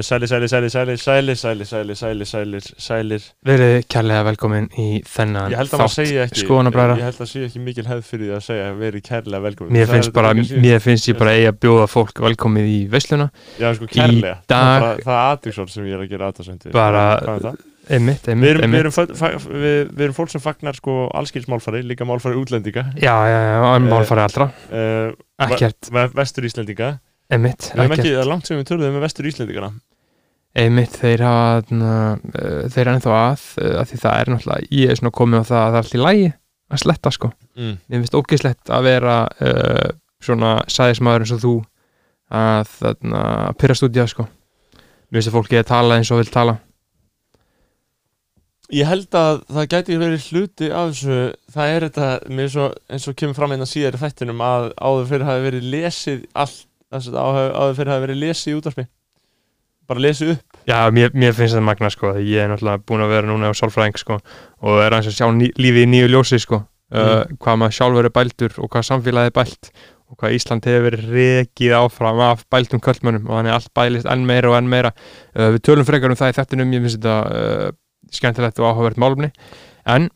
[0.00, 3.22] Sælir, sælir, sælir, sælir, sælir, sælir, sælir, sælir, sælir, sælir.
[3.42, 6.94] Verið kærlega velkomin í þennan Ég held að maður segja ekki skoðanabræðra.
[7.00, 9.72] Ég held að segja ekki mikil hefð fyrir því að segja verið kærlega velkomin.
[9.74, 13.26] Mér Það finnst bara, mér finnst ég bara eigi að bjóða fólk velkomið í veisluna.
[13.48, 13.64] Segja.
[13.64, 14.36] Já, sko, kærlega.
[14.54, 17.58] Dag- Það Það er aðdyggsord sem ég er að gera aðtöðsend Bara- það?
[17.90, 18.86] Einmitt, einmitt, einmitt.
[19.50, 22.92] við, erum fólk sem fagnar sko allskils málfari, líka málfari útlendinga.
[22.94, 24.52] Já, já, já, en málfari allra.
[24.70, 25.12] uh,
[25.42, 27.00] Ekkert, Vestur Íslendinga.
[27.30, 28.14] Einmitt, Við erum ekki, ekkert.
[28.16, 29.72] það er langt sem við töluðum með vestur Íslendingana
[30.58, 34.90] Einmitt, þeir hafa uh, þeir er ennþá að uh, að því það er náttúrulega, ég
[34.90, 36.30] er svona komið á það að það er alltaf í lægi
[36.68, 37.30] að sletta sko.
[37.58, 37.74] Mm.
[37.86, 39.90] Mér finnst ógislegt að vera uh,
[40.24, 41.52] svona sæðismæður eins og þú
[42.38, 43.22] að þarna
[43.60, 44.26] pyrrast út í það sko.
[45.08, 46.58] Mér finnst að fólki að tala eins og vil tala.
[48.74, 51.20] Ég held að það gæti verið hluti af þessu,
[51.54, 55.08] það er þetta mér svo, eins og kemur fram einna síðar í þættinum að áður
[55.14, 58.84] fyrir hafi verið lesið allt, að áður fyrir hafi verið lesið í útvarpi
[59.88, 60.58] bara lesið upp.
[60.68, 63.54] Já, mér, mér finnst þetta magna sko ég er náttúrulega búin að vera núna á
[63.56, 67.60] sálfræðing sko og er aðeins að sjá ný, lífið í nýju ljósi sko uh, hvað
[67.62, 69.70] maður sjálfur er bældur og hvað samfélagið er bælt
[70.08, 74.24] og hvað Ísland hefur verið rekið áfram af bæltum köllmönnum og þannig allt bælist enn
[74.28, 74.94] meira og enn meira.
[75.34, 77.76] Uh, við tölum frekar um það í þettinum ég finnst þetta uh,
[78.14, 79.32] skemmtilegt og áhugavert málumni
[79.88, 80.08] en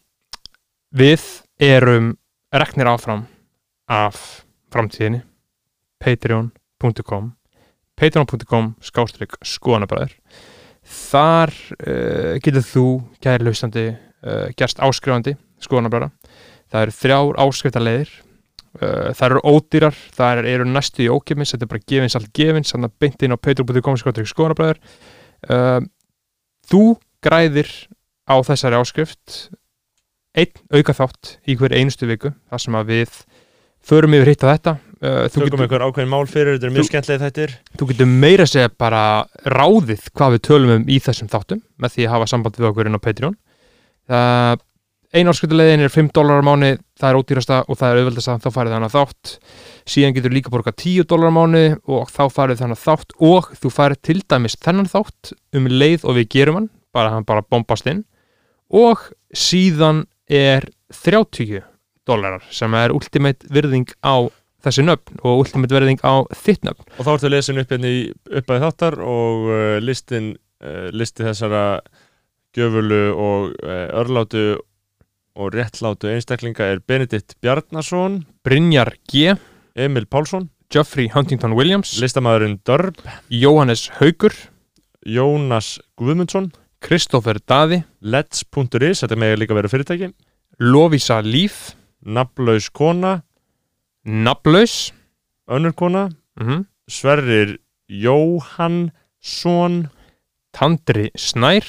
[0.97, 1.25] við
[1.63, 2.15] erum
[2.53, 3.27] reknir áfram
[3.93, 5.23] af framtíðinni
[6.03, 7.33] patreon.com
[8.03, 10.17] patreon.com skástrík skoðanabræður.
[10.83, 12.87] Þar uh, getur þú
[13.23, 16.11] kæri lausandi uh, gerst áskrifandi skoðanabræðra.
[16.73, 18.13] Það eru þrjár áskriftarleiðir.
[18.73, 22.73] Uh, það eru ódýrar það eru næstu í ókjöfins þetta er bara gefins allt gefins
[22.73, 24.81] þannig að beint inn á patreon.com skástrík skoðanabræður.
[25.47, 25.81] Uh,
[26.71, 26.85] þú
[27.23, 27.71] græðir
[28.27, 29.37] á þessari áskrift
[30.33, 33.19] einn auka þátt í hver einustu viku þar sem að við
[33.85, 36.85] förum yfir hitt á þetta uh, þú, tökum einhver ákveðin mál fyrir, þetta er mjög
[36.87, 37.55] Þú- skemmtileg þættir.
[37.79, 39.05] þú getur meira að segja bara
[39.45, 42.91] ráðið hvað við tölum um í þessum þáttum með því að hafa samband við okkur
[42.91, 43.37] inn á Patreon.
[44.09, 44.61] Það
[45.13, 48.45] ein ásköldulegin er 5 dólar á mánu það er ódýrasta og það er auðveldast að
[48.47, 49.33] þá farið þannig þátt.
[49.93, 53.73] Síðan getur líka borga 10 dólar á mánu og þá farið þannig þátt og þú
[53.77, 57.87] farið til dæmis þennan þátt um leið og við gerum hann bara hann bara bombast
[57.93, 58.05] inn.
[58.73, 59.05] Og
[59.37, 60.65] síðan er
[60.97, 61.61] 30
[62.09, 64.33] dólarar sem er ultimate virðing á
[64.65, 66.87] þessi nöfn og ultimate virðing á þitt nöfn.
[66.97, 68.01] Og þá ertu að lesa upp hérna í
[68.41, 71.65] uppæði þáttar og uh, listin uh, listi þessara
[72.57, 74.47] gjöfulu og uh, örlátu
[75.33, 79.33] og réttlátu einstaklinga er Benedikt Bjarnason Brynjar G,
[79.75, 81.97] Emil Pálsson, Geoffrey Huntington Williams.
[82.01, 83.01] listamæðurinn Dörb
[83.33, 84.35] Jóhannes Haugur,
[85.09, 86.53] Jónas Guðmundsson
[86.83, 87.83] Kristoffer Daði.
[88.03, 90.11] Let's.is, þetta með líka verið fyrirtæki.
[90.61, 91.77] Lovisa Líf.
[92.03, 93.21] Nafnlaus kona,
[94.05, 94.93] Naflaus
[95.49, 96.09] önnur kona.
[96.41, 97.59] Mm Sverrir
[97.89, 99.89] Jóhannsson.
[100.53, 101.65] Tandri Snær.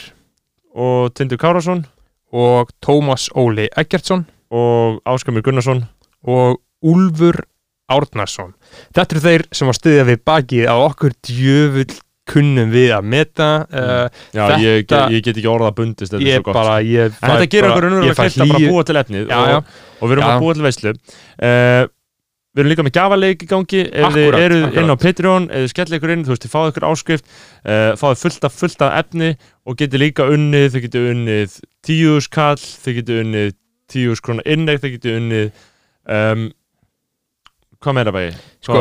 [0.76, 1.86] Og Tindur Kárasson
[2.34, 4.26] og Tómas Óli Eggertsson.
[4.52, 5.86] Og Áskamur Gunnarsson.
[6.24, 7.44] Og Úlfur
[7.92, 8.54] Árnarsson
[8.96, 11.96] Þetta eru þeir sem var stuðið við bakið á okkur djöfull
[12.32, 16.24] kunnum við að meta uh, Já, Þetta- ég, get, ég get ekki orða bundist þetta
[16.24, 16.56] er svo gott.
[16.56, 19.58] bara ég En þetta gerir okkur kleift að bara búa til efnið Já, já.
[19.60, 19.64] og,
[20.00, 20.30] og við erum Já.
[20.32, 20.94] að búa til veislu.
[21.36, 21.84] Uh,
[22.54, 25.72] Við erum líka með gjafaleik í gangi ef þið eru inn á Patreon ef þið
[25.72, 28.98] skellið ykkur inn, þú veist, þið fáið ykkur áskrift uh, fáið fullt af, fullt af
[29.00, 29.30] efni
[29.66, 31.56] og getið líka unnið, þið getið unnið
[31.88, 33.56] tíus kall, þið getið unnið
[33.94, 35.66] tíus krónar inneg, þið getið unnið
[36.14, 36.46] um,
[37.84, 38.32] hvað meira bæði?
[38.64, 38.80] Sko,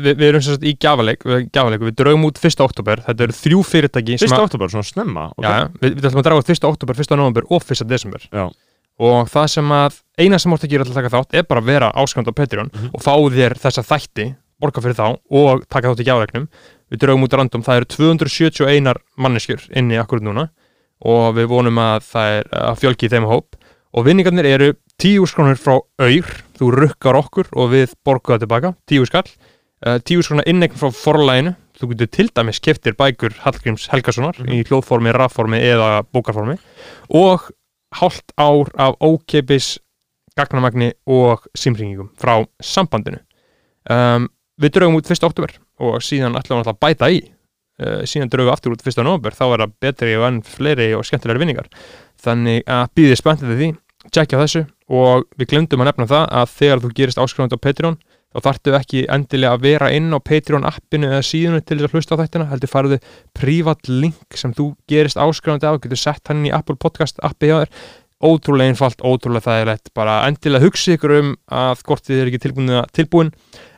[0.00, 2.62] við, við erum sagt í gjafaleik við, gjafaleik, við draugum út 1.
[2.64, 5.50] oktober þetta eru þrjú fyrirtæki sem Fyrsta að- oktober, svona snemma okay.
[5.50, 6.66] Já, við, við ætlum að draga út 1.
[6.70, 7.16] oktober, 1.
[7.20, 7.84] november og 1.
[7.90, 8.46] desember Já.
[9.00, 11.60] Og það sem að eina sem orðið að gera til að taka þátt er bara
[11.64, 12.90] að vera áskand á Patreon Mhm.
[12.94, 14.26] og fá þér þessa þætti
[14.60, 16.48] borga fyrir þá og taka þátt í gjafleiknum
[16.90, 20.48] við draugum út random, það eru 271 manneskjur inni akkurat núna
[21.00, 23.56] og við vonum að það er að fjölgi í þeim hóp.
[23.96, 28.74] Og vinningarnir eru 10 skrónur frá auður þú rukkar okkur og við borgum það tilbaka
[28.86, 29.24] 10 skall,
[29.86, 34.52] uh, 10 skrónur innegn frá forlæginu, þú getur til dæmis keftir bækur Hallgríms Helgasonar Mhm.
[34.52, 36.58] í hljóðformi, rafformi eða bókarformi.
[37.10, 37.50] Og
[37.98, 39.78] hálft ár af ókeipis
[40.38, 43.20] gagnamagni og símringingum frá sambandinu
[43.90, 44.28] um,
[44.60, 45.24] við draugum út 1.
[45.26, 47.20] oktober og síðan ætlum við náttúrulega að bæta í
[47.82, 49.02] uh, síðan draugum við aftur út 1.
[49.02, 51.70] november þá er það betri og enn fleiri og skemmtilegri vinningar
[52.20, 53.70] þannig að býðið spenntið því
[54.14, 57.98] tjekkja þessu og við glemdum að nefna það að þegar þú gerist áskrifandi á Patreon
[58.30, 61.94] þá þarftu ekki endilega að vera inn á Patreon appinu eða síðunu til þess að
[61.96, 62.98] hlusta á þættina heldur farðu
[63.34, 67.64] prívat link sem þú gerist áskrifandi á, getur sett hann í Apple Podcast appi hjá
[67.64, 67.70] þér.
[68.20, 69.90] Ótrúlega einfalt, ótrúlega þægilegt.
[69.96, 73.30] Bara endilega hugsi ykkur um að hvort þið er ekki tilbúin, tilbúin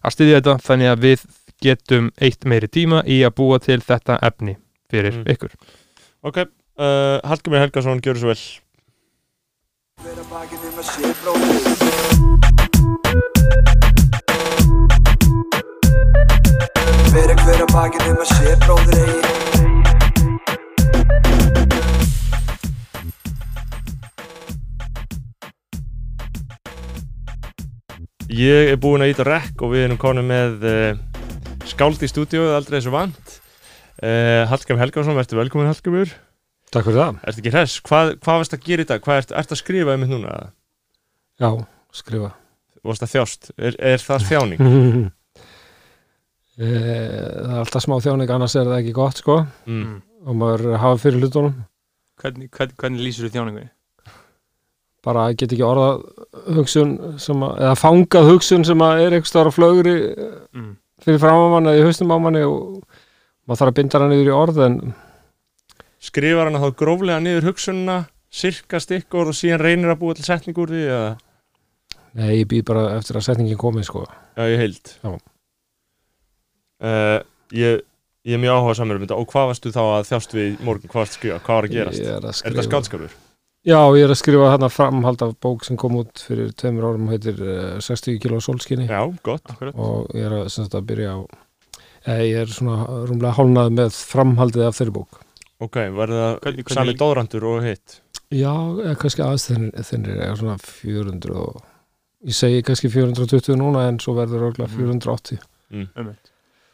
[0.03, 1.23] að styðja þetta þannig að við
[1.63, 4.57] getum eitt meiri tíma í að búa til þetta efni
[4.91, 5.25] fyrir Mm.
[5.31, 5.55] ykkur.
[6.27, 8.43] Ok, uh, Hallgrimur Helgason, gjör svo vel
[17.13, 19.21] Vera hver að bakið um að sé bróðir eigi
[28.33, 30.97] Ég er búinn að íta rekk og við erum konum með uh,
[31.69, 36.17] skáld í stúdíóið aldrei þessu vant uh, Hallgrim Helgason, verður velkomin Hallgrimur
[36.73, 37.25] Takk fyrir það.
[37.29, 37.81] Ertu ekki hress?
[37.85, 39.05] Hvað, hvað varst að gera í dag?
[39.05, 40.37] Hvað ert, ert að skrifa um þetta núna?
[41.37, 41.51] Já,
[41.93, 42.37] skrifa.
[42.89, 43.51] Varst að þjást?
[43.61, 44.71] Er, er það þjáning?
[46.61, 49.37] Eh, það er alltaf smá þjáning, annars er það ekki gott, sko.
[49.67, 49.95] Mm.
[50.29, 51.55] Og maður hafa fyrir hlutunum.
[52.23, 53.71] Hvernig, hvernig, hvernig lýsir þú þjáningunni?
[55.03, 56.03] Bara get ekki orðað
[56.55, 59.95] hugsun sem að, eða fangað hugsun sem að er staðar á flögri
[60.55, 60.77] Mm.
[61.03, 62.85] fyrir fram á manni eða í haustum á manni og
[63.49, 64.77] maður þarf að binda hana niður í orð en
[66.03, 67.97] Skrifar hann þá gróflega niður hugsunna
[68.31, 71.11] sirka stikkur og síðan reynir að búa til setning úr því eða?
[72.15, 74.05] nei, ég býð bara eftir að setningin komi, sko.
[74.37, 75.19] Já, ég heild Já.
[76.83, 77.19] Uh,
[77.55, 77.83] ég,
[78.27, 80.91] ég er mjög áhuga samir um þetta og hvað varstu þá að þjást við morgun?
[80.91, 81.37] Hvað varstu að skrifa?
[81.47, 82.01] Hvað var að gerast?
[82.03, 83.13] Ég er að Er þetta skaldskapur?
[83.63, 87.05] Já, ég er að skrifa þarna framhald af bók sem kom út fyrir tveimur árum
[87.07, 88.89] og heitir uh, 60 kilo sólskinni.
[88.91, 89.77] Já, gott Akkurat.
[89.79, 91.19] og ég er að, sem sagt, að byrja á
[92.11, 95.21] eh, ég er svona rúmlega hálnað með framhaldið af þeirri bók
[95.63, 98.01] Ok, verður það sami dóðrandur og hitt?
[98.35, 98.51] já,
[98.83, 101.63] eða kannski aðeins þennir, þennir er svona 400 og
[102.27, 104.99] ég segi kannski 420 núna en svo verður örgulega Mhm.
[105.07, 105.39] 480
[105.95, 106.32] Einmitt.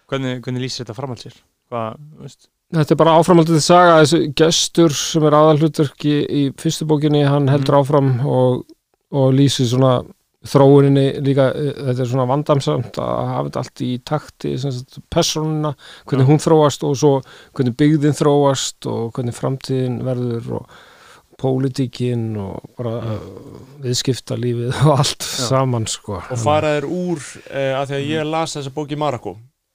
[0.08, 1.37] Hvernig, hvernig lýsir þetta framhald sér?
[1.69, 2.49] Hvað, veist?
[2.75, 7.81] þetta er bara áframhaldið saga þessu gestur sem er aðalhlutverki í fyrstu bókinni, hann heldur
[7.81, 8.66] áfram og,
[9.14, 9.99] og lýsir svona
[10.49, 14.52] þróuninni líka, eh, þetta er svona vandamsamt að hafa þetta allt í takti
[15.10, 15.72] persónuna,
[16.05, 16.31] hvernig Já.
[16.31, 17.14] hún þróast og svo
[17.56, 20.78] hvernig byggðin þróast og hvernig framtíðin verður og
[21.38, 23.19] pólitíkin og bara uh,
[23.84, 28.56] viðskipta lífið og allt saman sko Og faraðir úr, uh, að því að ég las
[28.58, 28.99] þessa bók í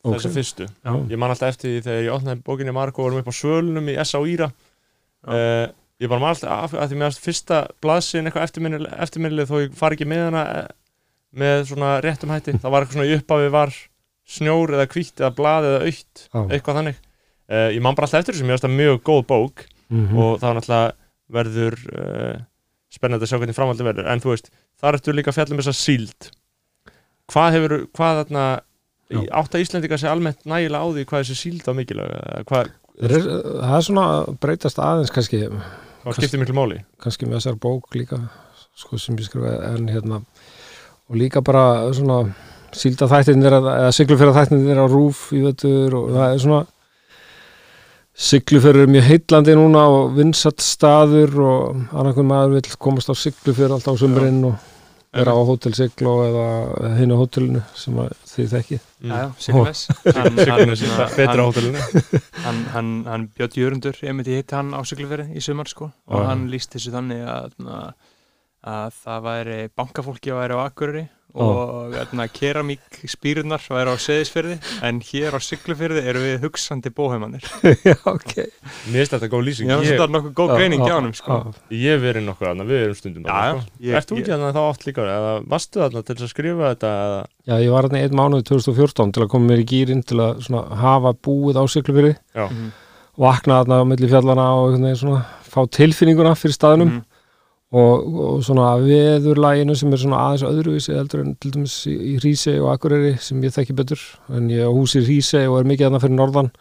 [0.03, 0.17] Marokko Ok.
[0.19, 0.91] Þessa fyrstu Já.
[1.13, 3.39] Ég man alltaf eftir því þegar ég opnaði bókinni í Marokko og vorum upp á
[3.39, 4.19] svölunum í S.A.
[4.27, 5.67] Íra uh,
[6.03, 9.55] Ég bara man alltaf af, að því mér varst fyrsta blaðsinn eitthvað eftirminnileg, eftirminnileg þó
[9.63, 10.67] ég fari ekki með hana eh,
[11.39, 13.73] með svona réttum hætti Það var eitthvað svona í upphafi var
[14.33, 18.35] snjór eða hvítt eða blað eða aukt eitthvað þannig uh, Ég man bara alltaf eftir
[18.35, 20.15] þessu, mér varst það mjög góð bók Mhm.
[20.17, 20.93] og það var náttúrulega
[21.35, 22.37] verður uh,
[22.89, 24.47] spennandi að sjá hvernig framhaldin verður en þú veist,
[24.81, 26.29] þar ertu líka að fjalla um þessa síld
[27.29, 28.45] hvað hefur, hvað þarna.
[29.11, 32.71] Átt að Íslendinga sé almennt nægilega á því hvað þessi síld á mikilvæg hvað,
[33.01, 34.07] er, það er svona
[34.41, 35.43] breytast aðeins kannski,
[36.03, 36.81] hvað skiptir miklu máli?
[37.03, 38.21] kannski með þessar bók líka
[38.79, 40.21] sko sem ég skrifaði en hérna
[41.09, 42.23] og líka bara svona
[42.73, 46.61] sílda þættinir eða siglufjörða þættinir á rúf í vettur og það er svona
[48.13, 53.77] siglufjörður er mjög heitlandi núna og vinsat staður og annarkvæm maður vil komast á siglufjörð
[53.77, 54.72] alltaf á sumurinn og
[55.13, 59.11] vera á hótel sigl og eða hinn á hótelinu sem að þið þekki Mm.
[60.15, 60.37] Hann,
[61.17, 61.81] betra á hótelinu
[62.45, 66.21] hann, hann, hann Björn Jörundur, ég myndi hitt hann á Siglufjörði í sumar sko og
[66.21, 66.27] Já.
[66.29, 67.57] hann líst þessu þannig að,
[68.63, 74.57] að það væri bankafólki að væri á Akureyri og atna, keramík spýrunar væri á Seðisfjörði
[74.85, 77.41] en hér á Siglufjörði eru við hugsandi bóheimannir
[77.89, 78.35] Já, ok.
[78.93, 79.71] Mér finnst þetta góð lýsing.
[79.73, 81.37] Já, ég, þetta er nokkuð góð greining hjá hann sko.
[81.73, 83.81] ég verið nokkuð aðna, við erum stundum Já, þarna, já, sko.
[83.87, 86.69] ég- Ert þú ég- ekki þarna þá oft líka eða varstu þarna til að skrifa
[86.75, 90.05] þetta eða, Já, ég var hérna einn mánuð 2014 til að koma mér í gýrin
[90.05, 92.69] til að svona, hafa búið á siglufjörði já, Mhm.
[93.17, 96.93] vakna þarna á milli fjallana og svona fá tilfinninguna fyrir staðnum.
[96.93, 97.03] Mhm.
[97.73, 102.13] Og, og svona veðurlæginu sem er svona aðeins öðruvísi heldur en til dæmis í, í
[102.19, 104.03] Hrísey og Akureyri sem ég þekki betur.
[104.29, 106.51] En ég á húsi í Hrísey og er mikið þarna fyrir norðan.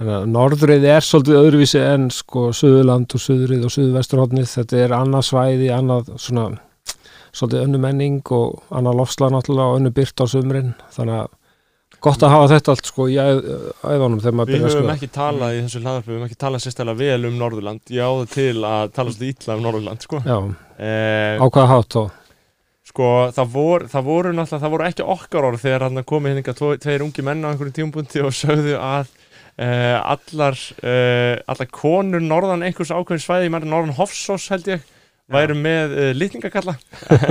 [0.00, 4.96] Þannig að norðrið er svolítið öðruvísi en sko Suðurland og Suðrið og Suðvesturhóttnið þetta er
[4.96, 6.48] annað svæði, annað svona
[7.32, 10.72] svolítið önnu menning og annað lofslag náttúrulega og önnu byrt á sumrin.
[10.96, 11.30] Þannig að
[12.02, 13.44] gott að hafa þetta allt sko í æð-
[13.82, 16.26] æðunum þegar maður við byrja að höfum skoða ekki talað í þessu hlaðarpi við höfum
[16.28, 20.06] ekki talað sérstæðlega vel um Norðurland ég áður til að tala svolítið illa um Norðurland
[20.06, 20.22] sko.
[20.26, 20.38] Já,
[20.82, 22.02] eh, á hvaða hátt þá?
[22.92, 26.72] Sko, það voru, það voru náttúrulega, það voru ekki okkar orð þegar hann komið tvo,
[26.82, 29.06] tveir ungi menn á einhverjum tímpunkti og sögðu að
[29.62, 34.82] uh, allar, uh, allar konur norðan einhvers ákveðin svæði, ég meðan norðan Hofsós held ég,
[35.32, 36.74] væru með uh, litningakalla.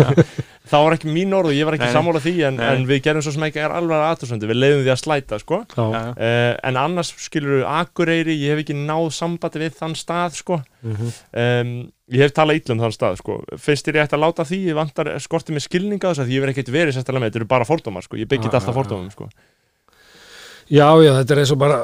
[0.71, 3.01] það var ekki mín orð og ég var ekki Nei, sammála því en, en við
[3.05, 5.61] gerum svo sem ekki er alveg aðtöðsöndi, við leiðum því að slæta, sko.
[5.75, 10.61] Uh, en annars skilur við Akureyri, ég hef ekki náð sambandi við þann stað, sko.
[10.87, 11.11] mhm.
[11.31, 11.73] Um,
[12.11, 13.35] ég hef talað illa um þann stað sko.
[13.61, 16.41] finnst ég ætti að láta því ég vantar skortið með skilninga þess að því ég
[16.43, 18.17] verð ekkert verið sérstaklega með þetta eru bara fordómar sko.
[18.19, 19.29] ég byggit Ah, alltaf fordómum sko.
[20.71, 21.77] Já, já, þetta er eins og bara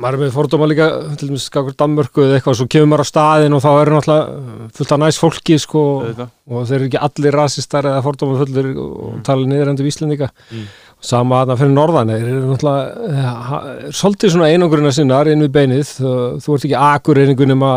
[0.00, 0.86] maður er með fordóma líka
[1.20, 4.68] til dæmis skakur Danmörku eða eitthvað svo kemur maður á staðin og þá er náttúrulega
[4.78, 6.30] fullt af næst fólki sko auðvitað.
[6.48, 10.64] og þeir eru ekki allir rasistar eða fordóma fullir og tala niður endur Íslendinga Mm.
[11.02, 15.52] sama að það fyrir norðan þeir eru náttúrulega eh, svolítið svona einangurina sinnar inn við
[15.58, 17.72] beinið þú, ert ekki akureyringu nema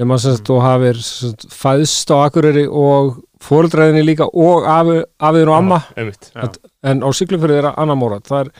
[0.00, 0.60] nema sem sagt þú
[1.00, 6.48] sagt, fæðst á akureyri og fóreldræðinni líka og afi, afiðin og amma Já.
[6.84, 8.52] en á siglufyrði er annar mórat það er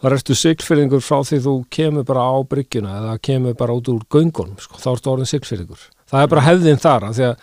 [0.00, 4.00] Það ertu siglfyrðingur frá því þú kemur bara á bryggjuna eða kemur bara út úr
[4.08, 5.82] göngunum, sko, þá ertu orðin siglfyrðingur.
[6.08, 7.36] Það er bara hefðin þar, af því að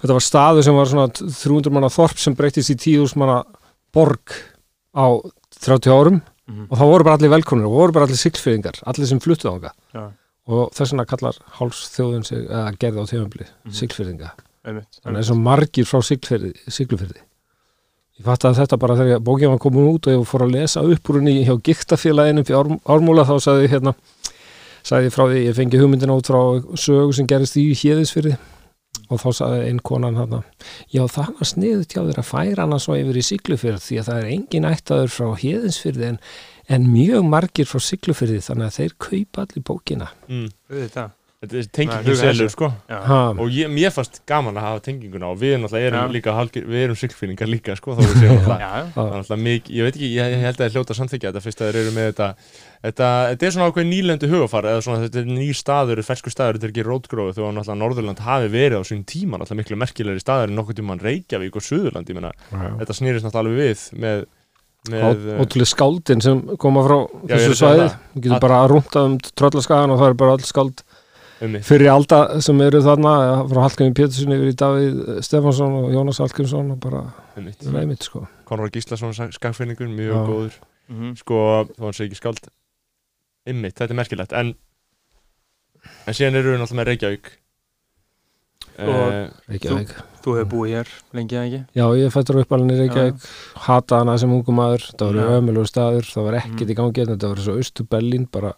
[0.00, 3.42] þetta var staður sem var svona 300 manna þorp sem breytist í 10.000 manna
[3.92, 4.32] borg
[4.96, 5.06] á
[5.60, 6.66] 30 árum Mhm.
[6.70, 9.70] og þá voru bara allir velkomnir og voru bara allir siglfyrðingar, allir sem fluttu ánga
[9.92, 10.12] Já.
[10.48, 13.72] og þess vegna kallar háls þjóðin sig, eða gerði á tímabli, Mhm.
[13.76, 14.30] siglfyrðinga.
[14.64, 14.88] Einmitt.
[15.04, 17.20] Þannig að það er svo margir frá siglufyrði.
[18.18, 20.82] Ég fatt að þetta bara þegar bókið var komin út og ég fór að lesa
[20.82, 23.94] upp úr henni hjá giktafélaginu fyrir ár, ármúla þá sagði ég hérna
[24.82, 26.40] sagði ég frá því, ég fengi hugmyndina út frá
[26.74, 28.34] sögu sem gerist í hjeðisfyrði
[29.08, 30.40] og þá sagði einn konan hérna
[30.92, 34.10] já það var sniðut hjá þér að færa hana svo yfir í siglufyrð því að
[34.10, 36.18] það er engin ættaður frá hjeðisfyrði en,
[36.74, 40.10] en mjög margir frá siglufyrði þannig að þeir kaupa allir bókina.
[40.26, 40.50] Mm.
[41.38, 42.68] Þetta er tengingin selur sko.
[43.38, 46.14] Og ég, mér fannst gaman að hafa tenginguna og við náttúrulega erum Já.
[46.16, 49.92] líka hálgir, við erum siglfýringar líka sko þá við séum er náttúrulega mikið, ég veit
[49.92, 51.92] ekki, ég, ég held að það er hljóta að samþykja þetta fyrst að þeir eru
[51.94, 52.28] með þetta
[52.78, 56.58] Þetta, þetta er svona ákveð nýlendu hugafar eða svona þetta er nýr staður, fersku staður,
[56.58, 59.78] þetta er ekki rótgróðu þó að náttúrulega Norðurland hafi verið á sín tíma náttúrulega miklu
[59.82, 62.30] merkilegri staður en nokkuð tíma Reykjavík og Suðurland, ég meina,
[62.78, 64.22] þetta snýrist náttúrulega alveg við með,
[64.94, 67.90] með eh, ótrúlega skáldin sem koma frá Já, þessu svæði.
[68.14, 70.86] getur bara að rúnta um tröllaskagan og það er bara all skáld
[71.38, 73.12] fyrir alda sem eru þarna
[73.50, 77.04] frá Hallgrími Pétursin yfir í Davíð Stefansson og Jónas Hallgrímsson og bara
[77.36, 78.24] reymitt sko.
[78.48, 80.22] Konrad Gíslason skagfinningur, mjög Já.
[80.26, 80.54] góður.
[80.88, 81.16] Mhm.
[81.20, 81.34] sko,
[81.76, 82.48] þó hann sé ekki skáld.
[83.48, 84.32] Ymmit, þetta er merkilegt.
[84.32, 84.54] En,
[86.08, 87.30] en síðan eru við náttúrulega með Reykjavík.
[88.78, 89.88] Og- Eh, Reykjavík.
[90.22, 91.60] Þú hefur búið hér lengi eða ekki?
[91.74, 93.28] Já, ég fættur upp alveg í Reykjavík.
[93.68, 95.26] Hata hana sem ungum maður, það Já.
[95.38, 96.04] ömulur staður.
[96.12, 96.70] Það var ekkert Mm.
[96.70, 98.52] í gangi hérna, þetta var svo austu Berlín bara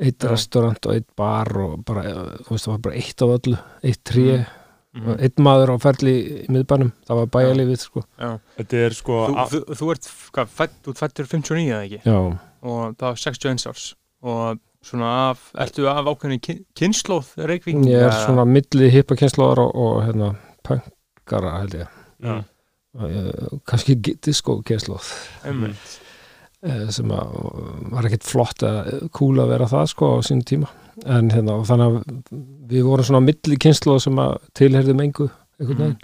[0.00, 0.30] eitt Já.
[0.32, 3.58] restaurant og eitt bar og bara, eh, þú veist, það var bara eitt af öllu
[3.84, 4.46] eitt tré,
[4.94, 5.08] Mhm.
[5.08, 8.02] og einn maður á ferli í miðbænum, það var bæjarlífið sko.
[8.18, 8.38] Já.
[8.58, 12.00] þetta er sko Þú, þú, þú ert hvað, fætt, fættur 59 eða ekki?
[12.04, 13.94] Já, Og það var 61 árs.
[14.22, 17.76] Og svona af, ertu af ákveðinni kyn, kynnslóð Reykvík?
[17.86, 21.88] ég er svona milli hippakynnslóðar og, og hérna pöngara held ég
[22.22, 22.44] Mm.
[22.98, 25.06] uh, kannski disco kynnslóð
[25.46, 26.00] Einmitt.
[26.66, 27.34] Uh, sem að
[27.94, 30.70] var ekkert flott eða cool að vera það sko á sín tíma.
[31.06, 32.38] En hérna og þannig að
[32.70, 35.28] við vorum svona milli kynnslóð sem að tilherðum engu
[35.60, 35.98] einhvern veginn.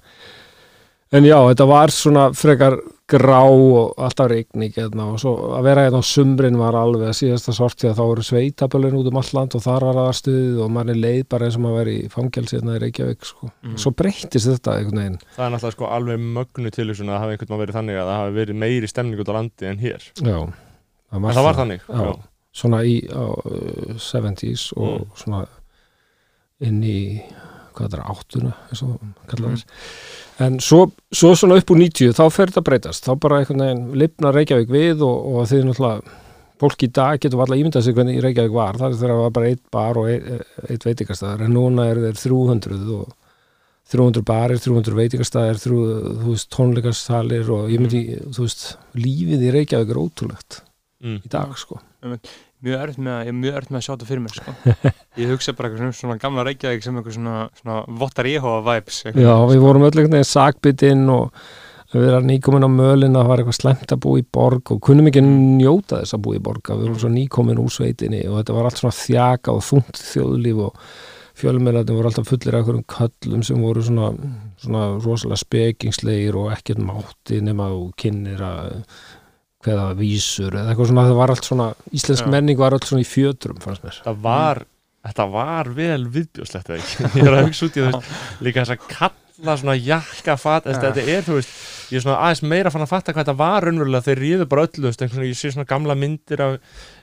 [1.14, 5.84] En já, þetta var svona frekar grá og alltaf regning hérna, og svo að vera
[5.86, 9.32] hérna á sumrin var alveg að síðasta sorti að þá voru sveitabölin út um allt
[9.36, 12.08] land og þar var aðar stuðið og manni leið bara eins og maður veri í
[12.10, 13.50] fangelsi hérna í Reykjavík sko.
[13.62, 13.76] Mhm.
[13.78, 17.46] svo breyttist þetta einhvern veginn það er náttúrulega sko alveg mögnu til að hafa einhvern
[17.52, 20.38] veginn verið þannig að það hafi verið meiri stemning út á landi en hér já,
[21.12, 22.14] en það var þannig já, já.
[22.56, 25.10] svona í á, uh, 70s og Mm.
[25.14, 25.46] svona
[26.60, 27.22] inn í
[27.76, 28.94] hvað það er áttuna eins og
[29.30, 29.64] kallar Mm.
[30.46, 30.80] en svo,
[31.12, 33.04] svo svona upp úr 90 þá fer þetta að breytast.
[33.08, 36.16] Þá bara einhvern veginn lifna Reykjavík við og, og því náttúrulega
[36.60, 38.76] fólk í dag getur alltaf ímyndað sig hvernig Reykjavík var.
[38.80, 40.28] Það er þegar það var bara eitt bar og eitt,
[40.70, 43.14] eitt veitingastæðar en núna er þeir 300 og
[43.92, 45.76] 300 barir, 300 veitingastæðir þú
[46.32, 48.00] veist tónleikastalir og ég myndi,
[48.34, 48.64] þú veist
[48.98, 50.62] lífið í Reykjavík er ótrúlegt
[51.04, 51.18] Mm.
[51.20, 51.76] í dag sko
[52.66, 54.54] Mjög erfitt með, með að sjá þetta fyrir mér sko.
[55.20, 59.00] Ég hugsa bara eitthvað sem svona gamla Reykjavík sem eitthvað svona, svona vottar Jehova vibes
[59.04, 59.22] eitthvað.
[59.22, 61.46] Já, við vorum öll einhvern veginn sakbitinn og
[61.94, 64.80] við erum nýkomin á mölin að það var eitthvað slemt að búa í borg og
[64.84, 68.40] kunnum ekki njóta þess að búa í borg við vorum svo nýkomin úr sveitinni og
[68.40, 70.80] þetta var allt svona þjaka og þungt þjóðlíf og
[71.36, 74.10] fjölmeilarnir voru alltaf fullir af einhverjum köllum sem voru svona,
[74.62, 78.80] svona rosalega spekingslegir og ekkert mátti nema og kynir að
[79.66, 81.68] hveða vísur eða eitthvað svona, það var allt svona
[81.98, 82.32] íslensk Já.
[82.36, 84.62] menning var allt svona í fjötrum fannst mér það var
[85.06, 88.64] þetta var vel viðbjóðslegt eða ekki ég er að hugsa út í þú veist líka
[88.64, 90.78] þess að kalla svona jakka fat Ja.
[90.86, 91.52] þetta er þú veist
[91.92, 94.64] ég er svona aðeins meira fann að fatta hvað þetta var raunverulega þeir ríðu bara
[94.66, 96.56] öllu þú veist, einhvern veginn, ég sé svona gamla myndir af,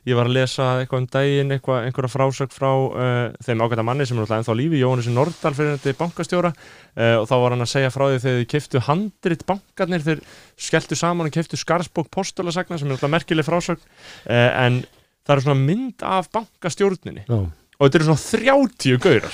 [0.10, 4.08] ég var að lesa eitthvað um daginn eitthvað, einhverja frásögn frá uh, þeim ágæta manni
[4.08, 6.54] sem er alltaf ennþá lífi Jóhannes Nordal fyrir þetta bankastjóra.
[6.94, 10.24] Uh, og þá var hann að segja frá því þegar þið keftu handrit bankarnir þeir
[10.68, 13.84] skelltu saman og keftu skarsbók postulasagna sem er alltaf merkileg frásögn.
[14.28, 14.84] Uh, en
[15.24, 17.28] það er svona mynd af bankastjórninni.
[17.30, 17.44] Já,
[17.84, 19.34] og og þetta eru svona 30 gaurar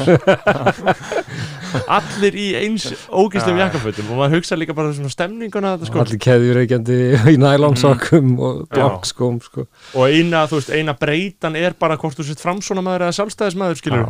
[1.99, 3.67] allir í eins ógistum Já.
[3.67, 6.99] jakkafötum og maður hugsa líka bara svona stemninguna sko allir keðjureikjandi
[7.33, 9.67] í nælonsokkum og blokkskóm sko.
[9.93, 14.07] og eina, veist, eina breytan er bara hvort þú sett framsóna maður eða sjálfstæðismæður skilur,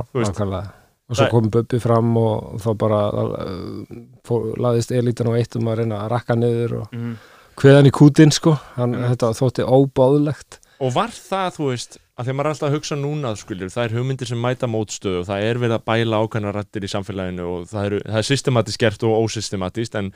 [1.09, 5.81] og svo kom Bubbi fram og þá bara uh, laðist elítan á eitt um að
[5.83, 7.15] reyna að rakka niður og mm.
[7.59, 9.09] hveðan í kútin sko hann, Mm.
[9.11, 12.95] þetta þótti óbáðlegt og var það, þú veist að að maður er alltaf að hugsa
[12.99, 16.51] núna, skilur það er hugmyndir sem mæta mótstöðu og það er verið að bæla ákveðna
[16.57, 20.09] rættir í samfélaginu og það, eru, það er systematist gert og ósystematist en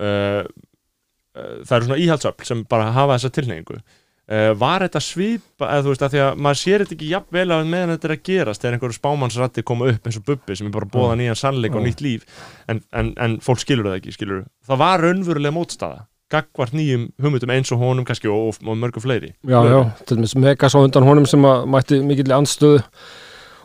[0.00, 5.66] uh, uh, það eru svona íhaldsöfl sem bara hafa þessa tilneyingu uh, var þetta svipa,
[5.72, 8.08] eða þú veist að því að maður sér þetta ekki jafn vel að meðan þetta
[8.10, 11.16] er að gerast þegar einhverju spámannsrættir koma upp eins og bubbi sem er bara bóða
[11.16, 11.22] Mm.
[11.24, 11.90] nýjan sannleik og Mm.
[11.90, 16.72] nýtt líf en, en, en fólk skilur það ekki, skilur það var raunverulega mótstaða gagvart
[16.76, 20.36] nýjum hugmyndum eins og honum kannski og, og, og mörgu fleiri já, já, til dæmis
[20.36, 22.82] Megas á undan honum sem að mætti mikill anstöðu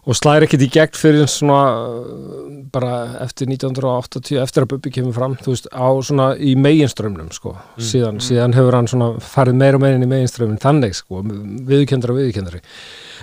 [0.05, 2.91] og slæri ekkit í gegn fyrir svona uh, bara
[3.23, 7.81] eftir 1980 eftir að Bubbi kemur fram þú veist, á svona í meginströmmnum sko, Mm.
[7.89, 8.25] síðan, Mm.
[8.27, 11.23] síðan hefur hann svona farið meira og meira inn í meginströmmin þannig sko,
[11.71, 12.61] viðkendra og viðkendri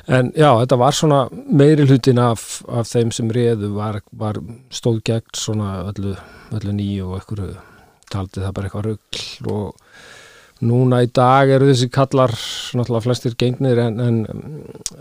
[0.09, 4.41] en já, þetta var svona meiri hlutin af, af þeim sem réðu var, var
[4.75, 6.17] stóð gegn svona öllu,
[6.51, 7.55] öllu nýju og einhverju
[8.13, 9.79] taldi það bara eitthvað rugl og
[10.63, 12.33] núna í dag eru þessi kallar
[12.77, 14.21] náttúrulega flestir gengnir en, en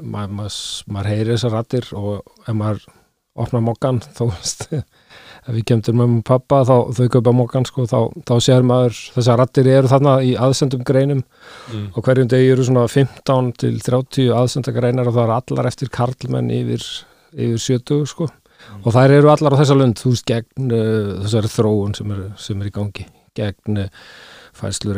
[0.02, 0.48] maður ma,
[0.96, 2.88] ma heyri þessar rattir og ef maður
[3.42, 7.86] opnar mokkan þá veist ef við kemtum með og pappa þá þau kaupa mokkan sko
[7.90, 11.88] þá, þá sér maður þessar rattir eru þarna í aðsendum greinum mm.
[11.96, 15.94] og hverjum degi eru svona 15 til 30 aðsenda greinar og það eru allar eftir
[15.94, 16.86] karlmenn yfir,
[17.34, 18.30] yfir 70 sko
[18.86, 22.22] og þær eru allar á þessa lund þú veist gegn uh, þessari þróun sem er,
[22.38, 23.06] sem er í gangi
[23.38, 23.90] gegn uh,
[24.54, 24.98] fæslur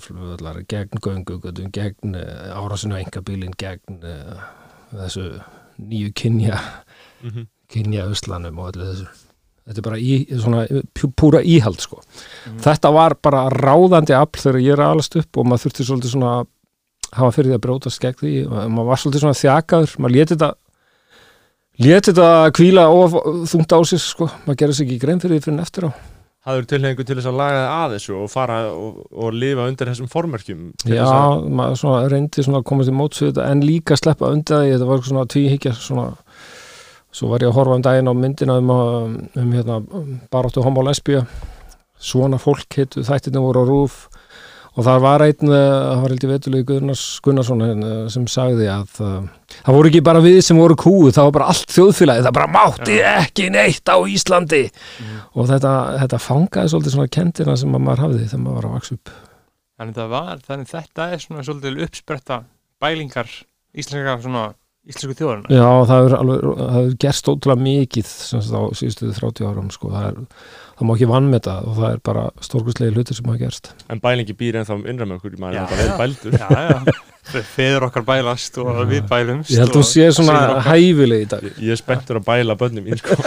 [0.00, 4.46] flugvallar, gegn göngugutum gegn uh, árásinu engabílin gegn uh,
[4.94, 5.30] þessu
[5.78, 6.60] nýju kynja
[7.24, 7.46] Mm -hmm.
[7.72, 9.06] kynja uslanum og öllu þessu
[9.66, 11.96] þetta er bara í, svona, pjú- púra íhald sko.
[12.46, 12.58] Mhm.
[12.60, 16.44] þetta var bara ráðandi afl þegar ég er alast upp og maður þurfti svolítið svona
[17.12, 20.34] hafa fyrir því að brótast gegn því og maður var svolítið svona þjakaður maður leti
[20.34, 20.52] þetta
[21.82, 23.16] leti þetta kvíla of
[23.50, 24.28] þungt á sér sko.
[24.46, 25.90] maður gerir sig ekki grein fyrir því fyrir en eftir á.
[26.46, 29.88] Hafður tilhengu til þess að laga það að þessu og fara og, og lifa undir
[29.90, 33.48] þessum formerkjum til Já, að, maður svona reyndi svona að komast í móts við þetta
[33.50, 36.04] en líka sleppa undan því, þetta var svona tvíhyggja svona,
[37.10, 39.80] svo var ég að horfa um daginn á myndina um, að- um hérna,
[40.30, 41.24] baróttu homo lesbía
[41.98, 43.98] svona fólk hitu, þættirna voru á rúf
[44.76, 49.00] og það var einn, eh, það var heldur vetulegi Gunnars Gunnarsson eh, sem sagði að
[49.04, 49.14] uh,
[49.56, 52.50] það voru ekki bara við sem voru kúið, það var bara allt þjóðfélagi, það bara
[52.56, 54.64] mátti ekki neitt á Íslandi.
[55.00, 55.16] Mm.
[55.32, 58.76] og þetta, þetta fangaði svolítið svona kendina sem að maður hafði þegar maður var að
[58.76, 59.16] vaksa upp.
[59.76, 62.38] Þannig, var, þannig þetta er svona svolítið uppspretta
[62.80, 63.32] bælingar
[63.76, 64.46] íslenska svona
[64.86, 68.08] íslensku þjóðarna Já, það hefur alveg, það hefur gerst ótrúlega mikið á
[68.78, 69.86] síðustu 30 árum sko.
[69.90, 70.14] það, er,
[70.78, 73.64] það má ekki vann með það og það er bara stórkustlegi hlutir sem hafa gerst.
[73.90, 76.32] En bælingi býr ennþá innra með okkur maður er þetta vel bældur.
[76.38, 76.78] Já, já,
[77.56, 78.72] feður okkar bælast og Já.
[78.92, 81.42] við bælumst Ég held að og sé svona hæfileg í dag.
[81.58, 83.12] Ég er spenntur að bæla börnum mín sko.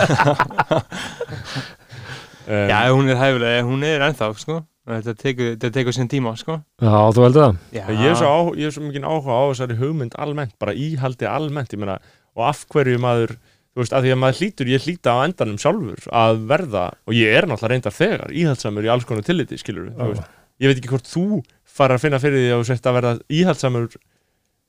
[2.48, 4.56] um, Já, hún er hæfilega, hún er ennþá, sko
[4.90, 7.62] Þetta tekur, þetta tekur sinn tíma, sko Já, þú heldur það?
[7.78, 10.74] Já, ég er svo, á, ég er svo mikið áhuga á þessari hugmynd almennt, bara
[10.74, 12.00] íhaldi almennt ég meina,
[12.36, 15.60] og af hverju maður þú veist, að því að maður hlýtur, ég hlýta á endanum
[15.62, 19.92] sjálfur að verða, og ég er náttúrulega reyndar þegar, íhaldsamur í alls konar tilliti skilur
[19.92, 20.08] Já.
[20.10, 22.98] veist, ég veit ekki hvort þú fara að finna fyrir því að þú sért að
[22.98, 23.88] verða íhaldsamur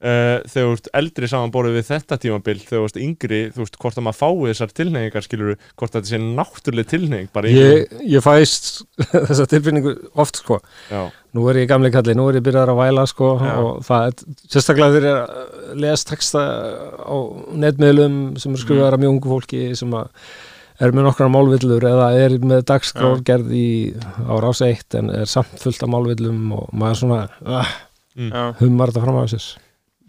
[0.01, 3.79] uh, þegar þú ert eldri samanborið við þetta tímabil, þegar þú ert yngri þú veist,
[3.83, 8.71] hvort að maður fái þessar tilneyingar skilur hvort þetta sé náttúrulega tilneying Ég, ég fæst
[9.31, 10.61] þessa tilfinningu oft sko.
[10.91, 13.51] Já, Nú er ég gamli kalli, nú er ég byrjar að væla sko Já.
[13.63, 16.41] og það er sérstaklega þegar ég er að lesa texta
[17.07, 17.17] á
[17.65, 20.11] netmiðlum sem er skrifaðar af mjög ungu fólki sem að
[20.81, 23.69] er með nokkra málvillur eða er með dagskrárgerð í
[24.01, 27.75] á rás eitt en er samt fullt af málvillum og maður svona uh,
[28.17, 28.45] já.
[28.63, 29.51] hummar þetta fram af sér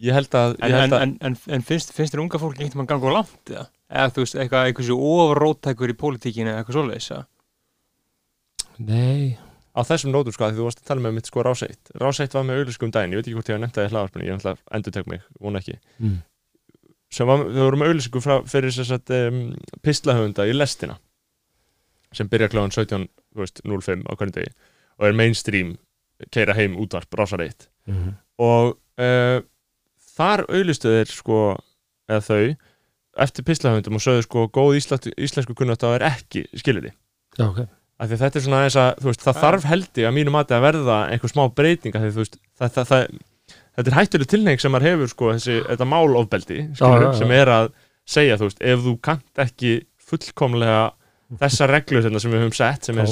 [0.02, 2.82] ég held að, En, held að en, en, en finnst, finnst þér unga fólk einhvern
[2.82, 3.68] veginn ganga á langt eða?
[3.92, 7.24] Eða þú veist, eitthvað, eitthvað svo ofróttækur í pólitíkinu eða eitthvað svoleiðis eða?
[8.82, 9.38] Nei,
[9.76, 12.36] á þessum nótum sko, að því þú varst að tala með mitt sko ráseitt ráseitt
[12.36, 14.28] var með auðlísku um daginn, ég veit ekki hvort ég hafa nefnt það í hlaðarpunni,
[14.28, 16.18] ég ætla að endur tek mig, vona ekki mm.
[17.14, 19.40] sem var, þau voru með frá, fyrir þess að um,
[19.86, 20.98] pislahöfunda í lestina
[22.16, 24.52] sem byrja kláðan 17.05 á hvernig degi
[24.98, 25.76] og er mainstream
[26.34, 28.12] keira heim útvarp, rásar eitt Mm.
[28.38, 29.42] og uh,
[30.22, 31.42] þar auðlýstu þeir sko,
[32.10, 32.42] eða þau
[33.26, 36.88] eftir pislahöfundum og sögðu sko góð íslensku, íslensku kunnátt er ekki skilur
[37.38, 37.62] Já, ok.
[38.02, 40.56] Af því þetta er svona eins að, veist, það þarf held ég að mínu mati
[40.58, 43.20] að verða einhver smá breyting af því þú veist, það, það, það,
[43.78, 47.70] þetta er hættuleg tilneying sem maður hefur, sko, þessi, þetta málofbeldi, skilur, sem er að,
[48.10, 49.76] segja, þú veist, ef þú kannt ekki
[50.12, 50.82] fullkomlega
[51.40, 53.08] þessa reglu sem við höfum sett er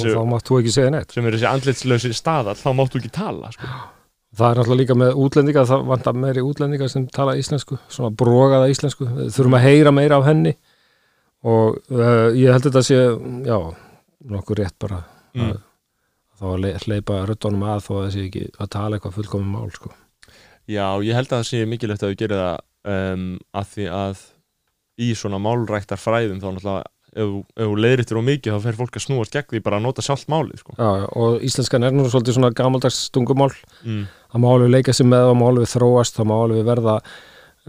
[1.14, 3.70] sem er þessi andlitslösi staðall, þá máttu ekki tala sko.
[4.36, 8.68] Það er náttúrulega líka með útlendinga það vantar meiri útlendinga sem tala íslensku svona brogaða
[8.70, 10.52] íslensku, við þurfum að heyra meira af henni
[11.50, 12.98] og uh, ég held þetta sé,
[13.48, 13.58] já
[14.30, 15.52] nokkuð rétt bara Mm.
[15.52, 15.58] að,
[16.40, 19.68] þá að le- hleypa röddunum að þó að þessi ekki að tala eitthvað fullkomum mál
[19.70, 19.92] sko.
[20.66, 22.56] Já, ég held að það sé mikilvægt að við gerum það
[23.12, 23.22] um,
[23.54, 24.24] að því að
[25.06, 28.78] í svona málræktar fræðum þá náttúrulega ef, þú- ef þú leiðrittir á mikið þá fer
[28.78, 30.72] fólk að snúast gegn því bara að nota sjálft málið sko.
[30.78, 33.50] já, og íslenskan er nú svolítið svona gamaldags tungumál
[33.84, 34.06] mm.
[34.32, 36.96] það má alveg leika sig með, það má alveg þróast það má alveg verða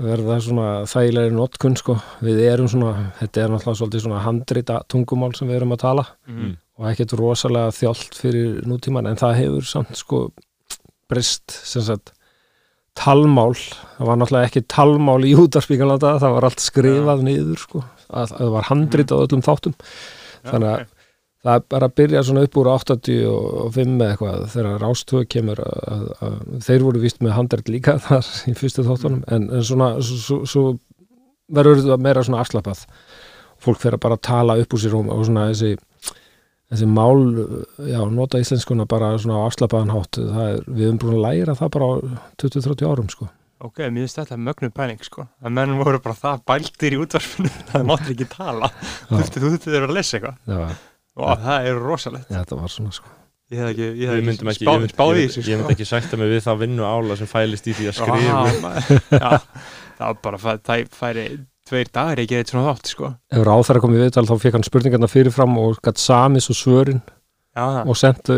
[0.02, 1.98] verða svona þægilegri notkun sko.
[2.24, 6.06] við erum svona, þetta er náttúrulega svolítið svona handrita tungumál sem við erum að tala
[6.28, 6.56] Mhm.
[6.80, 10.32] og ekkert rosalega þjált fyrir nútíman en það hefur samt sko
[11.12, 12.14] breyst sem sagt
[12.96, 13.54] talmál,
[13.98, 18.34] það var náttúrulega ekki talmál í útarspíkanlanda, það var allt skrifað niður sko, að, að
[18.38, 19.78] það var handrit á öllum þáttum,
[20.48, 20.90] þannig að
[21.42, 26.06] það er bara að byrja svona upp úr 85 eða eitthvað þegar rástöð kemur að,
[26.22, 29.24] að, þeir voru vist með handrit líka þar í fyrstu þáttunum.
[29.32, 30.66] En, en svona svo, svo,
[31.52, 32.86] verður þetta meira svona afslappað
[33.62, 35.76] fólk fer að bara tala upp úr sér og, og svona þessi
[36.72, 37.18] þessi mál,
[37.84, 40.22] já, nota íslenskuna bara svona á afslappaðan hátt.
[40.22, 41.94] Er, við höfum búin að læra það bara á
[42.40, 43.28] 20-30 árum sko
[43.62, 45.28] Ok, mér finnst þetta mögnuð pæling sko.
[45.46, 48.70] Að menn voru bara það bæltir í útvarfinu það máttir ekki tala.
[49.12, 50.40] Þú þurfti þeir að lesa eitthvað.
[50.50, 50.62] Já,
[51.22, 52.32] og það er rosalegt.
[52.34, 53.12] Var svona sko.
[53.52, 55.42] Ég hef ekki, ég Ég hef myndum ekki, spá, ég, mynd, spáði ég, í þessu
[55.52, 58.74] ég myndi ekki sætta mig við það vinnu ála sem fælist í því að skrifa.
[59.12, 59.32] Já,
[59.98, 61.26] það var bara fæ- það færi
[61.68, 63.10] tveir dagar ekki eitt svona þátt sko.
[63.36, 66.48] Ef ráð þar að koma í viðtal þá fekk hann spurningarna fyrirfram og gætt samis
[66.52, 67.04] og svörin
[67.52, 68.38] Já, og sendt þau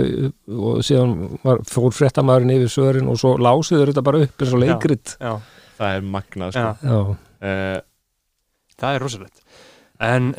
[0.57, 1.11] og síðan
[1.43, 4.65] var, fór fréttamaðurinn yfir svörin og svo lásiður þetta bara upp eins og Já.
[4.65, 5.15] leikrit.
[5.21, 5.33] já,
[5.77, 6.63] Það er magnað sko.
[6.63, 6.97] já, já,
[7.43, 7.81] uh,
[8.81, 9.43] það er rosalegt.
[9.99, 10.31] En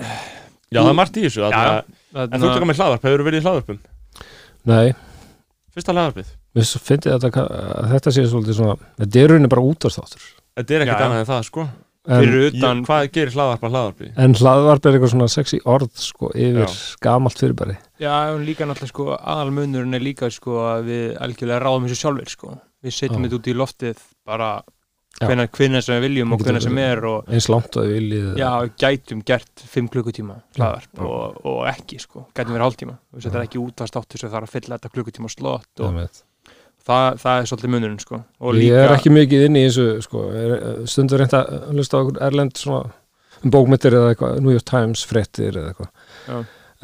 [0.75, 3.41] Já, það er margt í þessu Já, þarna- En þú tökum með hlaðvarp, hefur verið
[3.41, 3.79] í hlaðvarpum?
[4.65, 4.95] nei.
[5.75, 5.93] Fyrsta
[6.87, 10.23] finnum þetta að þetta sé svolítið svona þetta er rauninni bara útvarstáttur
[10.55, 11.07] Þetta er ekkert Já, já.
[11.09, 11.65] annað en það sko
[12.05, 14.11] Fyrir ég, utan Hvað gerir hlaðvarp að hlaðvarpi?
[14.21, 16.75] en hlaðvarp er eitthvað svona sexy orð sko yfir Já.
[17.01, 21.88] gamalt fyrirbæri Já, en líka náttúrulega sko aðalmunurinn er líka sko að við algjörlega ráðum
[21.88, 24.51] þessu sjálfur sko Við setjum þetta út í loftið bara
[25.14, 25.29] Já.
[25.31, 27.93] hvenær, hvenær sem við viljum og Við getum- sem er og eins langt og við
[28.01, 28.51] viljið já,
[28.83, 33.62] gætum gert 5 klukkutíma hlaðvarp og, og ekki sko, gætum verið hálftíma þetta er ekki
[33.62, 36.03] útastáttur sem þarf að fylla þetta klukkutíma slott og.
[36.88, 40.27] Það, það er svolítið munurinn sko og ég er ekki mikið inn í þessu sko,
[40.40, 40.53] er,
[40.90, 42.92] stundur reynd að hlusta á okkur erlend svona
[43.44, 45.90] um bókmyndir eða eitthvað, New York Times fréttir eða eitthvað
[46.29, 46.38] Já.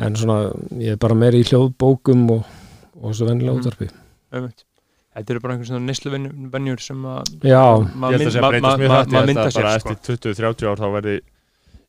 [0.07, 0.41] en svona,
[0.81, 2.59] ég er bara meiri í hljóðbókum og,
[3.01, 3.91] og svo vennilega útvarpi
[4.31, 4.67] Öfugt.
[5.11, 7.31] Þetta eru bara einhvern svona neysluvenjur sem að
[7.99, 8.21] maður
[9.27, 9.97] mynda sér bara sko.
[9.97, 11.15] eftir 20-30 ár þá verði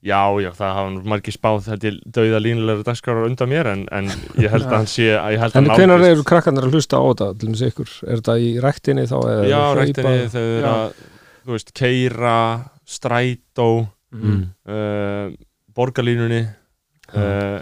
[0.01, 4.07] Já, já, það hafa margir spáð þetta er dauða línulegur dagskrára undan mér en, en
[4.41, 7.03] ég held að hann sé ég held að en nálgist- eru krakkarnir að hlusta á
[7.05, 9.75] þetta til þess ykkur, er þetta í ræktinni þá Já, hlaupa?
[9.77, 11.03] ræktinni þau eru að
[11.41, 12.37] þú veist, keira,
[12.97, 13.67] strætó
[14.17, 14.41] mm.
[14.73, 15.27] uh,
[15.77, 16.41] borgarlínunni
[17.13, 17.61] uh,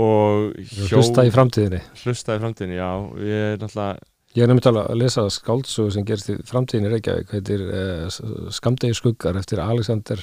[0.00, 2.90] og hjó hlusta í framtíðinni hlusta í framtíðinni, já
[3.28, 7.32] ég er náttúrulega Ég er alveg að lesa skáldsögu sem gerist í framtíðinni í Reykjavík,
[7.34, 10.22] heitir uh, Skamdegi skuggar eftir Alexander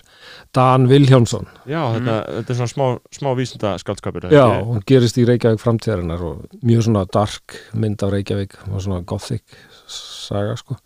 [0.55, 1.49] Dan Vilhjánsson.
[1.67, 2.85] já, þetta, þetta er svona smá,
[3.17, 8.15] smá vísinda skaldskapur Já, hún gerist í Reykjavík framtíðarinnar og mjög svona dark mynd af
[8.15, 9.59] Reykjavík og svona gothic
[9.91, 10.79] saga sko.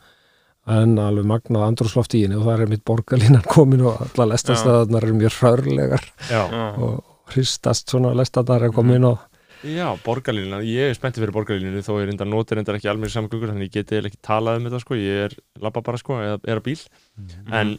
[0.71, 5.05] En alveg magnað andrúsloft í henni og það er mitt borgarlínan komin og alla lestastöðarnar
[5.05, 6.41] eru mjög hrörlegar já,
[6.73, 7.01] og
[7.35, 9.21] hristast svona lestarnar er komin og
[9.65, 13.31] já borgarlínuna, ég er spenntið fyrir borgarlínu þó ég reyndar notir reyndar ekki alveg saman
[13.31, 14.97] gluggur þannig ég geti eiginlega ekki talað um þetta sko.
[14.99, 16.79] Ég er labba bara sko, eða er að bíl.
[17.51, 17.75] En,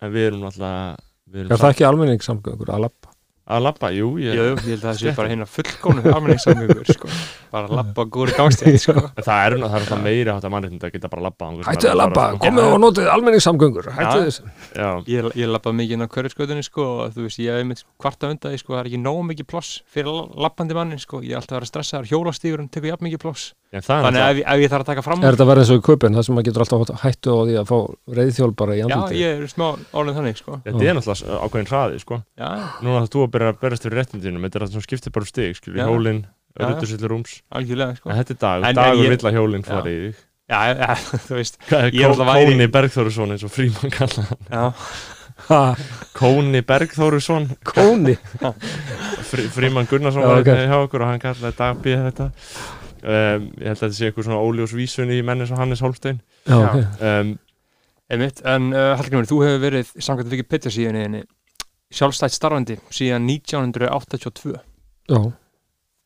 [0.00, 0.96] en við erum náttúrulega
[1.30, 3.09] við erum er það ekki almenningssamgöngur að lappa?
[3.50, 7.08] Að labba, jú, ég, Jú, ég held að það sé bara hérna fullkónu almenningssamgöngur sko.
[7.50, 8.94] bara að labba góri gangstétt sko.
[9.18, 11.72] En það er, það er alltaf meiri hátta mannréttinda að geta bara labba þangað sem
[11.74, 12.40] Hættu að lappa, sko.
[12.46, 14.50] komið og notið almenningssamgöngur, hættu.
[14.78, 17.84] Já, ég, ég labbaði mikið inn á hverjusgötunni sko, og þú veist, ég hef einmitt
[18.00, 21.22] kvarta undan því sko, það er ekki nóg mikið ploss fyrir labbandi mannin sko.
[21.26, 24.46] ég er alltaf að vera stressaður, hjólastígurinn tekur jafn mikið ploss þannig að ef, ég-
[24.50, 26.34] ef ég þarf að taka fram Er þetta verið eins og í köpinn, það sem
[26.34, 27.78] maður getur alltaf hættu á því að fá
[28.18, 29.20] reyðþjól bara í já, andliti?
[29.20, 30.56] ég er smá orðin þannig sko.
[30.64, 32.48] Þetta er náttúrulega ákveðin hraði, sko já,
[32.82, 35.30] Núna þú að byrja að berast fyrir réttindinum Þetta er það sem skiptir bara um
[35.30, 35.86] stig, skilur, Já.
[35.86, 36.66] hjólin Já, já.
[36.74, 38.10] Rutusillir rúms algjörlega sko.
[38.10, 39.70] En þetta er dag, En- dagur vill að hjólin Já.
[39.70, 40.16] fari í þig
[40.50, 40.94] já, já,
[41.30, 44.74] þú veist alltaf Kóni Bergþórusson eins og Fríman kalla hann já,
[45.46, 45.60] Ha,
[46.18, 48.16] Kóni Bergþórusson kóni.
[49.30, 50.66] Frí, Fríman Gunnarsson Já, var okay.
[50.68, 52.26] hjá okkur og hann kallaði dagbíð þetta
[53.02, 56.20] um, Ég held að þetta sé eitthvað svona óljós vísun í mennis og Hannes Holstein
[56.46, 56.68] Já, Já.
[56.70, 57.02] ok.
[57.10, 57.34] um,
[58.10, 61.20] einmitt en uh, Hallgrimur, þú hefur verið samkvæmt Wikipedia síðan
[61.90, 64.54] sjálfstætt starfandi síðan 1982
[65.10, 65.20] já,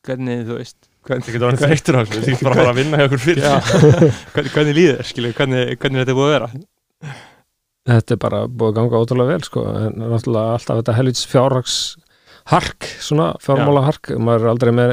[0.05, 3.01] hvernig þú veist hvernig, getur orðið þreyttur á þessu, þið getur bara að að vinna
[3.01, 3.45] hjá okkur fyrir.
[3.45, 3.55] Já,
[4.35, 6.51] hvernig, hvernig líður þér, skilur, hvernig, hvernig er þetta búið að vera?
[7.85, 11.77] Þetta er bara búið að ganga ótrúlega vel sko, en náttúrulega alltaf þetta helvits fjárhags
[12.53, 14.11] hark, svona fjármála hark.
[14.21, 14.93] Maður er aldrei með,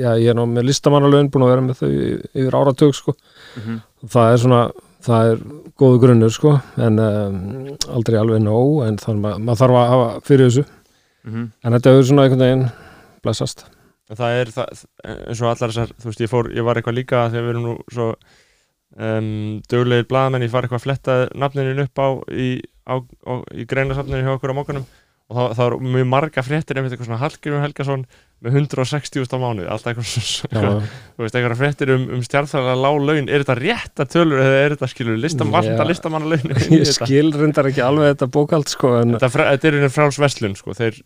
[0.00, 3.16] já ég er nú með listamannalögin búin að vera með þau yfir áratug sko,
[3.60, 4.62] mm það er svona
[5.06, 5.40] það er
[5.80, 7.36] góðu grunnur sko en um,
[7.94, 10.64] aldrei alveg nóg en þannig að maður þarf að hafa fyrir þessu.
[11.26, 11.46] -hmm.
[11.62, 12.66] en þetta hefur svona einhvern veginn
[13.24, 13.66] blessast.
[14.06, 17.24] Það er það, eins og allar þessar þú veist, ég fór, ég var eitthvað líka
[17.30, 18.08] þegar við erum nú svo
[18.96, 19.30] um,
[19.70, 22.50] döglegir blaðamenn, ég var eitthvað að fletta nafninu upp á í,
[22.86, 24.86] á, á, í greinasafninu hjá okkur á mókanum
[25.26, 28.04] og það, það var mjög marga fréttir einmitt eitthvað svona Hallgrímur Helgason
[28.44, 30.72] með 160.000 á mánuði, alltaf eitthvað svona
[31.16, 34.74] þú veist, eitthvað fréttir um, um stjartfæðlega lág laun, er þetta rétta tölur eða er
[34.76, 35.56] þetta skilur listam, Já.
[35.56, 39.78] vanda listamanna laun ég skil reyndar ekki alveg þetta bókald sko en þetta, þetta er
[39.80, 41.00] einu fráls verslun sko, þeir,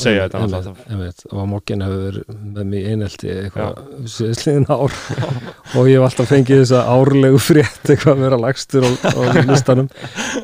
[0.00, 0.86] segja þetta einmitt, náttúrulega.
[0.94, 3.80] einmitt, og mokkin hefur verið með mig einelti eitthvað
[4.14, 4.96] síðsliðin ár.
[5.76, 9.90] Og ég hef alltaf fengið þessa árlegu frétt eitthvað að vera lagstur á, á listanum.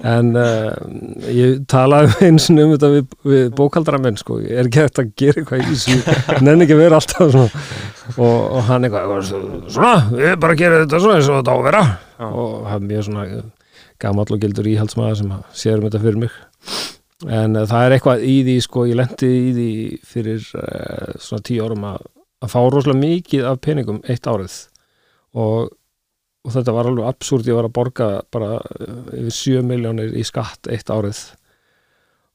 [0.02, 0.70] En uh,
[1.30, 5.02] ég talaði eins og um þetta við, við bókaldara menn sko, ég er ekki hægt
[5.02, 5.98] að gera eitthvað í þessu.
[6.42, 7.66] Nenni ekki að vera alltaf svona.
[8.16, 9.28] Og, og hann eitthvað,
[9.70, 11.84] svona, við bara gera þetta svona eins og þetta á að vera.
[12.22, 12.28] Já.
[12.30, 13.24] og hann mjög svona
[14.02, 16.36] gamall og gildur íhaldsmaður sem að sér um þetta fyrir mig
[17.28, 19.68] en uh, það er eitthvað í því sko, ég lendi í því
[20.08, 22.08] fyrir uh, svona tíu árum að,
[22.42, 24.56] að fá rosalega mikið af peningum eitt árið.
[25.38, 25.70] Og,
[26.42, 30.26] og þetta var alveg absúrt, ég var að borga bara uh, yfir 7 miljónir í
[30.26, 31.22] skatt eitt árið.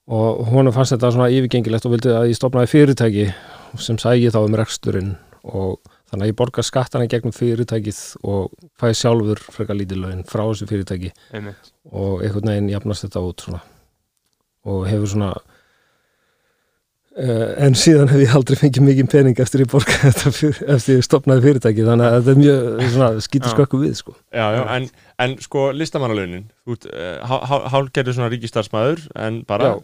[0.08, 3.26] Og hún fannst þetta svona yfirgengilegt og vildi að ég stopnaði fyrirtæki
[3.84, 5.15] sem sægi þá um reksturinn.
[5.43, 10.45] Og þannig að ég borga skattana gegnum fyrirtækið og fæ sjálfur frekar lítið laun frá
[10.45, 11.12] þessu fyrirtæki.
[11.36, 11.73] Einmitt.
[11.91, 13.65] Og einhvern veginn jafnast þetta út svona.
[14.67, 15.32] Og hefur svona
[17.17, 20.99] uh, en síðan hef ég aldrei fengið mikið pening eftir ég borga þetta fyrir, eftir
[20.99, 23.56] ég stopnaði fyrirtæki þannig að þetta er mjög skýtur Já.
[23.56, 24.17] skökku við sko.
[24.32, 24.89] já, já, en,
[25.23, 27.38] en sko listamannalaunin þú ert uh,
[27.73, 29.77] hálgerður svona ríkistarsmaður en bara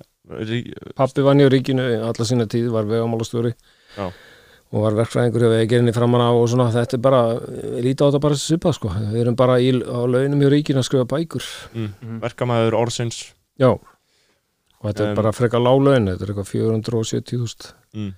[0.43, 0.65] rí,
[0.97, 3.53] pappi vann í ríkinu alla sína tíð, var vegamálastjóri.
[3.97, 4.07] Já.
[4.73, 7.19] og var verkfræðingur hjá vegerinni framan á og svona, þetta er bara
[7.83, 10.87] lítið á þetta bara svipað sko, við erum bara í, á launum hjá ríkinu að
[10.87, 11.49] skrifa bækur.
[11.77, 13.19] Mm, verkamæður orðsins.
[13.61, 13.69] Já,
[14.83, 18.11] og þetta Um, er bara frekar lág laun þetta er eitthvað 470.000 mm.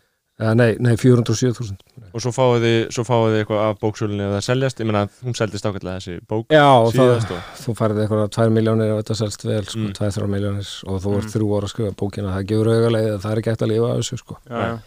[0.58, 1.78] nei, nei 407.000
[2.16, 5.36] og svo fáið þið, svo fáið þið eitthvað af bóksölunni eða seljast, ég meina hún
[5.38, 9.18] seldist ákveðlega þessi bók já, og það, og þú færið eitthvað 2 miljónir ef þetta
[9.22, 9.94] selst vel, sko, Mm.
[10.00, 11.34] 2-3 miljónir og þú ert Mm.
[11.36, 13.94] þrjú ára að skrifa bókina það gefur auðvitað að það er ekki hægt að lifa
[14.00, 14.38] þessu sko.
[14.50, 14.80] já, já.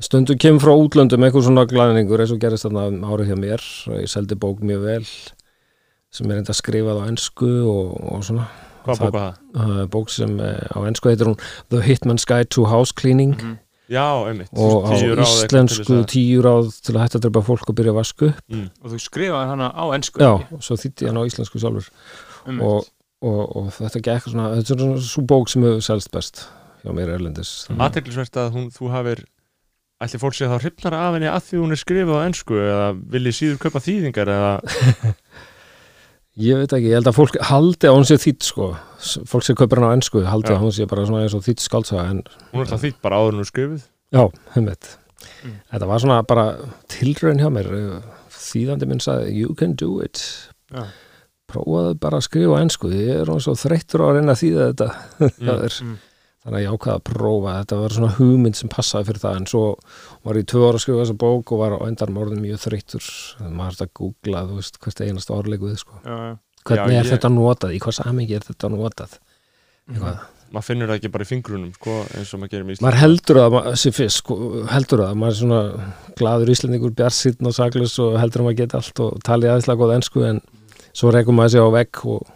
[0.00, 3.62] stundum kemur frá útlöndum eitthvað svona glæningur eins og gerist þarna um árið hjá mér
[4.00, 5.04] ég seldi bók mjög vel
[6.16, 8.46] sem er enda skrifað á ensku og, og svona
[8.86, 9.36] hvað Það- bók var það?
[9.60, 11.38] Það bók sem eh, á ensku heitir hún
[11.70, 13.56] The Hitman's Guide to House Cleaning Mhm.
[13.86, 17.68] Já, einmitt og á íslensku þess að- tíu ráð til að hætta að drepa fólk
[17.70, 18.64] og byrja að vasku mm.
[18.82, 21.86] og þú skrifaði hana á ennsku já, og svo þýtti ég hann á íslensku sjálfur
[22.66, 22.82] og,
[23.22, 26.42] og, og þetta gekk svona þetta er svona svo bók sem hefur selst best
[26.82, 27.78] hjá mér erlendis Mm.
[27.86, 29.22] Athyglisvert að hún, þú hafir
[30.02, 32.90] ætli fólk sé þá hrifnara af henni að því hún er skrifað á ennsku eða
[33.14, 34.52] vilji síður kaupa þýðingar eða
[36.36, 38.66] ég veit ekki, ég held að fólk haldi að hún sé þýtt sko,
[39.30, 40.56] fólk sem kaupir hann á ensku haldi Já.
[40.58, 42.22] að hún sé bara svona eins og þýtt skaldsaga en
[42.52, 44.24] hún er það þýtt bara áður en hún skrifuð já,
[44.56, 44.94] heimitt
[45.42, 45.54] Mm.
[45.72, 46.42] þetta var svona bara
[46.92, 47.66] tilraun hjá mér
[48.30, 50.20] þýðandi minn sagði, you can do it
[50.70, 50.84] Já.
[51.50, 54.42] prófaðu bara að skrifa á ensku ég er hún svo þreyttur á að reyna að
[54.42, 54.88] þýða þetta
[55.26, 55.48] Mm.
[55.48, 55.96] það er Mm.
[56.46, 57.54] Þannig að ég ákvaða að prófa.
[57.60, 59.40] Þetta var svona hugmynd sem passaði fyrir það.
[59.42, 59.62] En svo
[60.26, 63.10] var ég tvö ára að skrifa þessa bók og var á endan orðin mjög þreyttur.
[63.50, 67.12] Maður þetta að googla, þú veist, hvert einasta orðleiku við sko, hvernig Já, er ég-
[67.16, 67.74] þetta notað?
[67.76, 69.18] Í hvað samingi er þetta notað?
[69.86, 70.16] Eitthvað,
[70.50, 73.38] maður finnur það ekki bara í fingrunum sko, eins og maður gerir með maður heldur
[73.42, 74.36] að maður sko,
[74.72, 75.60] heldur að maður er svona
[76.18, 79.94] glaður íslendingur, bjarsýtn og saklus og heldur að maður geta allt og talið aðeinslega góð
[79.98, 80.40] ensku en
[80.96, 82.26] svo rekum maður sig á vegg og,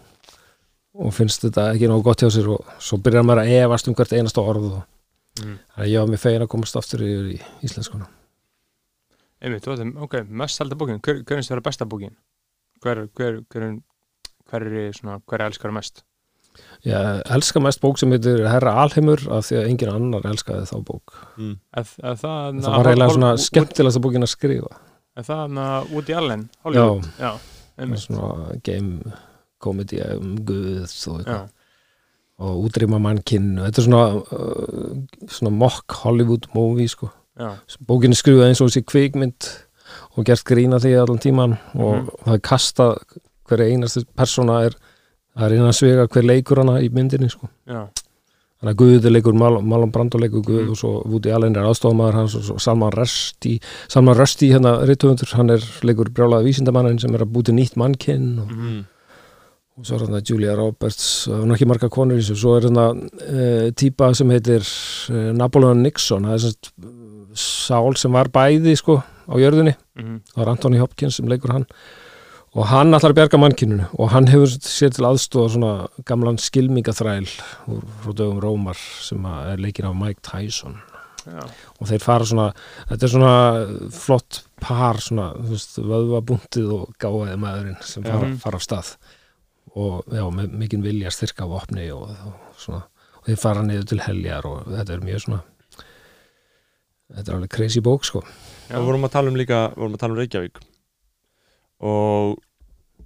[1.01, 3.97] og finnst þetta ekki nógu gott hjá sér og svo byrjar maður að efast um
[3.99, 4.81] hvert einasta orð og
[5.39, 5.59] Mm.
[5.73, 8.09] þannig að ég var mér fegin að komast aftur yfir í íslenskuna.
[9.41, 9.69] Einmitt,
[10.05, 10.99] ok, mest selda bókin.
[11.01, 12.17] Hver, hver er besta bókin?
[12.83, 13.79] Hver, hver, hver,
[14.51, 16.03] hver er svona, hver elskar mest?
[16.85, 20.77] Ég elska mest bók sem heitir Herra Alheimur af því að engin annar elskaði þá
[20.85, 21.15] bók.
[21.39, 21.57] Mm.
[21.79, 24.77] Eð, eð það, það var eiginlega svona skemmtilegasta bókin að skrifa.
[25.17, 27.33] Er það na, Woody Allen, Já, Hollywood já,
[28.03, 29.15] svona game
[29.61, 31.31] komedi um guð og,
[32.40, 37.11] og útrýma mannkinn og þetta er svona uh, svona mock Hollywood movie sko.
[37.40, 37.55] já,
[37.87, 39.51] bókin er skrifað eins og þessi kvikmynd
[40.16, 42.09] og gert grína því allan tíman og Mhm.
[42.27, 42.99] það er kastað
[43.49, 44.75] hverja einasti persóna er
[45.37, 47.49] það er innan svega hver leikur hana í myndinni sko.
[47.66, 47.88] já,
[48.61, 50.70] þannig að Guði leikur Mal- Marlon Brando leikur Guð Mhm.
[50.70, 55.33] og svo Woody Allen er aðstofamaður hans og svo Salman Rushdie Salman Rushdie hérna reytufundur,
[55.35, 58.85] hann er leikur brjálaða vísindamannin sem er að búti nýtt mannkinn og, mm.
[59.79, 62.37] Og svo er hérna Julia Roberts hann er ekki marga konur í þessu.
[62.43, 66.27] Svo er hérna uh, típa sem heitir uh, Napoleon Nixon.
[66.29, 66.99] Það er svona
[67.41, 69.77] sál sem var bæði sko á jörðinni.
[69.97, 70.21] Mhm.
[70.35, 71.67] það var Anthony Hopkins sem leikur hann.
[72.59, 73.87] Og hann ætlar að bjarga mannkyninu.
[74.03, 75.73] Og hann hefur sér til aðstofa svona
[76.05, 80.81] gamlan skilmingaþræl frá dögum Rómar sem er leikin af Mike Tyson.
[81.21, 81.45] Já.
[81.77, 82.47] og þeir fara svona
[82.89, 83.33] þetta er svona
[83.93, 88.39] flott par svona, vöðvabúntið og gáðið maðurinn sem fara, Já.
[88.41, 88.93] fara af stað
[89.79, 92.83] og já, með mikinn vilja styrka á opni og, og svona
[93.21, 95.43] og þeir fara niður til heljar og þetta er mjög svona
[97.11, 98.77] þetta er alveg crazy bók sko Já.
[98.79, 100.61] og vorum að tala um líka vorum að tala um Reykjavík
[101.81, 102.39] og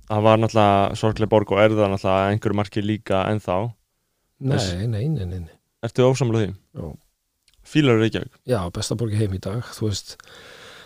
[0.08, 3.58] það var náttúrulega sorglega borg og er það náttúrulega einhverju marki líka ennþá
[4.44, 5.54] nei, Þess- nei, nei, nei, nei.
[5.84, 6.54] Ertu ósamlega því?
[6.80, 6.90] Já.
[7.64, 8.32] Fílar Reykjavík?
[8.48, 10.16] já, besta borg heim í dag þú veist,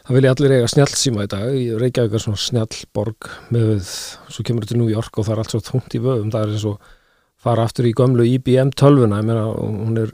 [0.09, 3.91] það vilja allir eiga snjallsíma í dag, Í Reykjavík er svona snjallborg með við,
[4.33, 6.47] svo kemur þetta til New York og það er allt svo þungt í vöðum, það
[6.47, 6.91] er eins og
[7.39, 10.13] fara aftur í gömlu IBM tölvuna ég meina, hún er,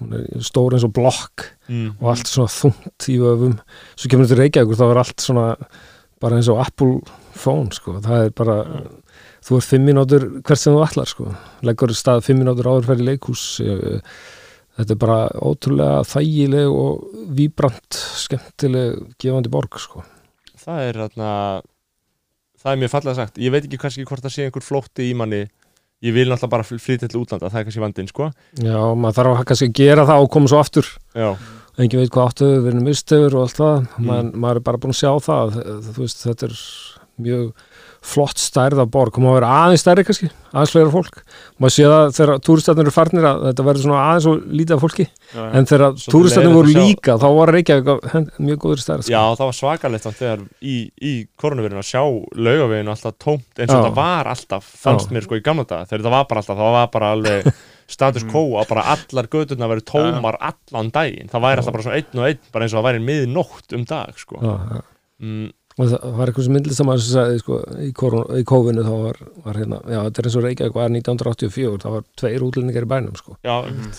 [0.00, 1.92] hún er stór eins og blokk Mm.
[2.02, 3.52] og allt svona þungt í vöfum
[3.94, 5.44] svo kemur þetta til Reykjavík og það var allt svona
[6.20, 6.96] bara eins og Apple
[7.38, 7.92] phone sko.
[8.02, 8.56] það er bara,
[9.46, 11.28] þú ert fimm mínútur hvert sem þú allar sko.
[11.62, 14.02] leggur í stað fimm mínútur áður fyrir leikhús Ég-
[14.80, 20.02] þetta er bara ótrúlega þægileg og víbrant skemmtileg gefandi borg sko.
[20.60, 21.30] Það er þarna
[22.60, 23.40] það er mjög fallega sagt.
[23.40, 25.44] Ég veit ekki kannski hvort það sé einhver flótti í manni.
[26.00, 28.30] Ég vil náttúrulega bara fl- flytja til útlanda það er kannski vandinn sko.
[28.60, 30.88] Já, maður þarf að kannski gera það og koma svo aftur.
[31.16, 31.30] Já,
[31.80, 33.82] engin veit hvað áttu við erum mistöfur og allt það.
[33.98, 34.06] Mm.
[34.08, 35.58] Man, maður er bara búin að sjá það.
[35.90, 36.56] Þú veist, þetta er
[37.20, 37.50] mjög
[38.00, 41.18] flott stærða borg, koma að vera aðeins stærri kannski, aðeins fleira fólk.
[41.60, 44.84] Maður sé það þegar túristatnir eru farnir að þetta verður svona aðeins og lítið af
[44.84, 45.06] fólki.
[45.30, 47.90] Já, en þegar leiðilegt voru að líka þá var Reykjavík
[48.40, 49.12] mjög góður stærð sko.
[49.12, 52.02] já, það var svakalegt þannig þegar í, í koronavirinu að sjá
[52.48, 55.14] laugaveginu alltaf tómt eins og það var alltaf fannst Já.
[55.14, 55.86] mér sko í gamla daga.
[55.92, 57.52] Þegar það var bara alltaf, það var bara alveg
[57.94, 62.20] status quo að bara allar gödurna verið tómar allan daginn, það væri alltaf bara einn
[62.22, 64.40] og einn bara eins og það væri miðnótt um dag sko.
[64.40, 64.82] Já, já.
[65.26, 65.48] mm,
[65.80, 67.90] og það var eitthvað sem myndlistamæður sem sagði sko, í,
[68.40, 71.98] í kófinu þá var, var hérna, já þetta er eins og Reykjavík var 1984 það
[71.98, 73.36] var tveir útlendingar í bænum sko.
[73.44, 73.92] já, Mhm.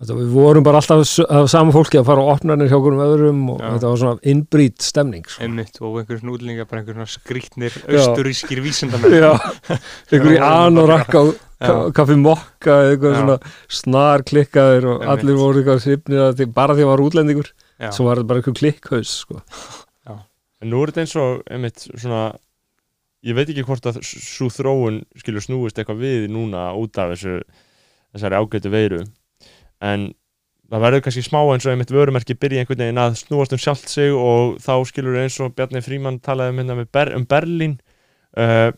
[0.00, 2.94] Þetta, við vorum bara alltaf s- af sama fólki að fara á opnarnir hjá okkur
[2.96, 3.66] um öðrum og Já.
[3.74, 5.42] þetta var svona innbrýt stemning sko.
[5.44, 7.98] einmitt og einhverjum snúðlingar bara einhverjum svona skrýtnir Já.
[8.00, 9.36] austurískir vísindamenn Já,
[10.10, 10.40] einhver í
[11.20, 11.66] og Já.
[11.68, 13.20] ka- kaffi mokka eða eitthvað Já.
[13.20, 13.38] svona
[13.68, 15.20] snar klikkaðir og Einmitt.
[15.20, 17.48] allir voru eitthvað því, bara því að var útlendingur
[17.92, 19.42] svo var þetta bara eitthvað klikkhaus sko.
[20.60, 22.22] En nú er þetta eins og, einmitt, svona,
[23.24, 27.38] ég veit ekki hvort að svo þróun skilur snúist eitthvað við núna út af þessu,
[28.12, 29.00] þessari ágætu veiru.
[29.80, 30.10] En
[30.70, 33.88] það verður kannski smá eins og einmitt vörumerki byrja einhvern veginn að snúast um sjálft
[33.90, 37.78] sig og þá skilur eins og Bjarni Fríman talaði um, hérna Ber um Berlín,
[38.38, 38.68] uh,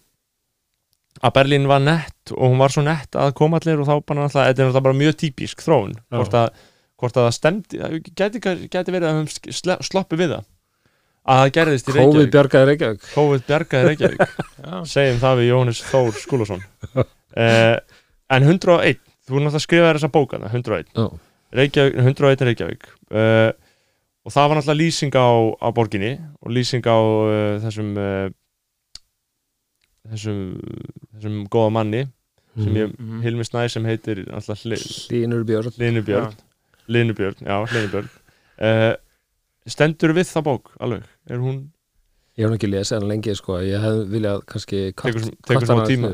[1.21, 4.23] að Berlín var nett og hún var svo nett að koma allir og þá bara
[4.23, 6.65] náttúrulega, þetta er náttúrulega bara mjög típisk þróun, hvort að,
[7.03, 7.83] hvort að það stemdi,
[8.17, 8.43] gæti,
[8.73, 10.49] gæti verið að sle- sloppið við það
[11.23, 12.33] að það gerðist í COVID Reykjavík.
[12.35, 13.09] bjargaði Reykjavík.
[13.15, 14.37] COVID bjargaði Reykjavík.
[14.67, 14.77] Já.
[14.93, 16.63] segjum það við Jóhannes Þór Skúlason.
[16.93, 17.77] Uh,
[18.33, 21.07] en 101 þú er náttúrulega að skrifa þessa bókana 101 Já.
[21.53, 22.89] Reykjavík, 101 er Reykjavík.
[23.13, 23.51] Uh,
[24.27, 25.27] og það var náttúrulega lýsing á,
[25.63, 28.29] á borginni og lýsing á uh, þessum uh,
[30.13, 30.41] þessum
[31.15, 32.03] þessum góða manni
[32.59, 33.21] sem ég, Mhm.
[33.25, 35.73] Hilmi Snæ sem heitir náttúrulega Hli- Línur Björn.
[35.79, 36.35] Linubjörn
[36.89, 38.09] Linubjörn, já, Linubjörn
[38.61, 38.95] uh,
[39.71, 41.63] stendur við það bók alveg, er hún
[42.33, 43.59] Ég hef ekki lesið hann lengi sko.
[43.61, 46.13] Ég hef viljað kannski cut- tekur, smá tíma,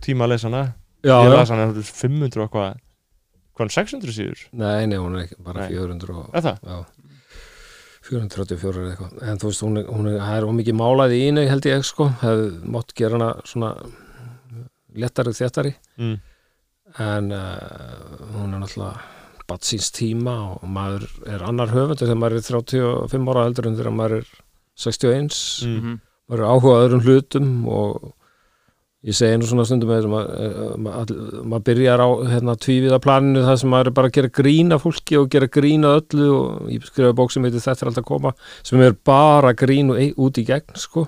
[0.00, 0.62] tíma að lesa hana.
[1.04, 2.78] Já, ég las hana 500 og eitthvað
[3.58, 5.74] hvað 600 síður, Nei, nei, hún er ekki bara Nei.
[5.76, 6.58] 400 og, er það?
[6.62, 6.78] já,
[8.08, 9.14] 434 eða eitthvað.
[9.28, 11.84] En þú veist, hún er, hún er, það er ómikið málað í einu held ég
[11.84, 13.72] sko, hefði mátt gera hana svona
[14.98, 15.74] lettari þéttari.
[15.98, 16.16] Mm.
[17.04, 22.38] en uh, hún er náttúrulega batt síns tíma og maður er annar höfundur þegar maður
[22.38, 24.30] er 35 ára eldur en þegar maður er
[24.78, 25.74] 61 Mm.
[25.80, 25.98] Mhm.
[26.28, 28.14] maður er áhugað öðrum hlutum og
[29.08, 33.44] ég segi nú svona stundum þessum að eh, maður mað byrjar á hérna, tvíviða planinu
[33.46, 36.84] það sem maður er bara að gera grína fólki og gera grína öllu og ég
[36.84, 40.44] skrifa bók sem heitir Þetta er alltaf að koma sem er bara grín út í
[40.44, 41.06] gegn sko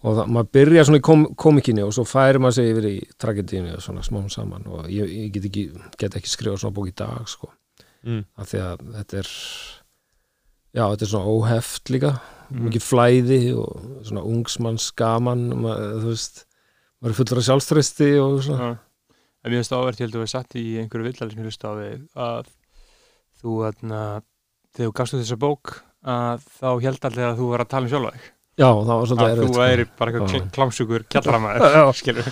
[0.00, 2.96] og það, maður byrjar svona í kom, komikinni og svo færi maður sig yfir í
[3.20, 5.66] tragedíinu og svona smám saman og ég, ég get, ekki,
[6.00, 7.50] get ekki skrifa svona bók í dag sko
[8.00, 8.22] Mm.
[8.40, 9.26] af því að þetta er
[10.72, 12.14] já, þetta er svona óheft líka
[12.50, 12.68] Mhm.
[12.68, 16.44] mikið flæði og svona ungsmanns gaman maður, þú veist,
[17.00, 18.78] maður er fullur af sjálfströsti og svona Já.
[19.42, 21.70] En mér finnst áverð, ég held að hefði sagt í einhverju villali sem ég hlusta
[21.70, 22.48] á þig að
[23.40, 24.00] þú, þarna,
[24.76, 25.70] þegar þú gafst út þessa bók
[26.04, 28.26] að þá held allir að þú var að tala um sjálfa þig
[28.60, 29.62] já, það var svolítið að þú erfitt sko.
[29.64, 30.40] væri bara eitthvað Já.
[30.40, 31.84] kl- klámsjúkur kjallaramæður, Já.
[32.02, 32.28] skilur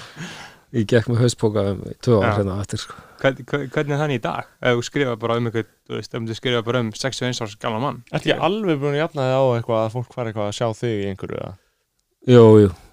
[0.76, 2.32] ég gekk með hauspoka um tvö ár Já.
[2.38, 2.94] hérna eftir sko.
[3.22, 6.14] Hvern, hvern- hvernig er þannig í dag ef þú skrifa bara um eitthvað, þú veist,
[6.14, 9.24] ef þú skrifa bara um 61 árs gamla mann Ertu ekki alveg búin að jafna
[9.28, 11.54] þig á eitthvað að fólk fara eitthvað að sjá þig í einhverju eða?
[12.28, 12.44] jú,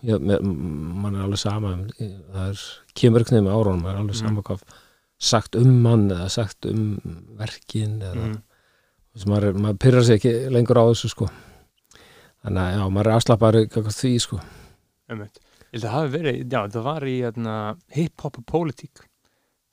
[0.05, 2.63] jú, mér, mann er alveg sama um, það er,
[2.95, 4.27] kemur ekki nefnir með árunum maður er alveg Mm.
[4.27, 4.61] sama hvað
[5.19, 6.85] sagt um mann eða sagt um
[7.39, 8.37] verkin eða mm.
[9.27, 11.27] maður, er- maður pyrrar sig ekki lengur á þessu sko
[12.45, 14.39] þannig að já, maður er afslappar því sko
[15.09, 15.37] Einmitt.
[15.75, 17.55] Held að það hafi verið, já, það var í hérna,
[17.97, 19.01] hip-hop og pólitík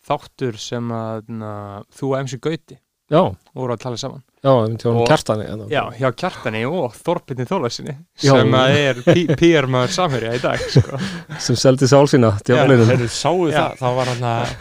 [0.03, 1.53] þáttur sem að na,
[1.95, 2.75] þú og MC Gauti
[3.13, 3.21] já,
[3.55, 5.69] voru að tala saman já, Og- kjartani hérna.
[5.71, 9.03] Já, hjá Kjartani og Þorpinni Þólasinni sem að er
[9.39, 10.99] PR maður samherja í dag sko.
[11.47, 13.61] sem seldi sál sína djálinum Heyrðu, sáu Já.
[13.61, 14.57] það, það var hann að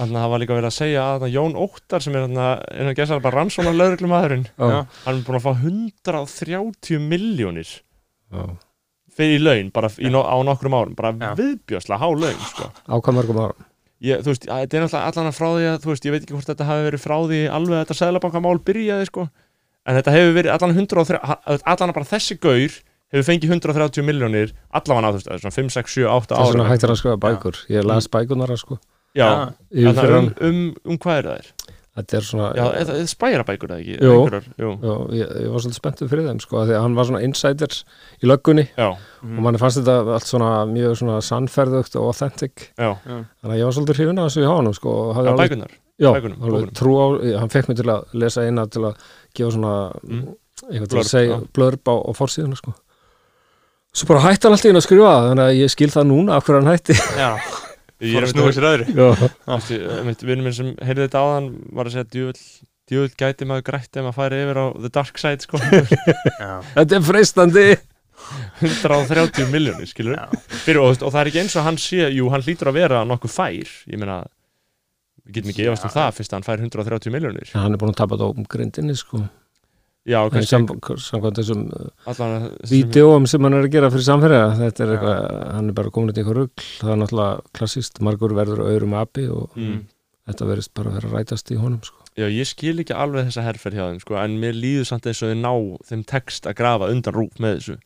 [0.00, 3.20] það var líka verið að segja að Jón Óttar sem er að, hann að gesa
[3.24, 4.82] bara rannsóna lögreglumæðurinn, Já.
[5.06, 7.72] hann er búin að fá 130 miljónir.
[9.20, 11.34] Fyrir í laun, bara í, no, á nokkrum árum bara Já.
[11.38, 12.70] viðbjörslega há laun sko.
[12.88, 13.68] á hvað mörgum ára
[14.00, 16.22] ég, þú veist, þetta er náttúrulega allan að frá því að þú veist, ég veit
[16.24, 19.26] ekki hvort þetta hafi verið frá því alveg að þetta sæðlabankamál byrjaði sko.
[19.84, 22.78] en þetta hefur verið allan 130 allan bara þessi gaur
[23.10, 26.52] hefur fengið 130 miljónir allavega á þú veist, svona 5, 6, 7, 8 það er
[26.52, 28.78] svona árum hægt að skrifa bækur ég las bækunar sko
[29.16, 29.28] já,
[29.72, 31.48] fyrir um, um, um hvað er það er?
[32.00, 33.96] Þetta er svona Já, eða, eða spærabækur eða ekki?
[34.00, 34.14] Jú.
[34.64, 34.70] Jú.
[34.82, 37.76] Já, ég, ég var svolítið spenntur fyrir þeim sko, því að hann var svona insider
[38.24, 38.90] í löggunni Já,
[39.20, 39.36] Mm.
[39.36, 43.66] og manni fannst þetta allt svona mjög svona sannferðugt og authentic já, þannig að ég
[43.68, 46.94] var svolítið hrifin að þessu hjá honum sko, já, alveg, bækunar já, bækunum, alveg trú
[46.96, 47.06] á,
[47.42, 48.94] hann fekk mig til að lesa eina til að
[49.36, 49.74] gefa svona
[50.08, 50.22] Mm.
[50.70, 52.72] eitthvað til að segja blörb á, á forsíðuna sko.
[53.92, 56.44] svo bara hætti hann alltaf inn að skrifa þannig að ég skil það núna af
[56.48, 57.30] hverju hann hætti Já,
[58.00, 58.96] Ég er að snúa sér öðru.
[58.96, 62.44] Já, Mitt vinnur minn sem heyrði þetta áðan var að segja djúvill
[62.90, 65.60] djúvill gæti maður grætt ef maður færi yfir á the dark side sko.
[65.60, 67.66] Já, þetta er freistandi.
[68.60, 70.18] 130 miljónir skilur
[70.66, 73.00] Fyrir, og, og það er ekki eins og hann sé jú, hann hlýtur að vera
[73.08, 73.70] nokkuð fær.
[73.90, 74.18] Ég meina,
[75.24, 77.94] við getum ekki efast um það fyrst að hann fær 130 miljónir hann er búin
[77.94, 79.22] að tapa þetta á um grindinni sko.
[80.10, 80.18] Já,
[80.50, 82.18] samkvæmt þessum uh, að
[83.30, 85.22] sem- hann er að gera fyrir samfæriða þetta er eitthvað,
[85.54, 89.28] hann er bara komin í eitthvað rugl það er náttúrulega klassist, margur verður öðrum api
[89.30, 89.78] og mm.
[90.30, 91.96] þetta verðist bara að vera rætast í honum sko.
[92.18, 95.22] Já, ég skil ekki alveg þessa herferð hjá þeim sko, en mér líður samt eins
[95.22, 95.52] og þau ná
[95.92, 97.78] þeim text að grafa undan rúf með þessu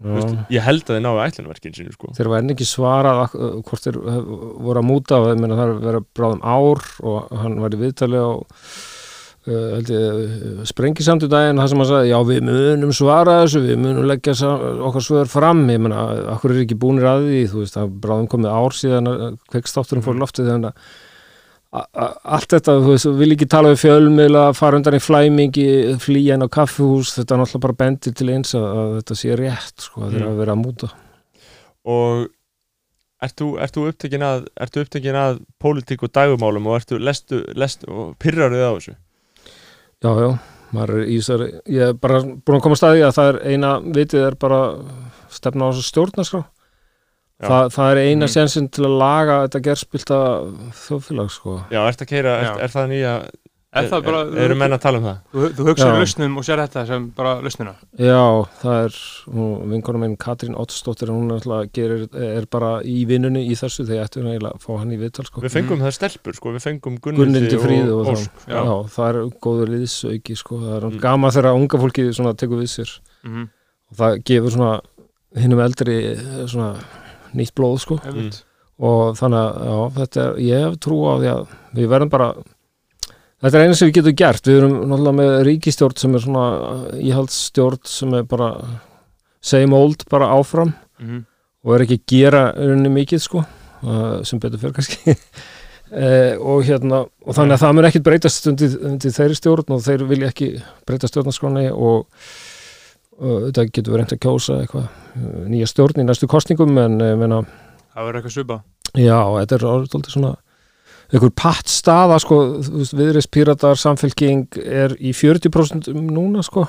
[0.00, 0.46] Já.
[0.48, 2.08] Ég held að þau náu ætlunverkin sínu sko.
[2.16, 4.22] þeir var enn ekki svarað uh, hvort þeir uh,
[4.64, 8.16] voru að múta og það er að vera bráðum ár og hann var í viðtali
[8.16, 8.32] á
[9.50, 13.78] uh, ég, uh, sprengisamtu daginn það sem hann sagði, já við munum svara þessu við
[13.82, 14.50] munum leggja
[14.88, 15.62] okkar svör fram.
[15.72, 17.44] Ég meina, akkur er ekki búnir að því?
[17.52, 19.12] Þú veist, það er bráðum komið ár síðan
[19.52, 20.82] kveikstátturinn fór loftið þannig
[21.70, 25.66] að allt þetta, þú veist, vil ekki tala við fjölmiðla, fara undan í flæmingi
[26.02, 29.36] flýja inn á kaffihús, þetta er náttúrulega bara bendir til eins að, að þetta sé
[29.38, 30.32] rétt sko, að þeir Mm.
[30.32, 30.88] að vera að múta.
[31.86, 32.24] Og
[33.22, 37.42] ert þú, ert þú upptekin að ertu upptekin að pólitík og dagumálum og ertu lestu,
[37.54, 38.96] lestu og pyrrar þið á þessu
[40.00, 40.30] Já, já,
[40.72, 43.38] maður er í þessari ég er bara búin að koma að staði að það er
[43.52, 44.60] eina vitið er bara
[45.30, 46.42] stefna á þessu stjórnarskrá.
[47.40, 48.32] Þa, það er eina Mhm.
[48.34, 50.16] sensin til að laga þetta gerspilta
[50.76, 51.54] þjóðfélag sko.
[51.72, 53.39] Já, að keira, er, er það nýja Er
[53.70, 55.18] bara, er, eru menn að tala um það?
[55.30, 56.00] þú, þú hugsaður Já.
[56.02, 58.22] lausnum og sér þetta sem bara lausnuna Já,
[58.62, 58.96] það er
[59.70, 61.46] vinkonum minn Katrín Ottsdóttir hún er,
[61.78, 65.26] gerir, er bara í vinnunni í þessu þegar ég ætti að fá hann í viðtal
[65.28, 65.44] sko.
[65.44, 68.74] Við fengum það stelpur, sko, við fengum Gunnildi Fríðu og og, Ósk það, já.
[68.96, 70.60] það er góður liðsauki sko.
[70.66, 71.00] það er Mm.
[71.00, 73.48] gama þegar unga fólki svona, tekur við sér mm
[73.90, 74.80] og það gefur svona
[75.40, 76.74] hinnum eldri eh, svona
[77.34, 77.98] nýtt blóð sko.
[78.80, 81.42] og þannig að já, þetta er, ég hef trú á því að
[81.76, 82.28] við verðum bara
[83.40, 84.46] þetta er eina sem við getum gert.
[84.46, 86.44] Við erum náttúrulega með ríkistjórn sem er svona
[87.00, 88.50] íhaldsstjórn sem er bara
[89.40, 90.74] same old bara áfram.
[91.00, 91.26] Mhm.
[91.60, 93.42] og er ekki að gera unni mikið sko.
[93.80, 95.14] Uh, sem betur fyrir kannski.
[95.90, 99.82] Uh, og hérna og þannig að það mun ekkit breytast undir, undir þeirri stjórn og
[99.84, 100.48] þeir vilja ekki
[100.88, 106.28] breyta stjórnarskráni og uh, þetta getur verið reynd að kjósa eitthvað nýja stjórn í næstu
[106.30, 107.40] kostningum en menna
[107.90, 108.60] Það verður eitthvað svipa
[109.00, 110.34] Já, þetta er orðið svona
[111.10, 116.66] einhver patt staða sko, þú veist, viðreist píratar samfélking er í 40% núna sko,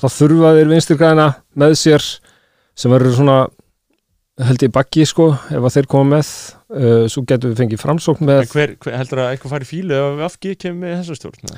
[0.00, 1.28] þá þurfa þeir vinstirgræna
[1.60, 2.06] með sér
[2.74, 3.38] sem verður svona
[4.42, 6.30] held ég bakki sko, ef að þeir koma með.
[6.74, 8.48] Uh, svo getum við fengið framsókn með.
[8.50, 11.52] Hver, hver heldur að eitthvað fari fílu ef við afgið kemur með þessa stjórn?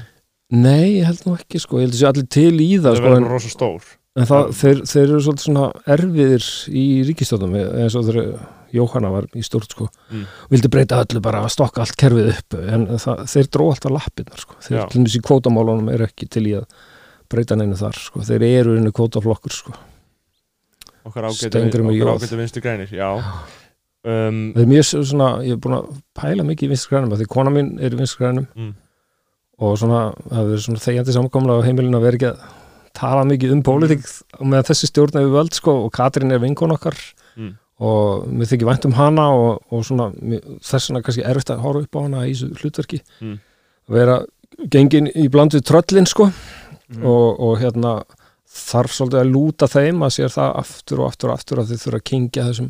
[0.53, 3.07] Nei, ég held nú ekki sko, ég held sé allir til í það Það sko,
[3.15, 3.87] verður rosa stór.
[4.17, 5.65] en það, þeir, þeir eru svolítið svona
[5.97, 8.21] erfiðir í ríkistjóðum eins og þeir,
[8.77, 9.89] Jóhanna var í stort sko.
[10.11, 10.25] Mm.
[10.53, 12.59] vildi breyta öllu bara að stokka allt kerfið upp.
[12.77, 14.61] En það, þeir dró alltaf lappirnar sko.
[14.67, 16.67] þeir dæmis í kvótamálunum eru ekki til í að
[17.33, 18.25] breyta neinu þar sko.
[18.27, 19.77] þeir eru einu kvótaflokkur sko.
[21.07, 23.11] okkar ágætu vinstri grænir já.
[24.07, 27.51] Um, það er mjög svona, ég er búin að pæla mikið í vinstgrænum því kona
[27.51, 28.69] mín er í vinstgrænum mm,
[29.67, 32.45] og svona, það verið svona þegjandi samkomlega á heimilinu að vera ekki að
[32.97, 34.07] tala mikið um pólitík
[34.53, 36.97] með þessi stjórn yfir völd sko, og Katrín er vinkon okkar.
[37.37, 40.11] Mm, og mér þykir vænt um hana og, og svona,
[40.65, 43.39] þess vegna kannski erfitt að horfa upp á hana í þessu hlutverki Mm.
[43.89, 44.17] að vera
[44.73, 46.31] gengin í bland við tröllin sko
[46.87, 47.03] Mm.
[47.03, 48.05] og, og hérna
[48.47, 51.81] þarf svolítið að lúta þeim að sér það aftur og aftur og aftur að þið
[51.83, 52.69] þurfa að kingja þessum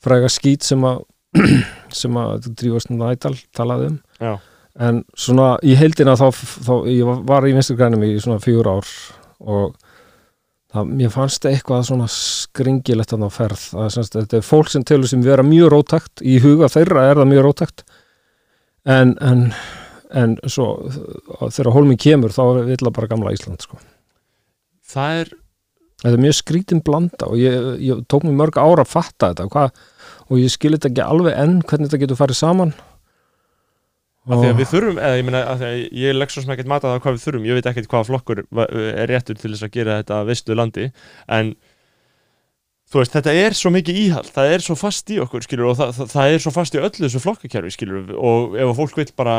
[0.00, 1.00] fræga skít sem að
[2.00, 4.32] sem að drífast nætal talaði um já,
[4.86, 8.88] en svona í heildina þá, þá ég var í vinstri grænum í svona fjögur ár
[9.40, 9.74] og
[10.74, 14.86] það, mér fannst eitthvað svona skringilegt að það ferð að semst, þetta er fólk sem
[14.86, 17.84] telur sem vera mjög rótakt í huga þeirra er það mjög rótakt
[18.88, 19.46] en, en,
[20.16, 20.72] en svo
[21.48, 23.80] þegar hólminn kemur þá er vilja bara gamla Ísland sko.
[24.86, 25.32] það er
[26.00, 29.48] þetta er mjög skrítin blanda og ég, ég tók mér mörg ára að fatta þetta.
[29.52, 29.82] Hvað,
[30.30, 32.72] og ég skil þetta ekki alveg enn hvernig þetta getur farið saman
[34.28, 35.62] af því að við þurfum, eða ég að
[35.96, 37.48] ég legg svo sem ekkert matað á hvað við þurfum.
[37.48, 40.88] Ég veit ekkert hvað flokkur er réttur til þess að gera þetta veistu landi.
[41.32, 41.54] En
[42.90, 44.30] þú veist, þetta er svo mikið íhald.
[44.34, 46.82] Það er svo fast í okkur, skilur og það, það, það er svo fast í
[46.82, 49.36] öllu þessu flokkakerfi, skilur og ef fólk vil bara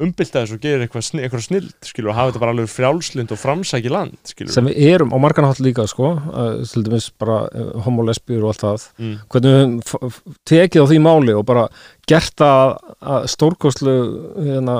[0.00, 3.34] umbylta þessu og gera eitthvað, sni, eitthvað snild, skilur og hafa þetta bara alveg frjálslind
[3.34, 6.14] og framsæki land, skilur sem við erum á margan hátt líka sko,
[6.72, 10.22] til dæmis bara uh, homolesbjur og allt það mm, hvernig við
[10.52, 11.66] tekið á því máli og bara
[12.08, 12.76] gert það
[13.14, 13.96] að stórkostlu
[14.40, 14.78] hérna,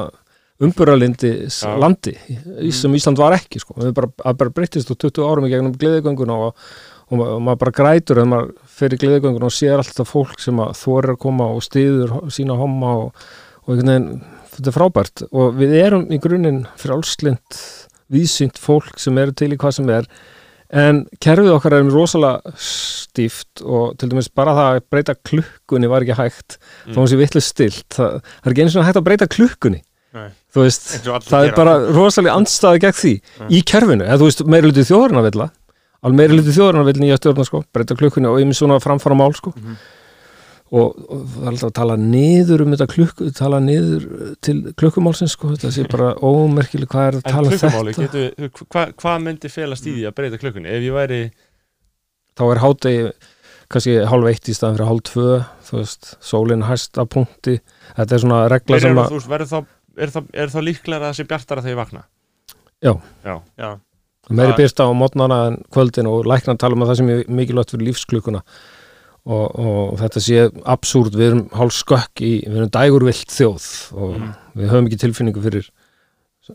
[0.61, 1.71] umburalindi Já.
[1.81, 2.13] landi
[2.61, 3.77] í, sem Ísland var ekki sko.
[3.81, 6.67] við bara, bara breytist á 20 árum í gegnum gleðigönguna og,
[7.09, 8.51] og, ma- og maður bara grætur en maður
[8.81, 12.59] fyrir gleðigönguna og sér allt þetta fólk sem að þorir að koma og stiður sína
[12.61, 13.25] homma og,
[13.65, 15.25] og einhvern veginn þetta er frábært.
[15.33, 17.61] Og við erum í grunninn frjálslind
[18.11, 20.09] vísýnt fólk sem eru til í hvað sem er.
[20.71, 26.07] En kerfið okkar er rosalega stíft og til dæmis bara það að breyta klukkunni var
[26.07, 26.59] ekki hægt.
[26.87, 26.93] Mm.
[26.93, 29.83] þá hún sé vitlega stilt það, það er ekki einu svona hægt að breyta klukkunni.
[30.11, 30.31] Nei.
[30.51, 33.13] þú veist, Eins og það er bara rosalega andstaði gegn því
[33.55, 34.41] í kerfinu, eða þú veist,
[34.89, 35.47] þjóðarinn að vilja
[36.07, 39.53] alveg þjóðarinn að vilja nýja stjórna sko, breyta klukkunni og yfir svona framfara mál sko.
[39.55, 39.77] Mhm.
[39.77, 40.00] og,
[40.71, 44.05] og það er alltaf að tala niður um þetta klukku, tala niður
[44.47, 48.23] til klukkumálsins sko, þetta sé bara ómerkileg hvað er að en tala um klukkumáli, þetta
[48.23, 51.21] getur, hva, hvað myndi felast í því að breyta klukkunni, ef ég væri
[52.39, 53.11] þá er hádegi
[53.71, 55.27] kannski hálf eitt í staðan fyrir hálf tvö
[55.67, 57.59] þú veist, sólinn hæst að punkti
[57.99, 59.61] þetta er svona regla Byrjar, sem þú að þá,
[59.99, 62.07] er, þá, er þá líklega að það sé bjartara þegar ég vakna
[62.81, 62.95] Já.
[63.27, 63.35] Já.
[63.61, 63.71] Já.
[64.31, 67.25] meiri Það- byrsta á mótnana en kvöldin og læknar tala um að það sem er
[67.29, 68.41] mikilvægt fyrir lífsklukkuna
[69.27, 74.17] og, og þetta sé absúrt, við erum hálf skökk í, við erum dægurvilt þjóð og
[74.21, 74.33] Mm.
[74.57, 75.69] við höfum ekki tilfinningu fyrir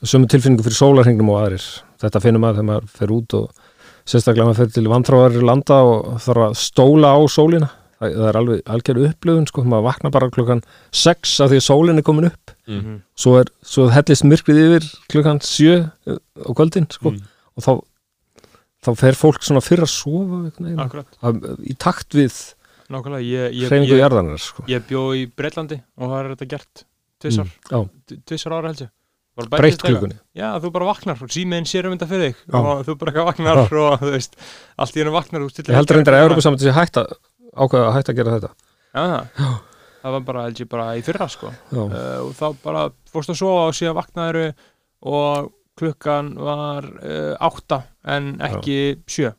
[0.03, 1.66] sömu tilfinningu fyrir sólarhengnum og aðrir
[2.01, 3.49] þetta finnum maður þegar maður fer út og
[4.05, 7.70] sérstaklega maður fer til vantráðar landa og þarf að stóla á sólina
[8.01, 10.61] það, það er alveg algjör upplöfun sko, maður vaknar bara klukkan
[10.91, 13.03] 6 af því að sólin er komin upp Mm.
[13.16, 17.22] svo, er, svo hellist myrkrið yfir klukkan 7 á kvöldin sko, Mm.
[17.57, 17.72] og þá
[18.86, 20.42] þá fer fólk svona fyrir að sofa
[21.26, 22.36] að, í takt við
[22.94, 24.66] nákvæmlega ég, ég, hreyfingu ég, jarðanar sko.
[24.70, 26.86] ég bjó í Breitlandi og það er þetta gert
[27.24, 28.76] tvissar, Mm, já, tvissar ára
[29.36, 30.16] Bara breytt klukkunni.
[30.32, 32.56] Já, þú bara vaknar og símiðin sér um þetta fyrir þig Já.
[32.56, 34.38] og þú bara eitthvað vaknar og þú veist,
[34.80, 37.10] allt í hennu vaknar ég heldur reyndar að Európa saman hægt að
[37.52, 38.52] ákveða að hægt að gera þetta.
[38.96, 39.50] Já,
[40.06, 41.52] það var bara, held ég, bara í fyrra sko.
[41.52, 44.40] Já, uh, og þá bara fórst að sofa og síðan vaknaður
[45.04, 47.82] og klukkan var uh, átta
[48.16, 48.78] en ekki
[49.12, 49.34] sjö.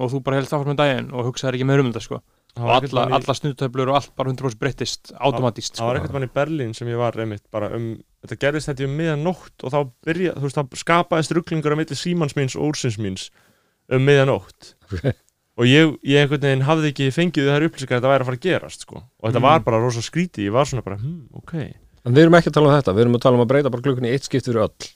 [0.00, 2.20] Og þú bara helst áfram með daginn og hugsaði ekki meður um þetta sko.
[2.52, 6.00] Það og alla, í- alla snutöflur og allt bara 100% breyttist automatist það var sko.
[6.02, 7.86] ekkert mann í Berlín sem ég var einmitt bara um,
[8.24, 11.80] þetta gerðist þetta um miðan nótt og þá byrja, þú veist, þá skapaðist rugglingur á
[11.80, 13.30] milli símans míns og úrsins míns
[13.88, 14.74] um miðan nótt
[15.56, 18.40] og ég, ég einhvern veginn hafði ekki fengið þær upplýsingar að þetta væri að fara
[18.42, 19.00] að gerast sko.
[19.00, 19.48] og þetta Mm.
[19.48, 21.54] var bara rosa skríti, ég var svona bara hm, ok,
[22.04, 22.94] en við erum ekki að tala um þetta.
[22.96, 24.92] Við erum að tala um að breyta bara klukkunni í eitt skipt fyrir öll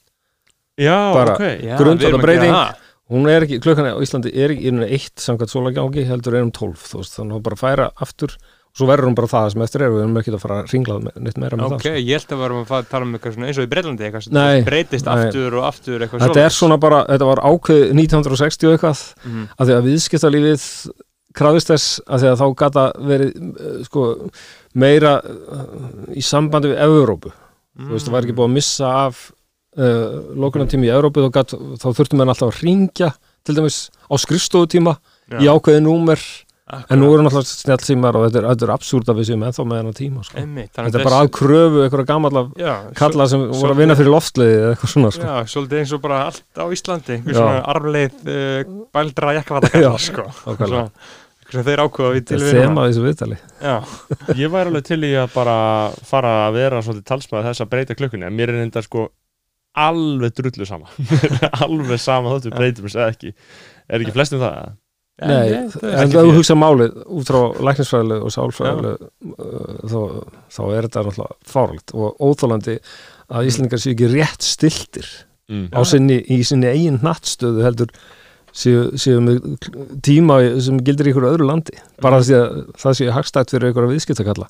[0.79, 2.53] já, Bara- ok Já, grundvallar við erum að gera breyting.
[2.57, 2.85] það.
[3.15, 6.51] hún er ekki, klukkan á Íslandi er ekki innan eitt samkvæmt sólagangi, heldur er um
[6.53, 9.63] tólf þú veist, þannig að bara færa aftur og svo verður hún bara það sem
[9.65, 11.93] eftir er, við erum ekki að fara að ringla neitt meira með Ok, það sko.
[11.97, 14.25] ég held að við varum að tala um eitthvað svona eins og í Breitlandi eitthvað
[14.27, 15.15] sem breytist nei.
[15.15, 19.47] aftur og aftur eitthvað þetta er svona bara, þetta var ákveð 1960 og eitthvað mm
[19.57, 20.67] að því að viðskiptalífið
[21.37, 24.05] krafðist þess að því að þá gata verið uh, sko,
[24.77, 25.65] meira uh,
[26.17, 27.33] í sambandi við Evrópu
[27.77, 29.25] þú veist, það var ekki búið að missa af
[29.77, 33.13] uh, lokunartími í Evrópu þá, gat, þá þurftum við alltaf að ringja
[33.47, 33.79] til dæmis
[34.11, 34.97] á skrifstofutíma
[35.41, 36.23] í ákveði númer.
[36.67, 39.65] En nú eru náttúrulega snjallsímar og þetta er, þetta er absúrt að við séum ennþá
[39.71, 40.41] með hennar tíma sko.
[40.41, 44.11] Einmitt, þetta er bara að kröfu einhverja gamalla já, kalla sem voru að vinna fyrir
[44.11, 45.29] loftleiði eða eitthvað svona sko.
[45.29, 47.21] Já, svolítið eins og bara allt á Íslandi
[47.71, 50.25] arfleið uh, bældra jakkavatakalla Já, sko.
[50.43, 50.83] Svona,
[51.53, 53.39] sem þeir ákveða við til þetta vinna þema þessu viðtali.
[53.63, 53.77] Já,
[54.43, 55.57] Ég væri alveg til í að bara
[56.11, 59.07] fara að vera svolítið talsmaður þess að breyta klukkunni en mér er enda sko
[59.77, 60.89] alveg drullu sama.
[61.65, 63.33] Alveg sama þóttu breytum þess eða ekki.
[63.89, 64.57] Er ekki flestum það?
[64.59, 64.75] eða?
[65.17, 65.71] Nei, En,
[66.13, 67.39] það þú hugsa málið út frá
[67.71, 70.01] læknisfræðilegu og sálfræðilegu uh, þá,
[70.53, 72.75] þá er þetta náttúrulega fáralt og óþólandi
[73.33, 75.09] að Íslandingar séu ekki rétt stiltir
[75.47, 75.69] Mm.
[75.71, 77.93] á sinni, í sinni eigin nattstöðu heldur
[78.51, 79.45] séu, séu með
[80.03, 81.77] tíma sem gildir í ykkur öðru landi.
[82.03, 84.49] Bara því að það séu hagstætt fyrir ykkur að viðskiptakalla.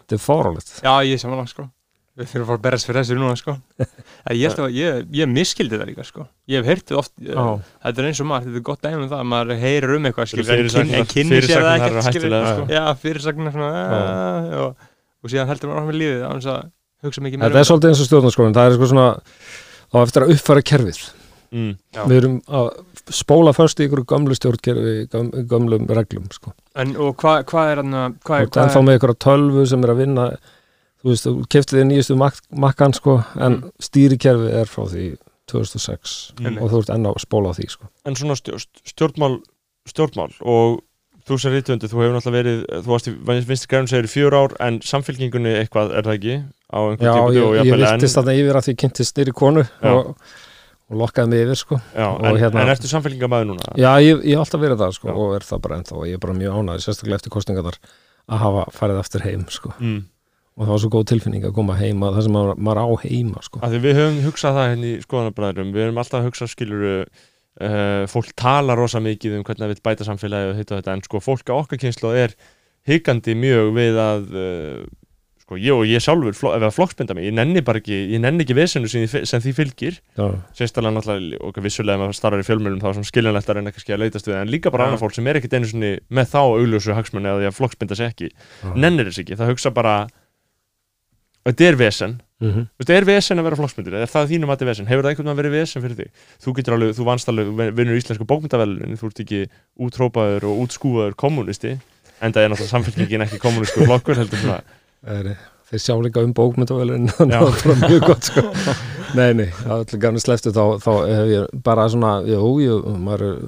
[0.00, 1.68] Þetta er fáralegt Já, ég er samanlega sko
[2.12, 3.52] Við þurfum að fara að berast fyrir þessu núna sko
[4.42, 7.46] Ég, ég, ég miskildi það líka sko Ég hef heyrtið oft Já.
[7.86, 10.08] Þetta er eins og margt, þetta er gott dæmi um það að maður heyrir um
[10.10, 12.66] eitthvað skilur, en en kynni sér það ekkert skilur, hættulegar, sko.
[12.76, 14.86] Já, fyrirsagnar svona "Ah", og,
[15.24, 16.70] og síðan heldur maður áfram með lífið að
[17.08, 19.08] hugsa mikið þetta er svolítið eins og stjórnarskólinn það er sko svona
[19.92, 21.02] á eftir að uppfæra kerfið
[21.52, 21.74] Mm.
[22.08, 22.68] Við erum að
[23.12, 26.54] spóla först í ykkur gömlu stjórnkerfi göm, gömlum reglum sko.
[26.80, 29.84] En og hvað hva er hann að hvað, er- hvað ennþá með ykkur tölvu sem
[29.84, 30.24] er að vinna
[31.02, 33.72] þú veist, þú keftið þér nýjustu mak makkan sko, en Mm.
[33.82, 35.16] stýrikerfi er frá því
[35.50, 36.62] 2006 Mm.
[36.62, 37.84] og þú ert enn að spóla á því sko.
[38.06, 39.40] En svona stjórn, stjórnmál
[39.88, 40.80] stjórnmál og
[41.26, 43.12] þú sem rítundi, þú hefur náttúrulega verið þú varst í
[43.46, 46.36] vinstri græfum segir fjör ár en samfélkingunni eitthvað er það ekki
[46.72, 49.32] á Já, einhvern tímpúti ég, og ég jafnvel viltist þarna yfir að því kynntist nýri
[49.34, 49.90] konu Já.
[49.92, 50.16] og,
[50.90, 51.80] og lokkaði mig yfir sko.
[51.94, 53.74] Já, en, hérna- en ertu samfélkingamæður núna?
[53.76, 55.14] Já, ég, ég hef alltaf verið það sko, Já.
[55.16, 57.76] og er það bara ennþá og ég er bara mjög ánægð, sérstaklega eftir kostningarnar
[58.30, 59.72] að hafa farið aftur heim sko.
[59.80, 60.04] Mm.
[60.52, 63.44] Og það var svo góð tilfinning að koma heima það sem maður, maður á heima
[63.44, 63.60] sko.
[63.72, 68.32] Við höfum hugsað það hérna í skoðanabræðurum við höfum alltaf að hugsa skiluru uh, fólk
[68.38, 71.22] tala rosa mikið um hvernig það vil bæta samfélagi og hitt og þetta en sko
[71.24, 72.36] fólk á okkar kynslu er
[72.88, 74.82] hikandi mjög við að uh,
[75.42, 78.22] sko ég og ég sjálfur fló, ef að flokksbynda mig, ég nenni bara ekki ég
[78.22, 79.98] nenni ekki vesenu sem, sem því fylgir.
[80.56, 83.96] Sérstaklega náttúrulega og vissulega ef maður starfar í fjölmjölum þá svona skiljanlegt að reyna kannski
[83.96, 86.96] að leitast við en líka bara annað fólk sem er ekkit einu með þá augljósu
[86.96, 88.30] hagsmunni að því að flokksbynda sig ekki
[88.78, 89.96] nennir þess ekki, það hugsa bara
[91.48, 92.64] þetta er vesen Mhm.
[92.74, 93.94] Þú veist, er vesen að vera flokksmyndir?
[94.02, 94.86] Er það þínum að þetta er vesen?
[94.90, 96.08] Hefur það einhvern veginn verið vesen fyrir þig?
[96.42, 99.40] Þú getur alveg, þú vannst alveg, þú vinnur íslensku bókmyndavelunin, þú ert ekki
[99.86, 101.76] útrópaður og útskúfaður kommunisti,
[102.18, 104.18] en það er náttúrulega samfélkingin ekki kommunísku flokkur,
[105.72, 108.42] þeir sjá líka um að það er mjög gott sko.
[109.16, 112.76] nei, nei, það er allir gafni sleftu þá, þá hef ég bara svona jú, jú,
[113.00, 113.38] maður,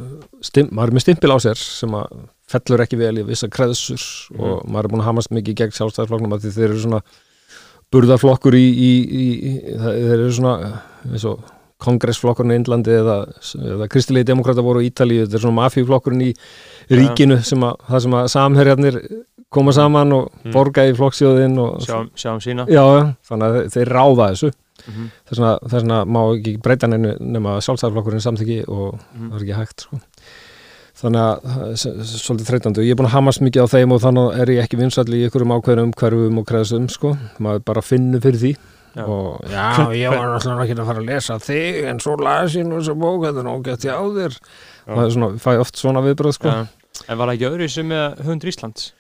[0.45, 2.17] stim, maður er með stimpil á sér sem að
[2.55, 4.03] fellur ekki vel í vissa kreðsur
[4.39, 7.03] og maður er búin að hamast mikið gegn sjálfstæðarflokknum að því þeir eru svona
[7.95, 8.93] burðarflokkur í, í,
[9.23, 10.55] í, þeir eru svona
[11.11, 11.45] eins og
[11.85, 13.17] kongressflokkurinn í Indlandi eða,
[13.75, 16.33] eða kristilegi demokrata voru í Ítalíu þetta er svona mafíuflokkurinn í
[16.95, 19.01] ríkinu sem að, það sem að samherjarnir
[19.55, 20.53] koma saman og Mm.
[20.53, 22.83] borga í flokksjóðin og sjáum, sjáum sína já,
[23.29, 24.51] þannig að þeir ráða þessu
[24.85, 29.31] þess vegna, þess vegna má ekki breyta neinu nema sjálfstæðarflokkurinn samþyggi og Mhm.
[29.31, 30.01] það er ekki hægt sko.
[30.95, 33.73] Þannig að það er s- svolítið þreytandi og ég er búin að hamast mikið á
[33.75, 37.17] þeim og þannig er ég ekki vinsall í einhverjum ákveðnum hverfum og kreðsum sko.
[37.43, 38.53] maður bara finnur fyrir því
[38.95, 39.03] Já.
[39.11, 42.63] og já, ég var náttúrulega ekki að fara að lesa þig en svo las ég
[42.69, 44.95] nú þessa bók þetta er nógætt hjá þér Já.
[44.95, 46.49] maður svona, fæ oft svona viðbröð sko.
[46.49, 46.67] Já.
[47.11, 48.93] En var það ekki öðru sem með hundur Íslands?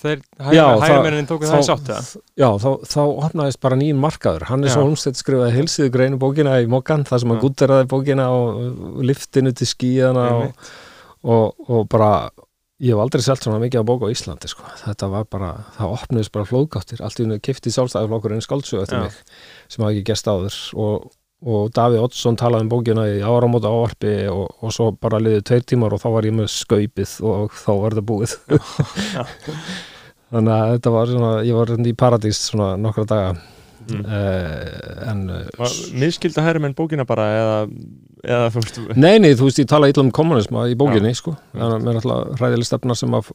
[0.00, 0.18] Þeir
[0.52, 2.16] Já, hægmennin tóku það í sátt eða?
[2.40, 4.74] Já, þá, þá opnaðist bara nýjum markaður Hannes.
[4.76, 9.68] Holmstedt skrifaði heilsíðu greinu bókina í Mokkan, það sem að gutteraði bókina og liftinu til
[9.68, 10.68] skíðana og.
[11.22, 12.30] Og, og bara
[12.78, 14.66] ég hef aldrei selt svona mikið á bók á Íslandi sko.
[14.84, 17.02] þetta var bara, það opnuðist bara flóðgáttir.
[17.02, 19.16] Allt í hennu kifti sjálfstæðarflokkurinn skáldsög eftir mig,
[19.66, 20.58] sem hafa ekki gest áður.
[20.78, 21.08] Og,
[21.42, 25.66] og Davíð Oddsson talaði um bókina í áramóta ávarpi og, og svo bara liðið tveir
[25.66, 28.38] tímar og þá var ég með skaupið og þá var þetta búið.
[30.28, 33.30] Þannig að þetta var svona, ég var í paradís svona nokkra daga
[33.88, 34.04] Mm.
[34.04, 37.54] uh, en uh, miskilda hæri menn bókina bara eða,
[38.24, 41.36] eða þú veist, Nei, nei, þú veist, ég tala illa um kommunisma í bókinni, sko.
[41.54, 43.30] Það er alltaf hræðileg stefna sem að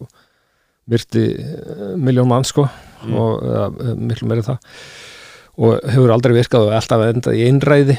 [0.93, 1.25] myrti
[1.97, 2.67] miljón mann, sko,
[3.03, 3.15] Mm.
[3.19, 4.59] og eða, eh, miklu meiri það.
[5.57, 7.97] Og hefur aldrei virkað og alltaf endað í einræði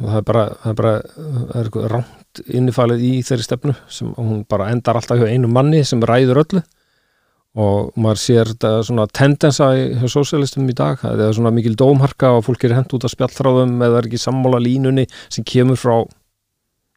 [0.00, 3.74] og það er bara, það er bara, það er eitthvað rámt innifalið í þeirri stefnu
[3.88, 6.62] sem hún bara endar alltaf hjá einu manni sem ræður öllu
[7.54, 11.76] og maður sér þetta svona tendensa í hjá sósialistum í dag, það er svona mikil
[11.78, 15.78] dómharka og fólk er hent út af spjallþráðum eða er ekki sammála línunni sem kemur
[15.78, 16.00] frá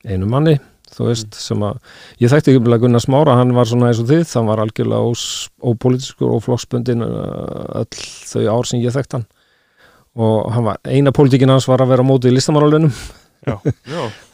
[0.07, 0.57] einu manni
[0.97, 1.77] þú veist, sem að,
[2.23, 5.13] ég þekkti ekki umlega Gunnar Smára, hann var svona eins og þið hann var algjörlega
[5.71, 8.01] ópolítiskur og flokksbundin uh, öll
[8.31, 9.27] þau ár sem ég þekkt hann.
[10.17, 12.93] Og hann var, eina pólitíkin hans var að vera á móti listamannalunum
[13.47, 13.59] Já,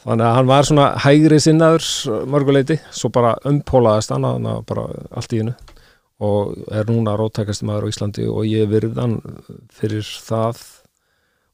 [0.06, 1.90] þannig að hann var svona hægri sinnaður
[2.32, 5.58] mörguleiti, svo bara umpólaðist hann þarna bara allt í hennu
[6.22, 9.18] og er núna róttækasti maður á Íslandi og ég virð hann
[9.74, 10.62] fyrir það.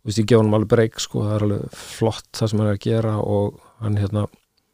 [0.03, 2.77] Og ég gef hann alveg breyk sko, það er alveg flott það sem hann er
[2.77, 4.27] að gera og hann hérna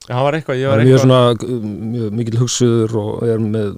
[0.05, 3.71] hann var eitthvað, ég var er mjög eitthvað svona mjög mikil hugsuður og er með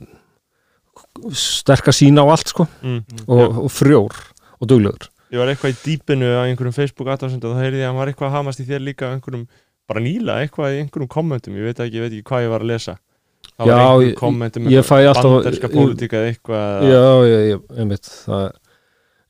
[1.38, 4.18] sterka sína á allt sko mm, og, og frjór
[4.58, 5.08] og duglegur.
[5.34, 8.00] Ég var eitthvað í dýpinu á einhverjum Facebook aðtáðsund og þá heyrði ég að hann
[8.00, 9.48] var eitthvað að hamast í þér líka einhverjum,
[9.90, 12.64] bara nýla eitthvað í einhverjum kommentum, ég veit ekki, ég veit ekki hvað ég var
[12.64, 12.96] að lesa
[13.58, 14.68] það Já, var einhverjum ég- kommentum
[15.12, 18.48] alltaf- banderska pólitíka eða eitthvað Já, ég, ég, einmitt það,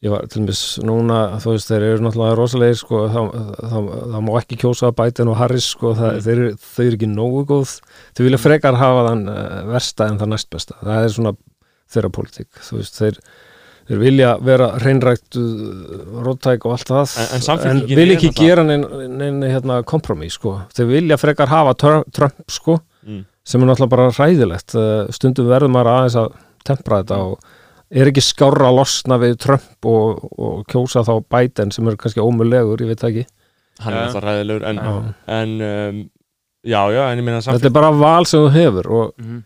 [0.03, 3.29] ég var til dæmis núna þú veist, þeir eru náttúrulega rosalegir sko, það,
[3.71, 6.21] það, það má ekki kjósa Biden og Harris sko, það, Mm.
[6.27, 7.71] þeir, þau eru ekki nógu góð.
[8.13, 11.33] Þau vilja frekar hafa þann uh, versta en það næst besta, það er svona
[11.89, 13.19] þeirra politík, þú veist, þeir
[13.87, 15.37] þeir vilja vera hreinrækt
[16.27, 18.85] róttæk og allt það En- en Samfylkingin vil ekki gera neinn
[19.17, 20.57] nein, hérna, kompromiss sko.
[20.75, 24.75] þeir vilja frekar hafa Tr- Trump sko, mm, sem er náttúrulega bara hræðilegt.
[24.75, 26.35] Eh, stundum verður maður aðeins að
[26.67, 27.39] tempra þetta og
[27.87, 32.19] er ekki skárra að losna við Trump og, og kjósa þá Biden sem er kannski
[32.23, 33.27] ómulegur, ég veit það ekki.
[33.85, 34.95] Hann er alltaf ræðilegur en, Já.
[35.37, 36.01] en um,
[36.67, 39.37] já, já, en ég meina þetta samfélag er bara val sem þú hefur og, Mhm.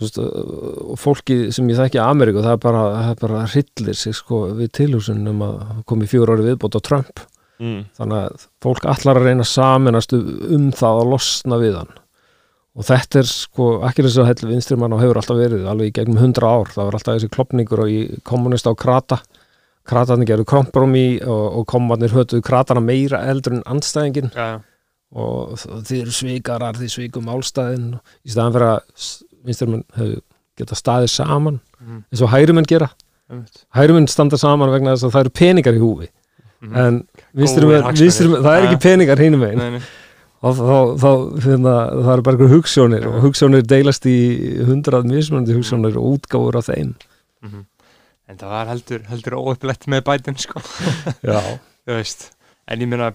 [0.00, 3.18] þú veist, uh, og fólki sem ég þekki í Ameríku, það er bara, það er
[3.20, 7.20] bara hryllir sig sko við tilhúsin um að komi fjóru ári viðbót á Trump.
[7.60, 11.90] Mm, þannig að fólk allar að reyna að saminast um það að losna við hann
[12.80, 13.66] og þetta er sko
[14.24, 17.18] að hell vinstrimann og hefur alltaf verið alveg í gegnum hundra ár, það var alltaf
[17.18, 19.18] þessi klopningur og í kommunista á krata
[19.90, 24.60] kratarnir gerðu kompromi og, og komarnir hötuðu kratana meira eldur en anstæðingin já.
[25.12, 27.86] og þið eru svikarar, þið svikum álstæðin
[28.24, 29.06] í staðan fyrir að
[29.48, 30.20] vinstrimann hefur
[30.60, 32.02] geta staðið saman Mhm.
[32.12, 32.90] eins og hærumenn gera
[33.30, 33.62] Einmitt.
[33.74, 36.08] hærumenn standa saman vegna þess að það eru peningar í húfi
[36.60, 36.76] Mhm.
[36.76, 36.98] en
[37.82, 38.04] hagsmunir.
[38.04, 39.18] vinstrimenn, það er ekki peningar
[39.56, 39.80] Nei, nei.
[40.40, 41.10] Og þá, þá
[41.44, 44.18] hérna, það eru bara einhver hugssjónir og hugssjónir deilast í
[44.68, 46.94] hundrað mismunandi hugssjónir og útgáfur af þeim.
[47.44, 47.66] Mhm.
[48.30, 50.62] En það var heldur, heldur óöflegt með Biden sko.
[51.26, 51.40] Já,
[51.82, 52.28] þú veist,
[52.70, 53.10] en ég meina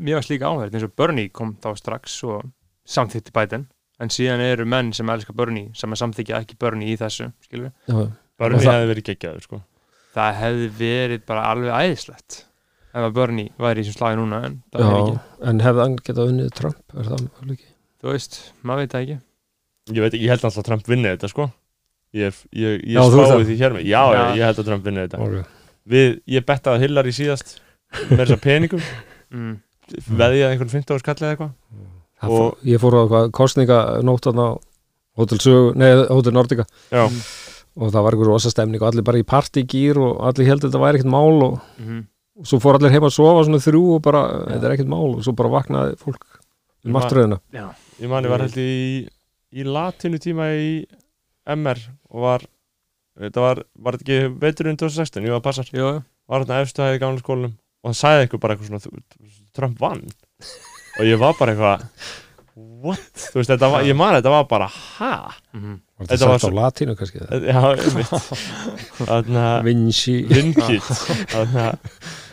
[0.00, 2.46] mér var slíka áhverð, eins og Bernie kom þá strax og
[2.88, 3.66] samþýtti Biden
[4.02, 7.72] en síðan eru menn sem elska Bernie sem að samþykja ekki Bernie í þessu skilur
[7.88, 8.10] við,
[8.40, 9.60] Bernie hefði verið geggjaður sko.
[10.16, 12.42] það hefði verið bara alveg æðislegt
[12.96, 15.16] ef að Bernie væri í þessum slagi núna en það er já ekki,
[15.50, 17.68] en hefði hann getað unnið Trump er það alveg ekki
[18.02, 19.16] þú veist, maður veit það ekki
[19.96, 21.46] ég veit ekki, ég held alltaf að Trump vinni þetta sko.
[22.16, 23.44] ég, er- ég, ég Já, þú ert spái það.
[23.50, 25.44] því hér með já, já, ég held að Trump vinni þetta okay.
[25.94, 27.56] við, ég bettaði Hillary síðast
[28.10, 28.82] með þessa peningum
[29.30, 29.54] mm.
[30.18, 31.52] veðjaði einhvern 15 árs kallið eða eitthvað
[32.26, 34.48] og Og- ég fór á eitthvað kostninganótt á
[35.16, 37.04] Hotel Sögu, nei, Hotel Nordica já,
[37.76, 40.80] og það var einhver rosa stemning og allir bara í partygýr og allir heldur þetta
[40.82, 42.02] væri ekkert mál og, Mm.
[42.36, 44.22] Og svo fór allir heim að sofa svona þrjú og bara,
[44.52, 45.14] þetta er ekkert mál.
[45.16, 46.24] Og svo bara vaknaði fólk
[46.84, 47.66] um Ma- martröðina Já,
[48.00, 49.08] ég var held í
[49.56, 50.84] í latinu tíma í
[51.46, 51.78] MR
[52.10, 52.44] og var
[53.16, 56.82] þetta var, var þetta ekki veiturinn 2016 ég var að passa, já, var þetta efstu
[56.84, 57.54] hæði í gamla skólanum
[57.86, 60.02] og það sagði eitthvað bara eitthvað svona "Þú- Trump vann.
[61.00, 61.86] Og ég var bara eitthvað
[62.56, 65.12] what, þú veist, þetta var, ég man þetta var bara ha,
[65.54, 65.78] mm.
[65.96, 68.12] Var Þetta sagt á svo- latínu kannski já, einmitt.
[70.28, 70.78] Vinci.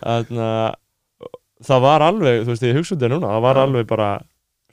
[0.03, 0.31] Að
[1.63, 3.63] það var alveg, þú veist, ég hugsa um þetta núna það var Já.
[3.67, 4.09] alveg bara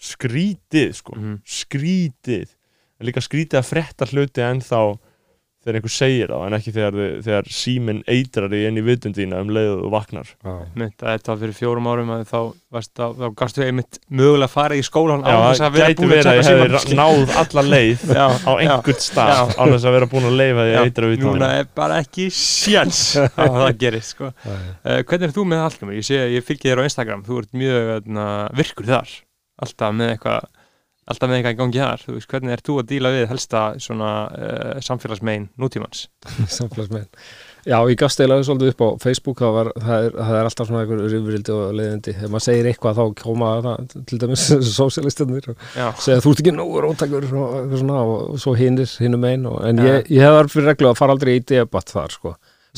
[0.01, 1.37] skrítið sko, Mm.
[1.45, 2.49] skrítið.
[3.01, 4.81] En líka skrítið að frétta hluti ennþá
[5.61, 6.95] þegar einhver segir það en ekki þegar,
[7.27, 10.31] þegar síminn eitrar í inn í vitundína um leiðu og vaknar
[10.79, 12.39] Mynd, þetta var fyrir fjórum árum að þá,
[12.73, 15.99] varst, þá, þá gastu einmitt mögulega að fara í skólan án þess það að vera
[16.01, 17.01] búin að skilur.
[17.03, 20.77] náð alla leið Já, á einhvern stað á þess að vera búin að leifa því
[20.79, 24.31] að eitra núna vitundína er bara ekki sjans að það gerist sko.
[24.33, 25.99] uh, hvernig er þú með Hallgrimur?
[26.01, 29.13] Ég sé að ég fylgi þér á Instagram þú ert mjög uh, virkur þar
[29.61, 30.49] alltaf með eitthvað
[31.11, 32.03] alltaf með eitthvað í gangi þar.
[32.07, 36.09] Þú veist, hvernig er þú að díla við helsta svona uh, samfélagsmein nútímans?
[36.59, 37.09] Samfélagsmein
[37.69, 40.69] Já, ég gafst eiginlega svolítið upp á Facebook það, var, það, er, það er alltaf
[40.69, 44.45] svona einhver rifrildi og leiðindi, ef maður segir eitthvað þá koma það, til dæmis
[44.79, 45.67] sósialistarnir og
[46.01, 49.59] segja þú ert ekki nógu róttakur og, eitthvað svona, og svo hinnir hinnum einn og,
[49.69, 49.91] en Já.
[49.91, 52.35] ég, ég hef þar fyrir reglu að fara aldrei í debatt þar sko.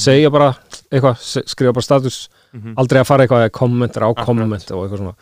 [0.08, 0.50] segja bara
[0.90, 2.18] eitthvað, skrifa bara status
[2.50, 5.14] mhm, aldrei að fara eitthvað að kommentar á komment og eitthvað svona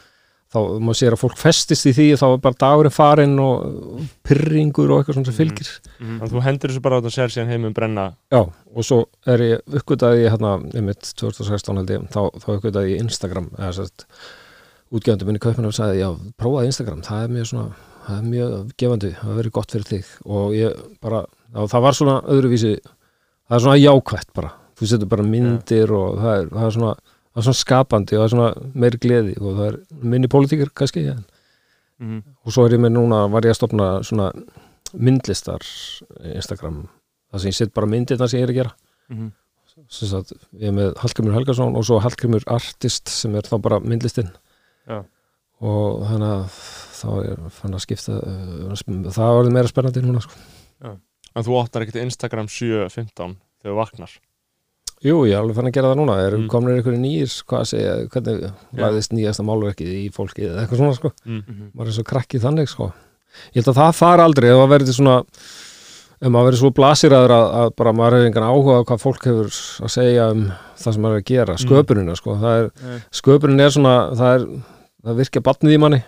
[0.51, 4.91] þá maður sér að fólk festist í því þá er bara dagurinn farinn og pyrringur
[4.91, 5.41] og eitthvað svona sem Mhm.
[5.41, 5.69] fylgir.
[6.01, 6.19] Mhm.
[6.19, 8.07] Þannig að þú hendur þessu bara á þetta og sér síðan heimum brenna.
[8.33, 8.41] Já,
[8.75, 13.01] og svo er ég uppgötaði ég hérna, einmitt 2016 held ég, þá, þá uppgötaði ég
[13.01, 13.51] Instagram,
[14.91, 16.09] útgefandi minni kaupinu og sagði, já,
[16.41, 17.75] prófaði Instagram það er mjög svona,
[18.09, 20.09] það er mjög gefandi það verið gott fyrir þig.
[20.27, 21.21] Og ég bara,
[21.55, 26.19] já, það var svona öðruvísi það er svona jákvætt bara, þú setur bara myndir og
[26.19, 26.95] það er, það er svona
[27.31, 29.79] það er svona skapandi og það er svona meiri gleði og það er
[30.15, 31.25] minni pólitíkir kannski en,
[32.01, 32.23] Mhm.
[32.47, 34.31] og svo er ég með núna, var ég að stopna svona
[34.97, 35.61] myndlistar
[36.35, 36.89] Instagram,
[37.33, 38.73] það sem ég set bara myndirna sem ég er að gera
[39.11, 39.33] Mhm.
[39.89, 43.81] sem sagt, ég er með Hallgrimur Helgason og svo Hallgrimur Artist sem er þá bara
[43.81, 44.31] myndlistinn
[44.89, 45.05] Já.
[45.61, 46.47] og þannig að
[47.01, 50.33] þá er fann að skipta uh, það var meira spennandi núna sko.
[51.37, 54.11] En þú opnar ekkert Instagram 7.15 þegar þú vaknar
[55.01, 56.49] Jú, ég er alveg fann að gera það núna er Mm.
[56.53, 58.51] komin einhverju nýjir, hvað að segja hvernig Já.
[58.77, 61.43] lagðist nýjasta málverkið í fólki eða eitthvað svona sko, mm.
[61.49, 61.71] Mhm.
[61.75, 62.93] maður er svo krakkið þannig sko
[63.55, 65.17] ég held að það fara aldrei ef það verður svona
[66.21, 69.25] ef maður verður svo blasiraður að, að bara maður hefur engan áhuga á hvað fólk
[69.25, 69.49] hefur
[69.87, 70.43] að segja um
[70.77, 71.65] það sem maður er að gera, Mm.
[71.65, 72.99] sköpunina sko, það er Nei.
[73.11, 74.45] sköpunin er svona það, er,
[75.07, 76.03] það virkja batnið í manni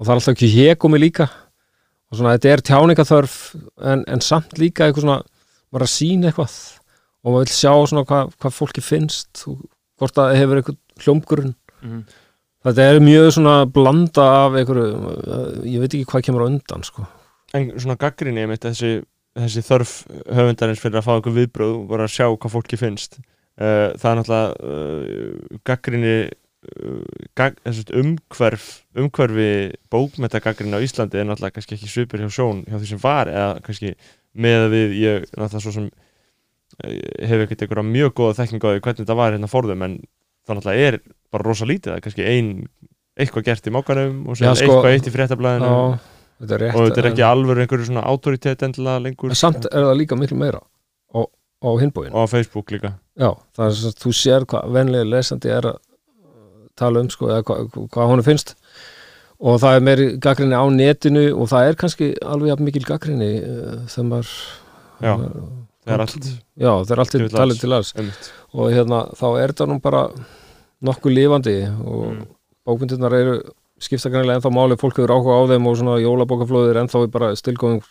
[0.00, 3.36] og það er alltaf ekki hegumi líka og svona þetta er tjáningaþörf
[3.84, 5.22] en, en samt líka eitthvað svona
[7.24, 9.64] að og maður vil sjá svona hvað, hvað fólki finnst og
[10.00, 11.54] hvort það hefur eitthvað hljómgrunn
[11.84, 12.04] Mhm.
[12.64, 17.04] þetta er mjög svona blanda af einhverju, ég veit ekki hvað kemur á undan sko.
[17.52, 19.04] En svona gaggrinni einmitt þessi,
[19.36, 19.92] þessi þörf
[20.32, 23.18] höfundarins fyrir að fá einhver viðbröð og bara að sjá hvað fólki finnst
[23.60, 27.04] uh, það er náttúrulega uh, gaggrinni uh,
[27.36, 27.60] gag,
[28.00, 28.66] umhverf
[28.96, 29.50] umhverfi
[29.92, 33.60] bókmetagaggrinni á Íslandi er náttúrulega kannski ekki svipur hjá sjón hjá því sem var eða
[33.66, 33.92] kannski
[34.34, 35.90] með að við ég náttúrulega svo sem
[36.82, 39.94] uh, hef ekkert einhverja mjög góða þekking á því hvernig þetta var hérna fórðum en
[40.44, 40.98] það náttúrulega er
[41.32, 42.50] bara rosa lítið það er kannski ein,
[43.18, 45.70] eitthvað gert í mókanum og svo sko- eitthvað eitt í fréttablaðinu.
[45.70, 45.98] og
[46.44, 49.30] þetta er ekki en- alveg einhverju svona autoritet endilega lengur.
[49.30, 50.60] en samt er það líka miklu meira
[51.14, 51.30] og
[51.64, 52.94] á hinbóin og á Facebook líka.
[53.16, 55.78] Já, það er svo að þú sér hvað venlega lesandi er að
[56.76, 58.56] tala um sko, eða hvað, hvað honum finnst.
[59.44, 63.86] Og það er meiri gaggrinni á netinu og það er kannski alveg mikil gaggrinni uh,
[63.86, 64.32] þegar maður
[65.84, 67.92] það er allt já, það er alltaf Til talið til alls.
[68.54, 70.08] og hérna, þá er þetta nú bara
[70.84, 72.24] nokkuð lifandi og Mm.
[72.66, 73.34] bókmyndirnar eru
[73.80, 77.32] skipta kannilega ennþá máli, fólk hefur áhuga á þeim og svona jólabókaflóðir ennþá er bara
[77.36, 77.82] stilgóðum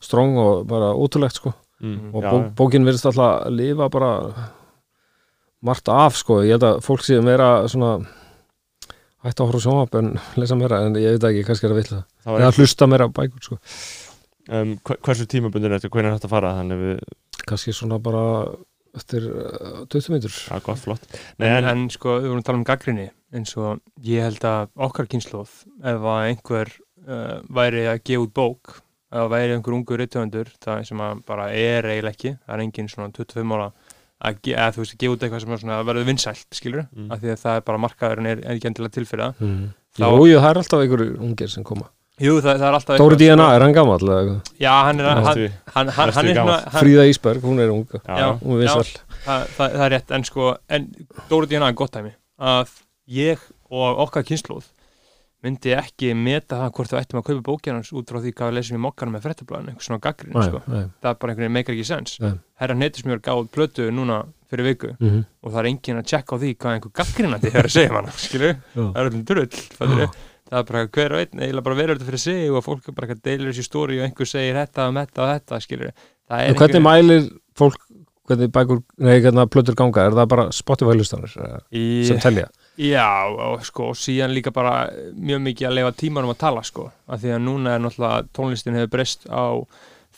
[0.00, 1.52] strong og bara ótrúlegt sko.
[1.82, 2.14] Mm.
[2.14, 4.12] og já, bók, bókin virðist alltaf að lifa bara
[5.62, 8.06] margt af sko, ég held að fólk sé meira svona
[9.22, 10.08] hægt að horfa á sjónvap en
[10.40, 13.06] lesa meira en ég veit ekki, kannski er að það það var eða hlusta meira
[13.06, 13.58] á bækur sko.
[14.50, 16.54] Um, hver- hversu tímabundir þetta, hvernig er þetta að fara?
[16.58, 17.02] Þannig við,
[17.48, 18.22] kannski svona bara
[18.96, 21.04] eftir uh, 20 minnur já, gott, flott.
[21.40, 24.44] Nei, en, en, en sko, við vorum að tala um gaggrinni eins og ég held
[24.44, 26.72] að okkar kynnslóð ef að einhver
[27.08, 28.74] uh, væri að gefa út bók
[29.12, 32.64] ef að væri einhver ungur rittöfundur það sem að bara er eiginlega ekki það er
[32.66, 33.70] engin svona 25 ára
[34.22, 37.08] að, að þú veist, gefa út eitthvað sem er svona að verður vinsælt skilur, Mm.
[37.10, 39.40] af því að það er bara markaðurinn er, er ekki endilega til fyrir það.
[39.42, 39.64] Mm.
[39.98, 41.88] Jú, jú, það er alltaf einhverju ungir sem koma
[42.20, 43.96] Jú, það, það er alltaf Dóri DNA, er hann gammal?
[44.04, 44.50] eða eitthvað?
[44.60, 45.06] Já, hann er,
[45.72, 48.18] hann, er Fríða Ísberg, hún er ung já, já.
[48.20, 48.28] já.
[48.42, 48.84] hún er vinsall
[49.24, 50.86] það, það, það er rétt, en sko en
[51.30, 52.76] Dóri DNA er gott dæmi að
[53.16, 53.38] ég
[53.72, 54.68] og okkar kynnslóð
[55.42, 58.56] myndi ekki meta það hvort við ættum að kaupa bókjarnans út frá því hvað við
[58.60, 60.60] lesum í mokkanum með fréttablaðinu, eitthvað svona gaggrin Nei, sko.
[60.68, 62.12] það er bara einhvern veginn meikar ekki sens
[62.62, 64.20] herra Neytismjör gáð plötu núna
[64.52, 65.24] fyrir viku Mhm.
[65.42, 68.12] og það er enginn að tjekka á því hvað einhver gaggrinandi er að segja mann
[68.14, 68.84] skilju, Já.
[68.84, 69.48] það er öllum drull
[69.80, 70.08] fattirðu.
[70.52, 73.16] Það er bara hver og einn eiginlega bara verður þetta fyrir sig og fólk bara
[73.16, 75.92] deilir þessi stóri og einhver segir þetta um þetta og þetta
[76.32, 77.24] En Hvernig mælir
[77.58, 77.80] fólk
[78.28, 80.06] hvernig bækur, nei, hvernig plötur ganga?
[80.06, 82.48] Er það bara Spotify-lustanir eh, í, sem telja?
[82.80, 86.88] Já, og sko, og síðan líka bara mjög mikið að leifa tímanum að tala sko,
[87.08, 89.60] af því að núna er náttúrulega tónlistin hefur breyst á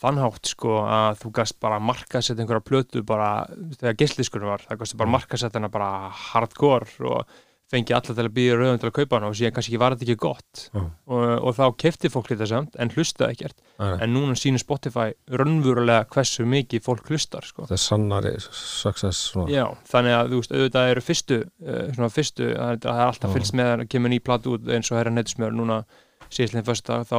[0.05, 3.47] þannhátt sko að þú gast bara markasett einhverja plötu bara
[3.79, 5.91] þegar geisliskur var, það gast bara markasett hana bara
[6.29, 7.37] hardcore og
[7.73, 10.07] fengi alla til að býða rauðum til að kaupa hana og síðan kannski var þetta
[10.07, 10.81] ekki gott Já.
[10.85, 15.15] og, og þá kefti fólk þetta samt en hlustaði ekkert, Nei, en núna sýnir Spotify
[15.41, 17.65] raunverulega hversu mikið fólk hlustar sko.
[17.71, 19.33] Það er sannari success.
[19.51, 23.59] Já, þannig að þú veist, auðvitað eru fyrstu uh, svona fyrstu, það er, alltaf fylgst
[23.59, 25.83] með að kemur ný platu út eins og herra nettismjör núna
[26.29, 27.19] síðastlega fyrsta þá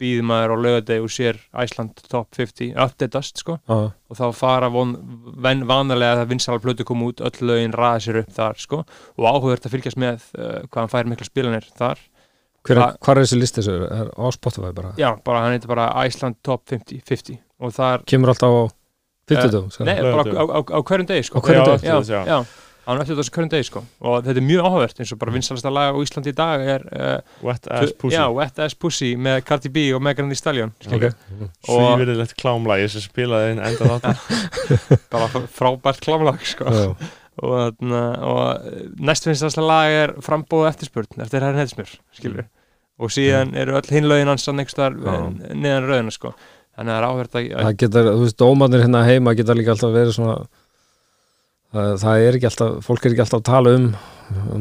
[0.00, 3.56] býður maður á laugadegi og sér Iceland Top 50 updateast sko.
[3.68, 4.92] Já, og þá fara von,
[5.42, 8.82] ven, vanalega það vinsala plötu koma út, öll lögin ræða sér upp þar sko.
[9.16, 12.02] Og áhugavert að fylgjast með uh, hvað hann fær mikla spilanir þar.
[12.66, 13.76] Hver, Það- Hvar er þessi listi þessu?
[13.94, 14.92] Er á Spotify bara?
[15.00, 18.62] Já, bara hann heitir bara Iceland Top 50, 50 og þar, Kemur alltaf á
[19.32, 21.40] 50 uh, nei, bara á, á, á, á hverjum degi sko.
[21.40, 21.86] Á hverjum Já, degi?
[21.88, 22.20] já, þess, já.
[22.26, 25.34] já, hann eftir þessu hverjum degi sko og þetta er mjög áhugavert eins og bara
[25.34, 29.12] vinsalasta lag á Íslandi í dag er uh, Wet Ass Pussy já, Wet Ass Pussy
[29.18, 31.14] með Cardi B og Megan Thee Stallion skilur.
[31.16, 31.46] Ok.
[31.68, 34.20] og Svífirðilegt klámlægi sem spilaði inn enda þáttan
[35.14, 36.70] bara frábært klámlag sko.
[36.70, 36.92] Já.
[37.42, 42.46] og, og næst vinsalasta lag er frambóð eftirspurn eftir herrin heitismjör skilur
[42.96, 45.16] og síðan eru öll hinlaugin hans að nekstar Já.
[45.52, 46.32] neðan rauðina sko
[46.76, 49.74] þannig að það er áhugavert að Það geta, þú veist, dómarnir hérna heima geta líka
[49.74, 50.36] alltaf verið svona
[52.02, 53.90] það, er ekki alltaf, fólk er ekki alltaf að tala um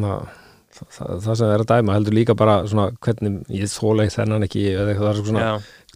[0.06, 0.28] það,
[0.98, 4.46] það, það sem er að dæma heldur líka bara svona hvernig ég þóla ekki þennan
[4.50, 5.56] ekki eða það er svona Já,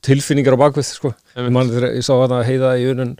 [0.10, 1.14] tilfinningar á bakvið sko.
[1.36, 3.14] ég, man, ég sá að heiða í unun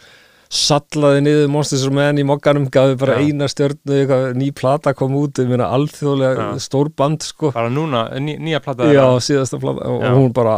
[0.50, 3.28] sallaði niður Monsters of Men í mokkanum gaði bara Já.
[3.28, 7.52] eina stjörnu eitthvað, ný plata kom út ég meina alþjóðlega stór band sko.
[7.54, 10.10] bara núna, ný, nýja plata já, síðasta plata og Já.
[10.18, 10.56] hún bara,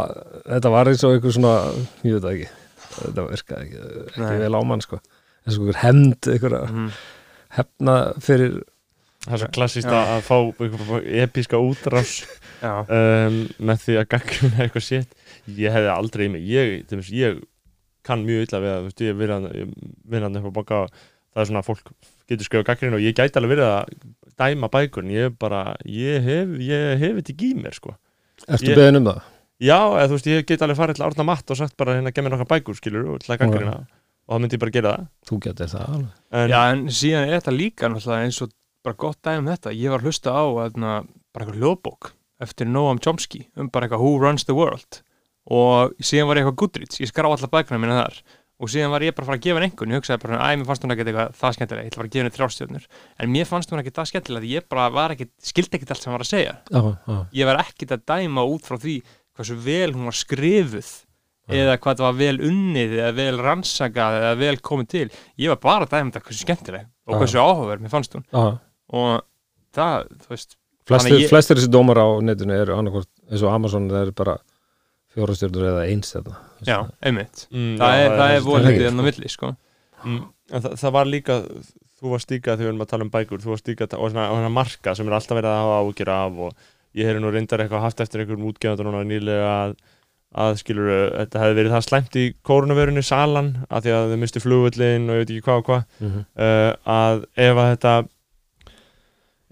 [0.48, 1.52] þetta var eins og eitthvað svona
[2.08, 2.48] ég veit það ekki,
[3.02, 3.82] þetta virkaði ekki,
[4.16, 5.02] ekki vel á mann sko.
[5.44, 6.88] eins og einhver hemd, einhver Mhm.
[7.58, 8.58] Hefna fyrir
[9.22, 9.94] það er svo klassíst Já.
[9.98, 10.36] að að fá
[11.26, 12.12] episka útrás
[12.62, 15.12] um, með því að gaggruna eitthvað sétt
[15.58, 17.40] ég hefði aldrei í mig ég, dæmis, ég
[18.06, 21.48] kann mjög illa við að þú veist, ég vinna hann upp á baka það er
[21.50, 21.92] svona að fólk
[22.32, 23.94] getur skrifa gaggruna og ég gæti alveg verið að
[24.42, 27.94] dæma bækur en ég bara, ég hef ég hef þetta ekki í mér sko
[28.48, 29.20] Ertu Ég- beðin um það?
[29.62, 32.10] já, eða þú veist, ég get alveg farið til Árna Matt og sagt bara hérna,
[32.10, 33.76] gef mér nokkar bækur, skilur og til að gaggruna
[34.32, 35.06] og þá myndi ég bara gera það.
[35.28, 36.10] Þú getur það alveg.
[36.32, 38.52] en, Já, en síðan er þetta líka náttúrulega eins og
[38.82, 39.72] bara gott dæmi um þetta.
[39.76, 40.92] Ég var að hlusta á aðna,
[41.32, 42.12] bara eitthvað hljóðbók
[42.42, 45.02] eftir Noam Chomsky um bara eitthvað Who Runs the World.
[45.52, 48.22] Og síðan var ég eitthvað Goodreads, ég skrá allar bækuna mína þar.
[48.62, 50.50] Og síðan var ég bara að fara að gefa henni einhvern ég hugsaði bara, æ,
[50.54, 52.84] mér fannst hún ekki eitthvað það skemmtilega ég ætla bara að gefa henni þrjástjörnur
[53.18, 56.04] en mér fannst hún ekki það skemmtilega því ég bara var ekki skildi ekkert allt
[56.04, 56.52] sem hann var að segja.
[56.70, 57.16] Já, já.
[57.40, 58.94] ég var ekkert að dæma út frá því
[59.34, 60.92] hversu vel hún var skrifuð
[61.60, 65.04] eða hvað það var vel unnið eða vel rannsakað eða vel komið til
[65.44, 68.58] ég var bara að dæma þetta hversu skemmtileg og hversu áhugaverð mér fannst hún já.
[68.92, 69.22] og
[69.76, 70.56] það, þú veist
[70.90, 74.38] Flestir, ég- flestir þessi dómar á netinu eru annarkvort eins og Amazon það eru bara
[75.12, 76.34] fjórastjörnur eða eins þetta.
[76.66, 79.50] já, einmitt, mm, það, já, er, það er tengt, enn á milli sko.
[80.02, 81.36] Mm, en það, það var líka
[82.02, 84.24] þú varst líka þegar við erum að tala um bækur þú varst líka, og svona,
[84.32, 86.64] og svona marka sem er alltaf verið að hafa ágjur af og
[86.98, 89.76] ég hef nú reyndar eitthvað haft eftir einhverjum útgefandur núna nýlega að,
[90.34, 94.40] að skilur, þetta hefði verið það slæmt í kórunavörunni salan, að því að þau misti
[94.40, 96.24] flugvöllin og ég veit ekki hvað og hvað Mm -hmm.
[96.40, 97.94] uh, að ef að þetta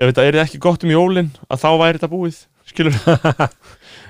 [0.00, 2.38] ef þetta er ekki gott um jólin að þá væri þetta búið
[2.70, 2.92] skilur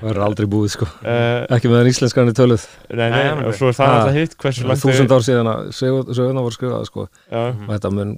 [0.00, 0.86] Það verður aldrei búið sko.
[1.04, 2.62] uh, Ekki með den íslenskan í töluð.
[2.88, 5.50] nei, nei, Nei, og svo er það Ah, alltaf hitt hversu langt Þúsund ár síðan
[5.50, 5.72] að
[6.16, 7.08] söguna voru skrifað sko.
[7.30, 7.42] já.
[7.52, 8.16] Og þetta mun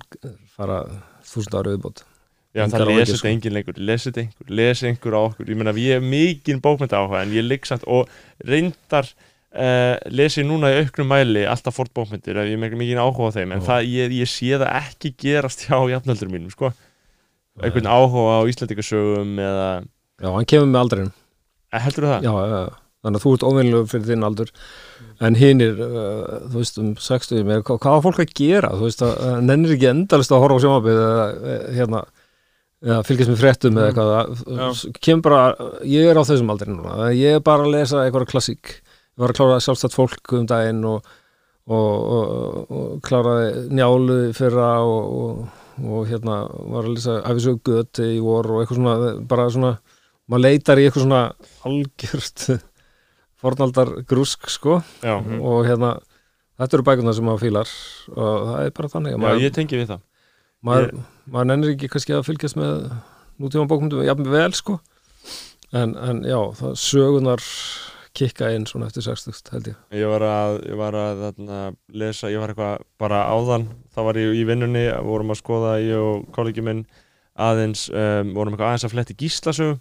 [0.57, 0.85] fara
[1.27, 2.05] þúsund ára viðbót.
[2.53, 3.17] Já, það áhyggjur, lesi sko.
[3.17, 6.61] þetta engin lengur, lesi þetta einhver, lesi einhver á okkur, ég meina ég er mikinn
[6.65, 8.11] bókmynda áhuga en ég ligg samt og
[8.45, 13.37] reyndar uh, lesi núna í auknum mæli alltaf fórt bókmyndir, ég er mikinn áhuga á
[13.39, 16.75] þeim, en það, ég, ég sé það ekki gerast hjá jafnöldur mínum, sko,
[17.63, 19.67] einhvern áhuga á Íslandikasögum eða,
[20.23, 21.13] Já, hann kemur með aldrinum.
[21.73, 22.29] eh, heldur það?
[22.29, 22.79] Já, já, já.
[23.03, 24.51] Þannig að þú ert óvinnilegur fyrir þinn aldur
[25.27, 29.03] en hinnir, uh, þú veist um 60, með, hvað, var fólk að gera þú veist
[29.07, 32.03] uh, nennir ekki endalist að horfa á sjónvapið eða eh, hérna
[32.83, 34.69] eða fylgjast með fréttum eða eitthvað Já.
[34.75, 35.43] það kemur bara,
[35.87, 39.31] ég er á þessum aldri núna, ég er bara að lesa eitthvað klassík ég var
[39.35, 41.07] að klára sjálfstætt fólk um daginn og,
[41.71, 45.43] og, og, og kláraði njálu fyrra og, og,
[45.83, 46.41] og hérna
[46.73, 49.73] var að lesa æfisög göti í vor og eitthvað svona bara svona,
[50.29, 51.23] maður leitar í eitthvað svona
[51.69, 52.47] algjört
[53.43, 55.41] fornaldar grúsk sko Já, Mhm.
[55.43, 55.93] og hérna
[56.59, 57.71] þetta eru bækunar sem maður fílar
[58.17, 60.01] og það er bara þannig að já, maður, ég tengi við það.
[60.63, 60.93] maður,
[61.31, 62.91] maður nennir ekki kannski að fylgjast með
[63.43, 64.79] nútíma bókmyndum jafn vel sko.
[65.73, 67.45] En, en já, það sögunar
[68.17, 69.79] kikka inn svona eftir 60 held ég.
[69.97, 71.61] Ég var að, ég var að þarna,
[72.03, 76.03] lesa, ég var eitthvað bara áðan, þá var ég í vinnunni, vorum að skoða, ég
[76.03, 76.85] og kollegi minn
[77.41, 79.79] aðeins, um, vorum eitthvað aðeins að fletti gíslasögu,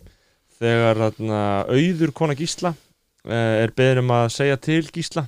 [0.62, 5.26] þegar þarna, auður kona gísla uh, er beður um að segja til gísla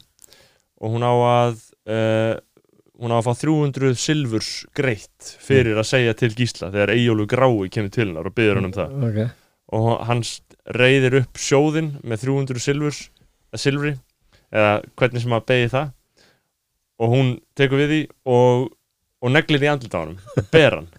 [0.80, 1.60] og hún á að,
[1.90, 2.34] uh,
[3.04, 7.70] hún á að fá 300 silfurs greitt fyrir að segja til gísla þegar Eyjólu Grái
[7.74, 9.28] kemur til hennar og beður hann um það okay.
[9.76, 10.24] og hann
[10.80, 13.04] reyðir upp sjóðinn með 300 silfurs,
[13.52, 13.94] eða silfri
[14.54, 15.94] eða hvernig sem að begi það
[17.04, 18.02] og hún tekur við því
[18.32, 18.68] og,
[19.24, 20.92] og neglir í andlita á hann ber hann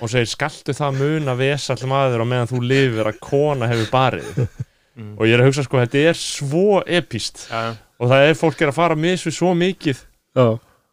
[0.00, 3.68] og segir skaltu það mun að vesa allir maður á meðan þú lifir að kona
[3.68, 4.62] hefur barið þig?"
[4.94, 5.16] Mm.
[5.18, 8.60] og ég er að hugsa sko þetta er svo epíst Já, og það er fólk
[8.62, 10.44] er að fara með svo mikið já,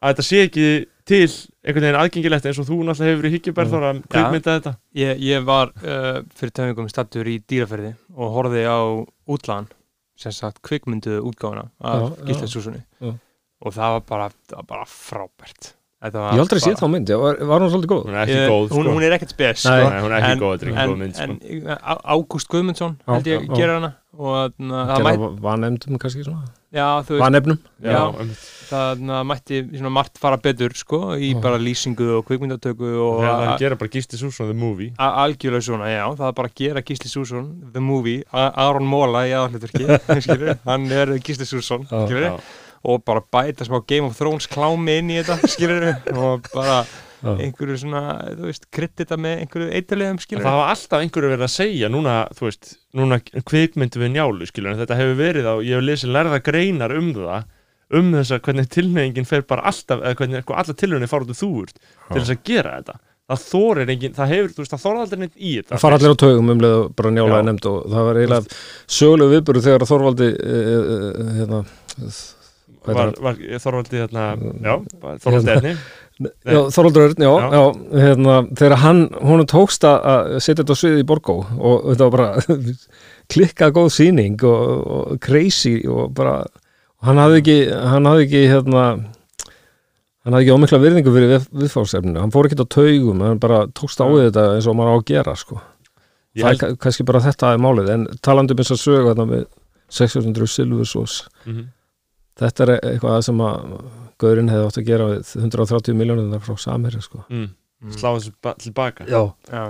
[0.02, 0.68] að þetta sé ekki
[1.12, 1.26] til
[1.62, 5.44] einhvern veginn aðgengilegt eins og þú náttúrulega hefur í hyggjubærþóra að kvikmynda þetta ég, ég
[5.48, 8.80] var uh, fyrir tæmingum stattur í dýraferði og horfði á
[9.30, 9.70] útlagan
[10.22, 12.26] sem sagt kvikmyndu útgáfuna af Já, já.
[12.30, 13.14] Gísla Súsunni Já.
[13.62, 15.72] og það var bara, það var bara frábært
[16.02, 18.38] Þetta var ég aldrei séð þá mynd, var, var hún svolítið góð hún er ekki
[18.50, 18.94] góð hún, sko.
[18.96, 19.82] hún er ekkert spes Nei.
[19.84, 19.90] sko.
[19.92, 21.28] Nei, hún er ekki en, góð, þetta er ekki en, góð mynd sko.
[21.28, 23.52] en Ágúst Guðmundsson held ég já.
[23.54, 26.50] gerir hana og það, Gerða mætt, vanemdum kannski svona
[27.20, 27.58] vanefnum.
[27.82, 28.30] Um,
[28.72, 29.58] það mætti
[29.92, 34.48] margt fara betur sko, í bara lýsingu og kvikmyndatöku og hann gera bara Gísli Sússon
[34.48, 34.94] the movie.
[34.98, 39.26] Algjörlega svona, já, það er bara að gera Gísli Sússon, the movie, A- Aron Móla
[39.28, 39.34] í
[40.24, 41.84] skilur, hann er Gísli Sússon,
[42.88, 45.90] og bara bæta smá Game of Thrones klámi inn í þetta, skilur,
[46.24, 46.86] og bara.
[47.22, 48.02] Einhverju svona,
[48.34, 51.90] þú veist, kredita með einhverju eitthulegum En skilur það hafa alltaf einhverju verið að segja
[51.94, 55.86] núna, þú veist, núna kvikmyndu við njálu, skilur, en þetta hefur verið á, ég hef
[55.86, 57.50] lesið lærða greinar um það
[58.00, 61.34] um þess að hvernig tilnefingin fer bara alltaf, eða hvernig sko, alla tilnefingin fara út
[61.34, 63.00] úr þúurt til þess að gera þetta.
[63.32, 65.72] Það þorir engin, það hefur, þú veist, það þorir aldrei neitt í þetta.
[65.72, 68.60] Það fara allir á taugum um leið og bara er nefnd og það var eiginlega
[68.98, 71.62] sögulegu viðburu þegar Þorvaldi uh, uh, hérna,
[72.82, 74.26] hvað var, heitir var Þorvaldi þarna,
[74.68, 74.74] já,
[75.06, 75.72] var Þorvaldi Hérna.
[75.72, 75.76] Erni
[76.46, 77.48] Þorvaldur Örn, já, Já.
[77.56, 77.62] já.
[78.06, 82.16] hérna, þegar hann, hún tókst að- setja þetta á sviði í Borgó og þetta var
[82.18, 82.66] bara
[83.34, 84.62] klikkað góð sýning og,
[84.98, 86.42] og crazy og bara
[87.02, 87.58] og hann hafði ekki,
[87.94, 88.84] hann hafði ekki hérna
[90.22, 93.64] hann hafði ekki ómikla virðingu fyrir við, viðfársefninu, hann fór ekki á taugum hann bara
[93.74, 95.62] tókst á þetta eins og maður á að gera sko.
[96.38, 99.26] Ég það er kannski bara þetta er málið en talandi um þess að sögu þarna
[99.32, 99.42] með
[99.92, 101.16] 600 Silvursós
[101.46, 101.66] Mhm.
[102.42, 103.76] Þetta er eitthvað sem að
[104.22, 107.24] Gaurinn hefði átt að gera við 130 miljónir frá Samherja sko.
[107.30, 107.48] mm,
[107.98, 109.64] slá þessu ba- tilbaka já, Já,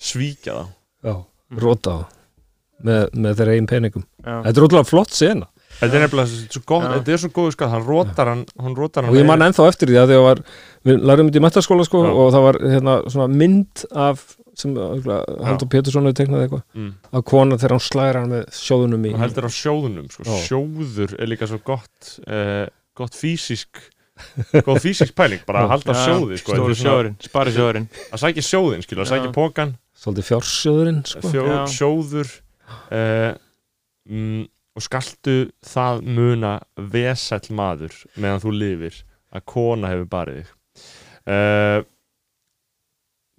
[0.00, 0.68] svíkja það
[1.10, 1.14] já,
[1.62, 1.98] róta á
[2.82, 4.04] með, með þeirra einn peningum.
[4.24, 5.46] Já, þetta er ótrúlega flott sena.
[5.78, 6.88] Þetta er nefnilega svo, Já.
[6.98, 9.68] þetta er svo góðu skall, hann rótar hann, hann rótar hann og ég man ennþá
[9.70, 10.40] eftir því að að var,
[10.88, 12.10] við lærum þetta í metaskóla sko, Já.
[12.12, 14.24] og það var hérna, svona mynd af
[14.58, 19.08] sem Haldur Pétursson hefur teiknað eitthvað mm, af kona þegar hann slæðir hann með sjóðunum
[19.08, 20.38] í og heldur á sjóðunum sko.
[20.44, 22.66] Sjóður er líka svo gott uh,
[22.98, 23.80] gott fysisk
[24.66, 26.56] góð fysisk pæling, bara að halda á sjóði sko.
[26.56, 27.86] Stóri sjóðurinn, spari sjóðurinn.
[28.12, 31.30] Að sækja sjóðin, skilur, að sækja pókan svolítið fjársjóðurinn sko.
[31.32, 32.34] fjó, sjóður
[32.92, 33.30] uh,
[34.10, 34.44] mm,
[34.76, 35.36] og skaltu
[35.68, 36.52] það muna
[36.92, 39.00] vesell maður meðan þú lifir
[39.32, 40.54] að kona hefur barið þig.
[41.22, 41.80] Uh,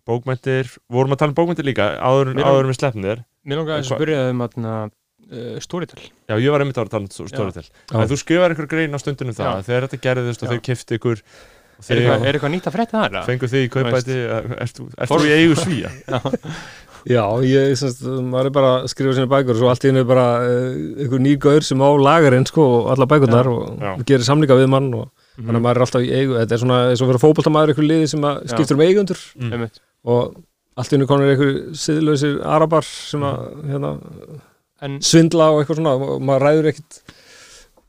[0.09, 3.57] bókmæntir vorum að tala um bókmæntir líka áður, Mér- áður en við sleppum þér Mér
[3.61, 7.07] langar að spyrja þau um að uh, Storytel já, ég var einmitt ára að tala
[7.07, 7.97] um storytel Já.
[8.03, 9.65] en þú skrifar einhver grein á stundinu það Já.
[9.69, 10.53] þegar þetta gerðist og Já.
[10.53, 11.23] þau kifti ykkur
[11.83, 13.23] Er eitthvað, er eitthvað nýtt að frétta það?
[13.27, 14.17] fengu þig í kaupæti
[14.63, 15.89] ert þú þú í eigu svíja
[17.03, 17.99] Já, ég, semst,
[18.31, 21.19] maður er bara að skrifa sína bækur og svo allt í hennu bara uh, einhver
[21.19, 23.91] ný gaur sem á lagarinn sko og alla bækurnar Já, og já.
[24.07, 25.47] gerir samlinga við mann og Mhm.
[25.49, 27.85] þannig að maður er alltaf í eigu þetta er svona eins og vera fótboltamaður einhver
[27.89, 29.63] liði sem að skiptur um eigundur Mm.
[30.03, 30.33] Og
[30.79, 33.93] allt í hennu konur einhver siðlausir arabar sem að hérna,
[34.83, 35.93] En svindla og eitthvað svona.
[35.95, 36.97] Og maður ræður ekkit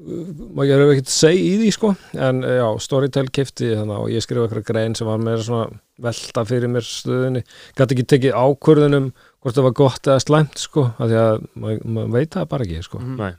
[0.05, 1.91] maður gerur ekkit seg í því sko.
[2.19, 5.69] En eh, já, Storytel kifti þannig og ég skrifa eitthvað grein sem var meira svona
[6.03, 7.43] velta fyrir mér stöðunni.
[7.79, 11.83] Gæti ekki tekið ákvörðunum hvort það var gott eða slæmt sko af því að maður,
[11.97, 13.01] maður veit það bara ekki sko.
[13.19, 13.33] Nei.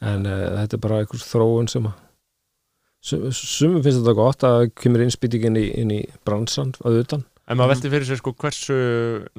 [0.00, 1.96] en uh, þetta er bara einhver þróun sem að
[3.04, 7.58] sum- sumum finnst þetta gott að það kemur innspýtingin inn í bransan að utan En
[7.58, 8.76] maður velti fyrir sér sko hversu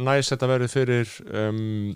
[0.03, 1.93] næs þetta verður fyrir um,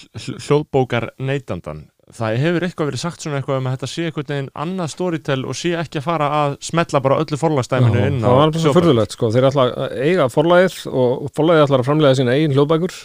[0.00, 1.84] hl- hljóðbókar neytandan.
[2.10, 5.44] Það hefur eitthvað verið sagt svona eitthvað um að þetta sé einhvern veginn annað storytel
[5.46, 8.74] og sé ekki að fara að smetla bara öllu forlagstæminu inn á það var hljóðbækur.
[8.80, 12.96] fyrðulegt sko þeir ætla að eiga forlagið og forlagið ætla að framlega sína eigin hljóðbækur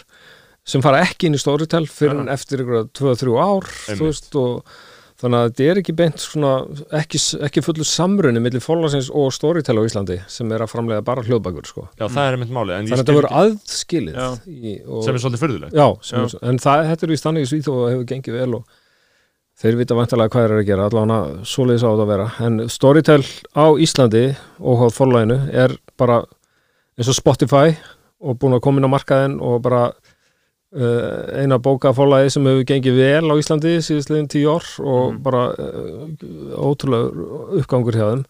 [0.66, 4.02] sem fara ekki inn í Storytel fyrir en eftir ykkur 2-3 ár þú Einmitt.
[4.08, 4.74] veist og
[5.16, 6.50] þannig að þetta er ekki beint svona
[7.00, 11.24] ekki, ekki fullur samrunni millir forlagsins og Storytel á Íslandi sem er að framlega bara
[11.24, 12.74] hljóðbækur sko Já, það er einmitt málið.
[12.76, 14.26] en ég þannig að þetta voru aðskilið Já.
[14.46, 15.72] í, og, sem er svolítið fyrðulegt.
[15.76, 16.18] Já, Já.
[16.24, 18.64] er- en það, þetta er víst þannig í Svíþó og hefur gengið vel og
[19.56, 22.58] þeir vita vantarlega hvað þeir eru að gera allavega svoleiðis á þetta að vera en
[22.68, 23.22] Storytel
[23.56, 24.24] á Íslandi
[24.60, 26.18] og á forlæginu er bara
[26.98, 27.72] eins og Spotify
[28.20, 29.86] og búin að koma inn á markaðin og bara
[30.76, 35.22] eina bóka forlægi sem hefur gengið vel á Íslandi síðastliðin tíu ár og Mhm.
[35.22, 36.08] bara uh,
[36.60, 37.08] ótrúlega
[37.60, 38.24] uppgangur hjá þeim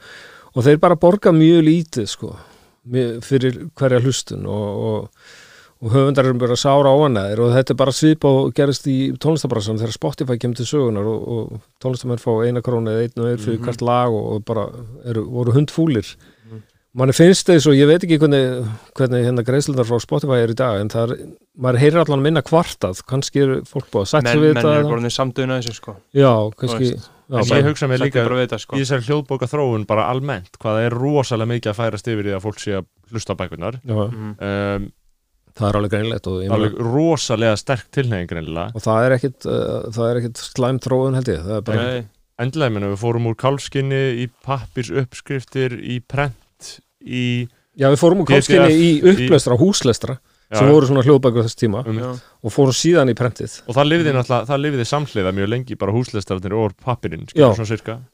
[0.56, 2.36] og þeir bara borga mjög lítið sko
[3.26, 5.08] fyrir hverja hlustun og, og
[5.84, 9.76] og höfundar eru bara sára óanæðir og þetta er bara svip og gerist í tónlistabrassan
[9.76, 13.42] þegar Spotify kemur til sögunar og, og tónlistamenn fá eina krónu eða einn og einn
[13.44, 13.64] fyrir Mhm.
[13.66, 14.70] hvert lag og bara
[15.04, 16.14] eru, voru hundfúlir
[16.96, 20.56] Manni finnst þess og ég veit ekki hvernig, hvernig hérna greiðslundar frá Spotify er í
[20.56, 21.26] dag en það er,
[21.60, 23.02] maður heyrir allan minna kvartað.
[23.10, 25.74] Kannski eru fólk búið að menn, sig við menn þetta er eða- bara samdöðuna þessu
[25.76, 25.96] sko.
[26.16, 27.02] Já, kannski já,
[27.36, 28.76] En ég hugsa mér líka þetta sko.
[28.76, 32.44] í þessari hljóðbóka þróun bara almennt hvað er rosalega mikið að færast yfir í að
[32.46, 33.80] fólk sé að hlusta á bækurnar.
[33.84, 34.30] já, Mhm.
[34.40, 34.92] Um,
[35.56, 38.72] það er alveg greinlegt og, alveg rosalega sterk tilnefing greinilega.
[38.74, 41.44] og það er ekkit uh, er slæm þróun held ég.
[41.44, 42.04] Það er bara, Nei,
[42.38, 46.36] Endilega, menn, við fórum úr kálskinni í pappirs uppskriftir, í prent,
[47.06, 47.24] í...
[47.78, 51.58] já við fórum úr PDF kálskinni í upplestra, húslestra Já, sem voru svona hljóðbækur þess
[51.58, 51.80] tíma.
[51.90, 51.96] Um.
[52.46, 55.94] Og fórum síðan í prentið og það lifði náttúrulega, það lifði samhliða mjög lengi bara
[55.96, 57.46] húslistararnir og pappirinn Já.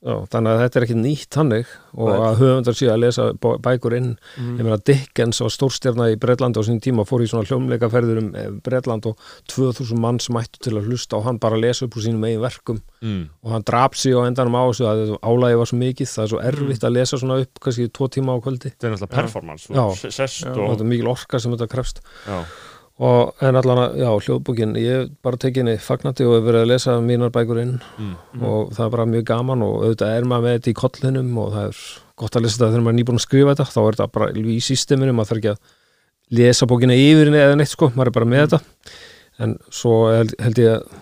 [0.01, 2.17] Já, þannig að þetta er ekki nýtt hannig og Nei.
[2.31, 4.57] að höfundar síðan að lesa bæ- bækur inn Mm.
[4.57, 8.31] ég meina Dickens var stórstjarna í Bretland á sín tíma fór í svona hljómleikaferður um
[8.35, 9.19] eh, Bretland og
[9.53, 12.81] 2000 manns mættu til að hlusta og hann bara lesa upp úr sínum eigin verkum
[13.03, 13.29] mm.
[13.45, 16.33] og hann drap sig á endanum á þessu að álægi var svo mikið, það er
[16.33, 16.49] svo Mm.
[16.49, 19.69] erfitt að lesa svona upp kannski tvo tíma á kvöldi þetta er náttúrulega performance
[20.11, 22.01] sest og og mikil orka sem þetta krefst
[23.03, 26.65] og en allan að, já, hljóðbókin ég hef bara tekið henni fagnandi og hef verið
[26.65, 27.77] að lesa mínar bækur inn.
[27.99, 28.17] Mm.
[28.47, 31.55] og það er bara mjög gaman og auðvitað er maður með þetta í kollinum og
[31.57, 31.85] það er
[32.23, 33.71] gott að lesa þetta þegar maður er nýbúin að skrifa þetta.
[33.73, 37.57] Þá er þetta bara í systeminu, maður þarf ekki að lesa bókina yfir henni eða
[37.59, 38.63] neitt sko, maður er bara með þetta.
[39.43, 41.01] En svo held, held ég að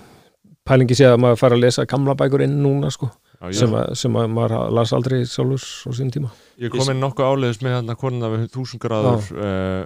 [0.71, 3.09] pælingi sé að maður fær að lesa gamla bækur inn núna sko,
[3.41, 7.03] já, sem, að, sem að maður las aldrei sjálfur á sín tíma, ég kom inn
[7.03, 9.83] nokkuð áleiðis með hann að konuna við þúsund gráður uh,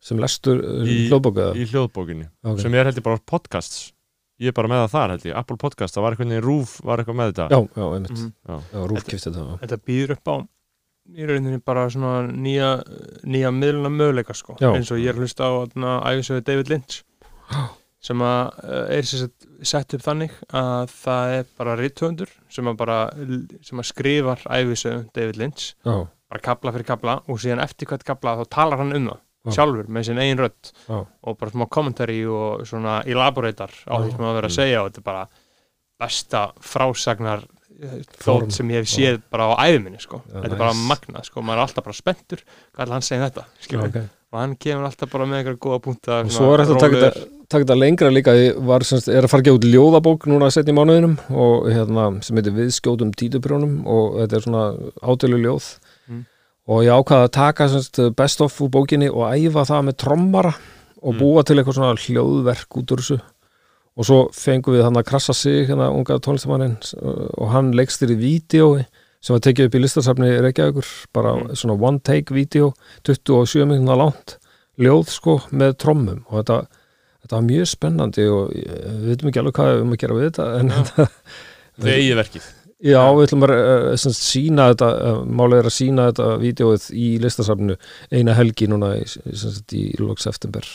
[0.00, 1.54] sem lestur uh, Í- hljóðbóku eða?
[1.58, 2.60] í hljóðbókinni Ok.
[2.62, 3.92] sem er held ég bara podcasts
[4.38, 6.76] ég er bara með það þar held ég, Apple Podcast það var eitthvað í Rúf,
[6.86, 8.32] var eitthvað með þetta Já, já, einmitt, Mhm.
[8.46, 8.60] Já.
[8.72, 9.58] já, rúfkifti þetta já.
[9.64, 10.36] Þetta býður upp á
[11.08, 12.68] í rauninni bara svona nýja,
[13.24, 14.70] nýja miðluna möguleika sko Já.
[14.76, 15.52] eins og ég er að hlusta á
[16.12, 17.02] æfisöðu David Lynch
[18.08, 19.02] sem að uh, er
[19.66, 22.98] sett upp þannig að það er bara rithöfundur sem að bara
[23.66, 28.04] sem að skrifar æfisöðu David Lynch Já, bara kabla fyrir kabla og síðan eftir hvert
[28.06, 29.52] kabla þá talar hann um það Já.
[29.58, 30.98] sjálfur með sin rödd Já.
[31.22, 34.58] og bara smá kommentari og svona elaborator á því sem að vera að Mm.
[34.58, 35.28] segja og þetta er bara
[35.98, 37.44] besta frásagnar
[37.80, 40.22] eh, þótt sem ég hef séð bara á æðminni sko.
[40.26, 40.88] Já, þetta er bara nice.
[40.90, 41.40] magnað sko.
[41.42, 42.42] maður er alltaf bara spenntur
[42.74, 43.88] hvað er hann segja þetta já, skilur.
[43.88, 43.98] ok
[44.28, 46.80] og hann kemur alltaf bara með einhverja góða punta og svo er þetta að
[47.48, 50.56] taka þetta, lengra líka ég var, semst, er að fara ekki út ljóðabók núna að
[50.58, 54.64] setja í mánuðinum og hérna, sem heitir viðskjótum títuprjónum og þetta er svona
[55.00, 55.70] ádölu ljóð.
[56.68, 60.54] Og ég ákvaða að taka semst, best of úr bókinni og æfa það með trommara
[61.02, 61.18] og Mm.
[61.20, 63.20] búa til eitthvað svona hljóðverk út úr þessu
[63.98, 66.76] og svo fengum við hann að krassa sig hérna unga tónlistamannin
[67.38, 68.84] og hann leikstir í vídeo
[69.20, 71.54] sem var tekið upp í listasafni Reykjavíkur bara Mm.
[71.56, 72.72] svona one take vídeo
[73.04, 74.36] 27 minúna langt
[74.78, 76.66] ljóð sko með trommum og þetta,
[77.22, 80.30] þetta var mjög spennandi og við veitum ekki alveg hvað við um að gera við
[80.30, 81.08] þetta en þetta,
[81.82, 82.42] eigi verkið
[82.84, 86.88] já, við ætlum að uh, semst, sína þetta, uh, málið er að sína þetta vídeoið
[86.94, 87.78] í listasafninu
[88.14, 89.06] eina helgi núna í,
[89.78, 90.68] í lók september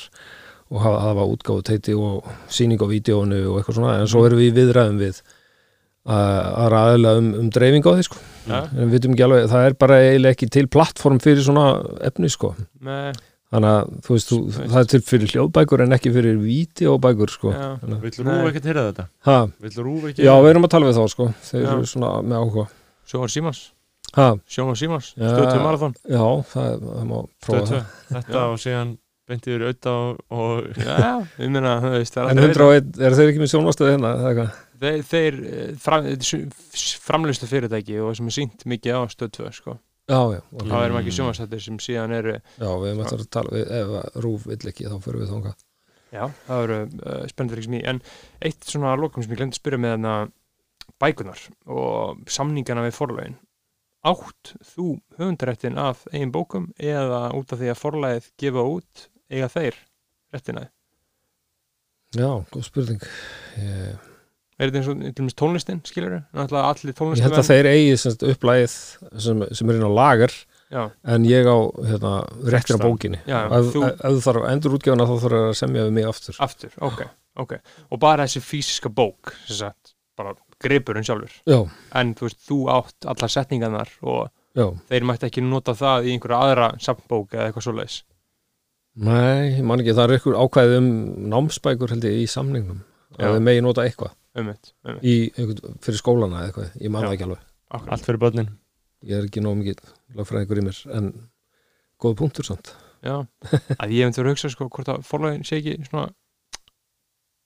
[0.74, 4.42] og hafa, hafa útgáfu teiti og síning á vídeóinu og eitthvað svona, en svo erum
[4.42, 5.24] við viðræðum við
[6.04, 8.18] að ræðilega um, um dreifing á því sko.
[8.44, 11.68] Ja, en við veitum ekki alveg, það er bara eiginlega ekki til plattform fyrir svona
[12.04, 12.52] efni sko.
[12.84, 13.22] Með,
[13.54, 17.54] þannig að þú veist, þú, það er til fyrir hljóðbækur en ekki fyrir vídeobækur sko
[17.54, 18.34] ja, Þannig að- Vill Nei.
[18.34, 19.06] Rúf ekkert heyra þetta?
[19.30, 21.70] ha, Vill Rúf ekki já, við erum að tala við þá sko þeir Já.
[21.76, 22.66] eru svona með áhuga
[23.14, 23.62] Sjónar Símans
[24.18, 25.30] ha, Sjónar Símans, Já.
[25.30, 28.18] stöðtum marathon já, það, það má prófa Stöð það 2.
[28.18, 31.56] Þetta og síðan beintið yfir auðvitað og, og Já, ég
[31.96, 34.62] veist, það er en alltaf 101, eru þeir ekki með sjónvastöð hérna eða eitthvað?
[34.84, 36.08] þeir, þeir eh, fram,
[37.08, 39.78] framlýstu fyrirtæki og sem er sínt mikið á stöð 2 sko.
[40.10, 43.56] Já, já, þá erum ekki sjónvarsættir sem síðan eru já, við erum eftir að tala
[43.56, 45.64] við, ef Rúf vill ekki þá fyrir við þangað.
[46.14, 48.04] Já, það eru uh, spennandi ekki en
[48.50, 50.18] eitt svona lokum sem ég glemt að spyrja með þarna
[51.02, 51.48] bækunar
[51.80, 53.40] og samningana við forlögin.
[54.04, 59.50] Átt þú höfundaréttin af eigin bókum eða út af því að forlæðið gefa út eiga
[59.50, 59.78] þeir
[60.34, 60.68] réttina
[62.14, 63.06] já, góð spurning.
[63.58, 64.10] Ég,
[64.64, 67.69] er þetta eins og til dæmis tónlistin skilur þau, allir ég tónlistin held að þeir
[67.73, 68.76] eigi semst, upplægið
[69.26, 70.35] sem, sem er inn á lager
[70.73, 70.84] já,
[71.15, 71.57] en ég á
[71.90, 72.14] hérna,
[72.44, 72.84] réttir á Texta.
[72.84, 73.19] bókinni.
[73.30, 76.40] Já, ef, þú ef þú þarf endur útgefuna þá þarf að semja við mig aftur.
[76.44, 77.03] Aftur, ok,
[77.44, 77.57] ok.
[77.91, 80.34] Og bara þessi fysiska bók sagt, bara
[80.64, 81.35] gripurinn sjálfur.
[81.49, 81.60] Já,
[81.99, 86.15] en þú veist, þú átt allar setningarnar og já, þeir mætti ekki nota það í
[86.15, 87.99] einhverja aðra safnbók eða eitthvað svoleiðis.
[88.94, 90.90] Nei, ég man ekki það er ykkur ákvæði um
[91.31, 92.84] námsbækur held ég í samningnum
[93.18, 93.26] Já.
[93.26, 94.99] að þið megi nota eitthvað um um
[95.38, 97.07] einhvern, fyrir skólana eða eitthvað, ég man Já.
[97.07, 97.43] það ekki alveg.
[97.73, 97.93] akkurat.
[97.93, 98.49] Allt fyrir börnin.
[99.03, 99.84] Ég er ekki nóg mikið
[100.18, 101.11] lagfræðingur í mér en
[102.01, 102.73] góð punktur samt.
[103.03, 103.15] Já,
[103.81, 106.07] að ég hef að hugsa sko hvort að forlagin sé ekki svona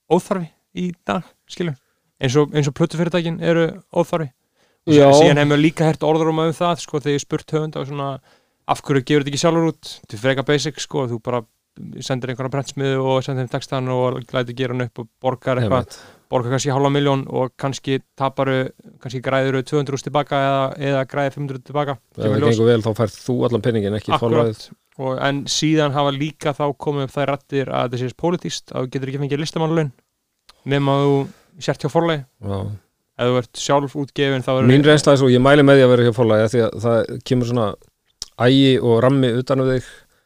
[0.08, 0.48] óþarfi
[0.78, 1.76] í dag, skilur.
[2.18, 4.30] Eins og, eins og plötufyrirtækin eru óþarfi.
[4.88, 5.08] Og Já.
[5.12, 7.76] síðan, hefum við líka hert orður um það sko þegar ég spurt höfund
[8.68, 9.90] af hverju gefur þetta ekki sjálfur út?
[10.08, 11.42] Til freka basic sko, þú bara
[12.02, 15.98] sendir einhverja prentsmiðu og sendir þeim textan og lætur gera hann upp og borgar eitthvað
[16.28, 18.58] borgar kannski hálfa miljón og kannski taparu,
[19.02, 22.90] kannski græður 200 úr tilbaka eða, eða græði 500 tilbaka ef það gengur vel þá
[22.98, 24.12] færð þú allan penningin ekki
[24.98, 28.80] og, en síðan hafa líka þá komið upp þær rættir að þetta sést pólitíst að
[28.84, 29.90] þú getur ekki fengið listamannlaun
[30.68, 31.16] nema að þú
[31.68, 31.90] sért hjá
[32.42, 32.58] Já.
[33.18, 35.86] ef þú ert sjálf útgefin þá er Mín reynsla er svo, ég mæli með því
[35.86, 36.44] að vera hjá forlæði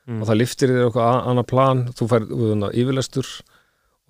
[0.06, 0.20] og mm.
[0.22, 2.24] og það liftir þér eitthvað annað plan þú fær
[2.74, 3.48] yfirlestur og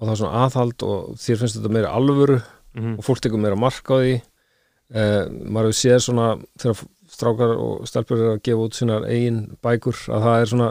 [0.03, 2.41] og það er svona aðhald og þér finnst þetta meira alvöru
[2.73, 2.95] Mhm.
[2.99, 4.15] og fólk tekur meira mark á því
[4.97, 6.29] eh, maður hefur séð svona
[6.59, 6.79] þegar
[7.13, 10.69] strákar og stelpur eru að gefa út sínar eigin bækur að það er svona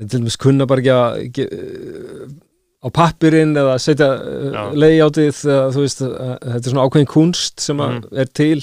[0.00, 2.34] til dæmis kunna bara ekki að
[2.82, 4.08] á pappirinn eða setja
[4.52, 4.64] Já.
[4.74, 5.38] leiðjátið
[5.74, 8.02] þú veist, að, þetta er svona ákveðin kunst sem Mhm.
[8.12, 8.60] er til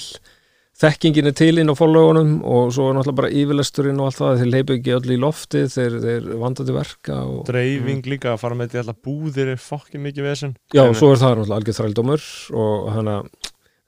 [0.80, 4.38] þekkingin er til inn á fólögunum og svo er náttúrulega bara yfirlesturinn og allt það.
[4.40, 8.40] Þeir leipa ekki öll í loftið þeir, þeir vanda til verka og dreifing líka að
[8.42, 10.56] fara með þetta í alla búðir er fokkin mikið vesen.
[10.74, 12.26] Já, og svo er það náttúrulega algjör þrældómur
[12.64, 13.16] og hana,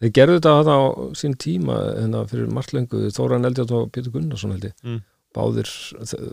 [0.04, 0.80] þeir gerðu þetta á
[1.18, 5.02] sín tíma hérna fyrir margt lengu, Þóran Eldjátt og Pétur Gunnarsson held ég, Mm.
[5.36, 5.68] báðir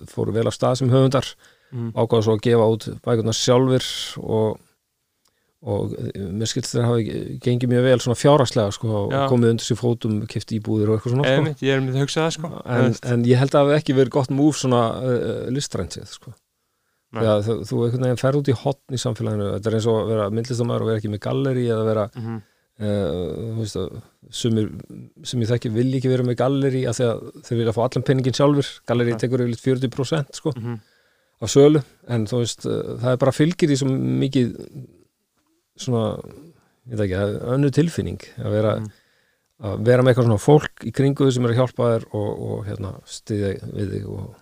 [0.07, 1.33] fóru vel af stað sem höfundar.
[1.73, 1.91] Mhm.
[1.97, 3.85] ákvaða svo að gefa út bækurnar sjálfur
[4.21, 4.59] og,
[5.63, 7.03] og eh, mér skilst þeir hafi
[7.45, 11.13] gengið mjög vel svona fjáraslega sko, og komið undir sér fótum, kefti íbúðir og eitthvað
[11.15, 11.35] svona sko.
[11.39, 13.77] Einmitt, ég er með að hugsa það sko en, en ég held að það hafi
[13.79, 16.33] ekki verið gott múf svona uh, listrænsið sko.
[17.13, 19.99] Þegar þú, þú einhvern veginn ferð út í hotn í samfélaginu þetta er eins og
[20.01, 22.39] að vera myndlistamæður og vera ekki með galleri eða vera Mhm.
[22.81, 23.91] uh, þú veist að
[24.33, 24.69] sumir
[25.29, 26.99] sem ég þekki vilja ekki vera með galleri að
[27.45, 30.79] þeir vilja fá allan penningin sjálfur galleri tekur yfirleitt 40% sko, Mhm.
[31.43, 34.57] af sölu en þú veist, uh, það er bara fylgir í svo mikið
[35.77, 36.17] svona
[36.89, 38.91] ég veit ekki, það önnu tilfinning að vera, Mhm.
[39.63, 42.41] að vera með eitthvað svona fólk í kringu þig sem er að hjálpa þér og,
[42.51, 44.35] og hérna, stiðja við þig og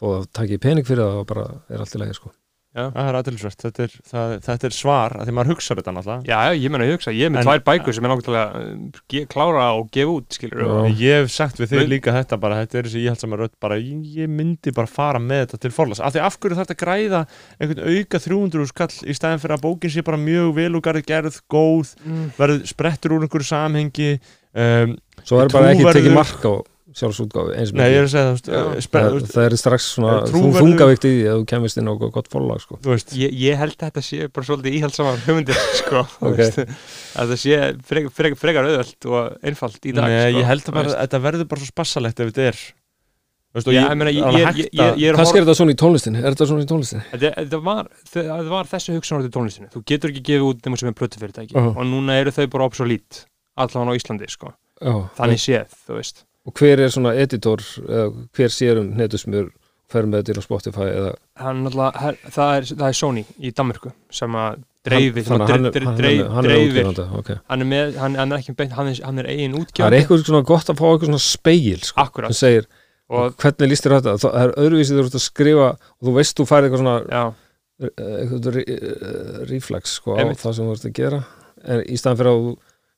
[0.00, 2.32] þó að taki pening fyrir það og bara er allt í lagi sko.
[2.76, 2.84] Já.
[2.92, 6.28] það er aðtilsvært, þetta, er- það- þetta er svar að því maður hugsa þetta náttúrulega
[6.28, 9.00] Já, já, ég meina ég hugsa, ég er með tvær bækur sem er náttúrulega uh,
[9.14, 12.58] ge- klára og gefa út, skilur Ég hef sagt við þig Men- líka þetta bara,
[12.66, 16.04] þetta er þessi íhaldsama rödd bara, ég, ég myndi bara fara með þetta til forlas
[16.04, 17.22] af því af hverju þarf þetta að græða
[17.56, 21.06] einhvern auka 300 skall í stæðin fyrir að bókin sé bara mjög vel og garð
[21.08, 22.28] gerð, góð mm.
[22.36, 24.12] verður sprettur úr einhverju samhengi
[24.52, 26.54] um, svo er bara ekki Trúverður- tekið mark á
[26.96, 28.20] sjálfsútgáfi eins og Nei, ég er mikið.
[28.20, 31.90] að uh, spre, það, er strax svona trúverðugur- þungavikt í því að þú kemist inn
[31.92, 32.78] á gott forlag sko.
[33.20, 36.40] ég, ég held að þetta sé bara svolítið íhaldsamar hugmyndir, sko þú Ok.
[36.40, 36.58] veist,
[37.20, 37.60] að það sé
[37.92, 40.98] frek, frek, frekar auðvöld og einfalt í dag Nei, sko, ég held að veist.
[41.04, 42.60] þetta verður bara svo spassalegt ef þetta er
[43.56, 44.58] að-
[45.00, 47.60] er að kannski er þetta svona í tónlistinni er þetta svona í tónlistinni Þetta, þetta,
[47.64, 47.88] var,
[48.50, 51.72] var þessi hugsun orðið tónlistinu Þú getur ekki gefið út nema sem er plötufyrirtæki Uh-huh.
[51.76, 53.22] og núna eru þau bara obsolít
[53.56, 58.08] allan á Íslandi, sko Já, Þannig séð, þú veist og hver er svona editor eða
[58.36, 59.50] hver sér um netusmjör
[59.92, 61.12] fer með þetta á Spotify eða?
[61.42, 65.84] Hann, alltaf, það, er, það er Sony í Danmörku sem að dreifir hann, hann, dreif,
[65.84, 67.38] hann, dreif, hann, er útgefandi okay.
[67.50, 70.78] hann er með, er ekki beint hann er, eigin það er eitthvað svona gott að
[70.78, 72.34] fá eitthvað svona speil sko, Akkurat.
[72.34, 72.68] sem segir
[73.06, 74.14] og hvernig líst þér þetta?
[74.22, 77.90] Það er öðruvísið þú ert að skrifa og þú veist þú færið eitthvað svona eh,
[78.20, 81.20] eitthvað eh, reflex sko, á það sem þú ert að gera.
[81.66, 82.54] En í staðan fyrir að þú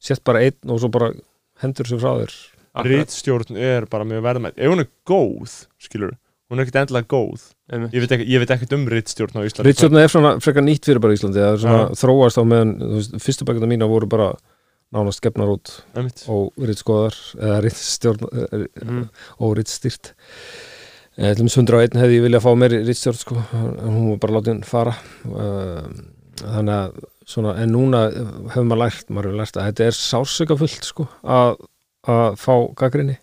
[0.09, 1.11] sett bara einn og svo bara
[1.62, 2.39] hendur sér frá þér
[2.79, 6.15] akkurat Ritstjórn er bara mjög verðmætt Ef hún er góð, skilur
[6.49, 7.43] hún er ekkert endilega góð.
[7.93, 10.89] Ég veit, ekki, ég veit ekkert um ritstjórn á Íslandi Ritstjórna er svona frekar nýtt
[10.89, 11.99] fyrir bara Íslandi það er svona Já.
[12.01, 12.73] þróast á meðan
[13.21, 14.31] fyrstu bækuna mína voru bara
[14.97, 16.23] nánast gefnar út Einmitt.
[16.33, 19.03] og ritskoðar eða ritstjórn eh, Mhm.
[19.45, 20.15] og ritstýrt
[21.19, 24.61] Eh, til dæmis 101 hefði ég viljað fá meiri ritstjórn sko, hún var bara látin
[24.65, 24.93] fara
[25.27, 25.89] uh,
[26.39, 28.03] þannig að svona, en núna
[28.55, 31.57] hefur maður lært maður hefur lært að þetta er sársöka fullt sko, að,
[32.09, 33.18] að fá gaggrinni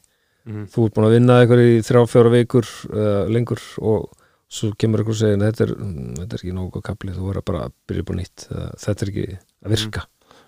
[0.46, 0.68] Mhm.
[0.70, 4.12] þú ert búin að vinna eitthvað í þrjá, fjóra vikur uh, lengur og
[4.48, 7.46] svo kemur eitthvað og segir þetta er, mm, þetta er ekki nógu kapli, þú verður
[7.50, 8.44] bara að byrja upp á nýtt.
[8.52, 9.26] Uh, þetta er ekki
[9.66, 10.04] að virka.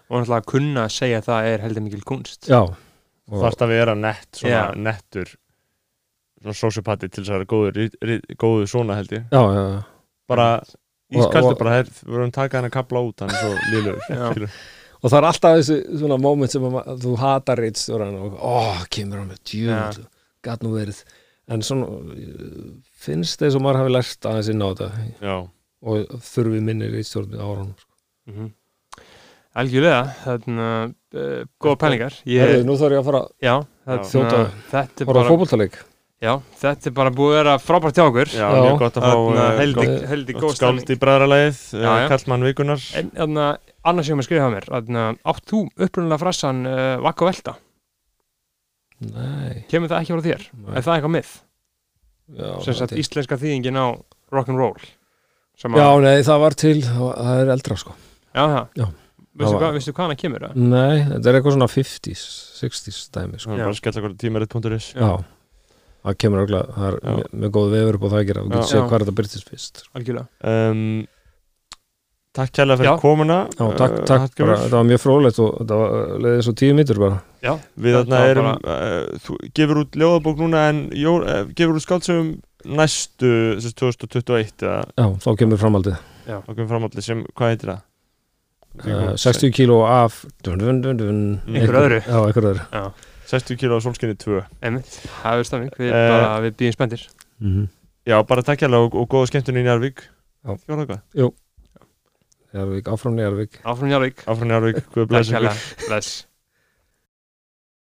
[0.08, 2.46] Og náttúrulega að kunna að segja að það er heldur mikil kunst.
[2.48, 2.62] Já,
[3.28, 4.76] þarft að vera nett, svona Já.
[4.78, 5.34] nettur
[6.44, 9.26] svona sociopati til þess að vera góður, rit- rit- góður svona held ég.
[9.34, 9.84] Já, já, já.
[10.30, 10.48] bara
[11.10, 14.50] ískaldur bara, við vorum að taka hann að kapla út hann er svo líður Já.
[15.02, 19.20] Og það er alltaf þessi svona moment sem að, þú hatar ritstjóran og ó, kemur
[19.22, 20.06] hann með djúl
[20.48, 21.04] gat nú verið.
[21.48, 21.88] En svona
[23.06, 24.90] finnst þess að maður hafi lært aðeins inn á þetta.
[25.24, 25.36] Já,
[25.88, 27.76] og þurfi minni ritstjórn á áranum
[28.28, 28.48] Mhm.
[29.58, 30.66] algjörlega þarna,
[31.16, 32.14] uh, góða pælingar.
[32.28, 33.22] Ég, nú þarf ég að fara
[34.04, 34.42] Þjóta.
[34.72, 35.06] þetta er
[36.18, 38.62] á já, þetta er bara búið að vera frábært hjá okkur já, Já.
[38.66, 39.60] mjög gott að fá uh,
[40.10, 42.08] heldig, góð skáld í bræðralegið Já, já.
[42.10, 43.46] Kallmann Vikunar en þarna,
[43.92, 47.56] annars sem ég skrifa mér þarna, átt þú upprunalega frassan uh, Vakka og Velta,
[49.14, 50.74] nei kemur það ekki frá þér Nei.
[50.74, 51.34] er það eitthvað mið,
[52.82, 53.02] til.
[53.06, 53.88] íslenska þýðingin á
[54.34, 54.90] rock'n'roll
[55.58, 57.94] sem já, nei, það var til það er eldra sko
[58.34, 58.96] já, það var-
[59.38, 60.58] hvað, hana kemur það?
[60.58, 62.22] nei, þetta er eitthvað svona 50s
[62.58, 63.54] 60s dæmi sko.
[63.54, 65.12] Bara skella okkur tímarit.is já.
[66.06, 68.64] Það kemur örugglega- það er með, með góð vefur upp á það að gera getur
[68.64, 68.72] Já.
[68.72, 70.28] séð hvað þetta byrtist fyrst algjörlega
[70.72, 71.06] um,
[72.38, 72.98] Takk kærlega fyrir Já.
[73.02, 74.52] komuna já, takk, uh, takk Hallgrímur.
[74.52, 77.96] bara, þetta var mjög frólægt og þetta var leiðið svo tíu mítur bara já, Við
[77.98, 82.30] þarna erum uh, Þú gefur út ljóðabók núna en jó, uh, gefur út skáldsögum
[82.78, 85.98] næstu þessi 2021 eða já, þá kemur framaldið
[86.28, 86.38] Já.
[86.44, 87.82] á komum framhaldi sem, hvað heitir það?
[88.86, 92.00] uh, 60 kíló af dun, dun, dun, dun, Einhverju öðru.
[92.06, 92.66] Já, einhver öðru
[93.28, 94.94] 60 kíló á solskinni 2 Einmitt,
[95.24, 97.04] það er stafning, við, bara, við býðum spendir
[97.40, 97.68] mm -hmm.
[98.08, 100.00] Já, bara takk hérlega og, og góða skemmtun í Njarvík
[100.48, 100.56] Já.
[100.64, 101.34] Fjóra eitthvað
[102.58, 105.52] Jarvík, áfram Jarvík Áfram Járvík, Áfram Njarvík, guð takk blessa ykkur.
[105.52, 106.28] hérlega, bless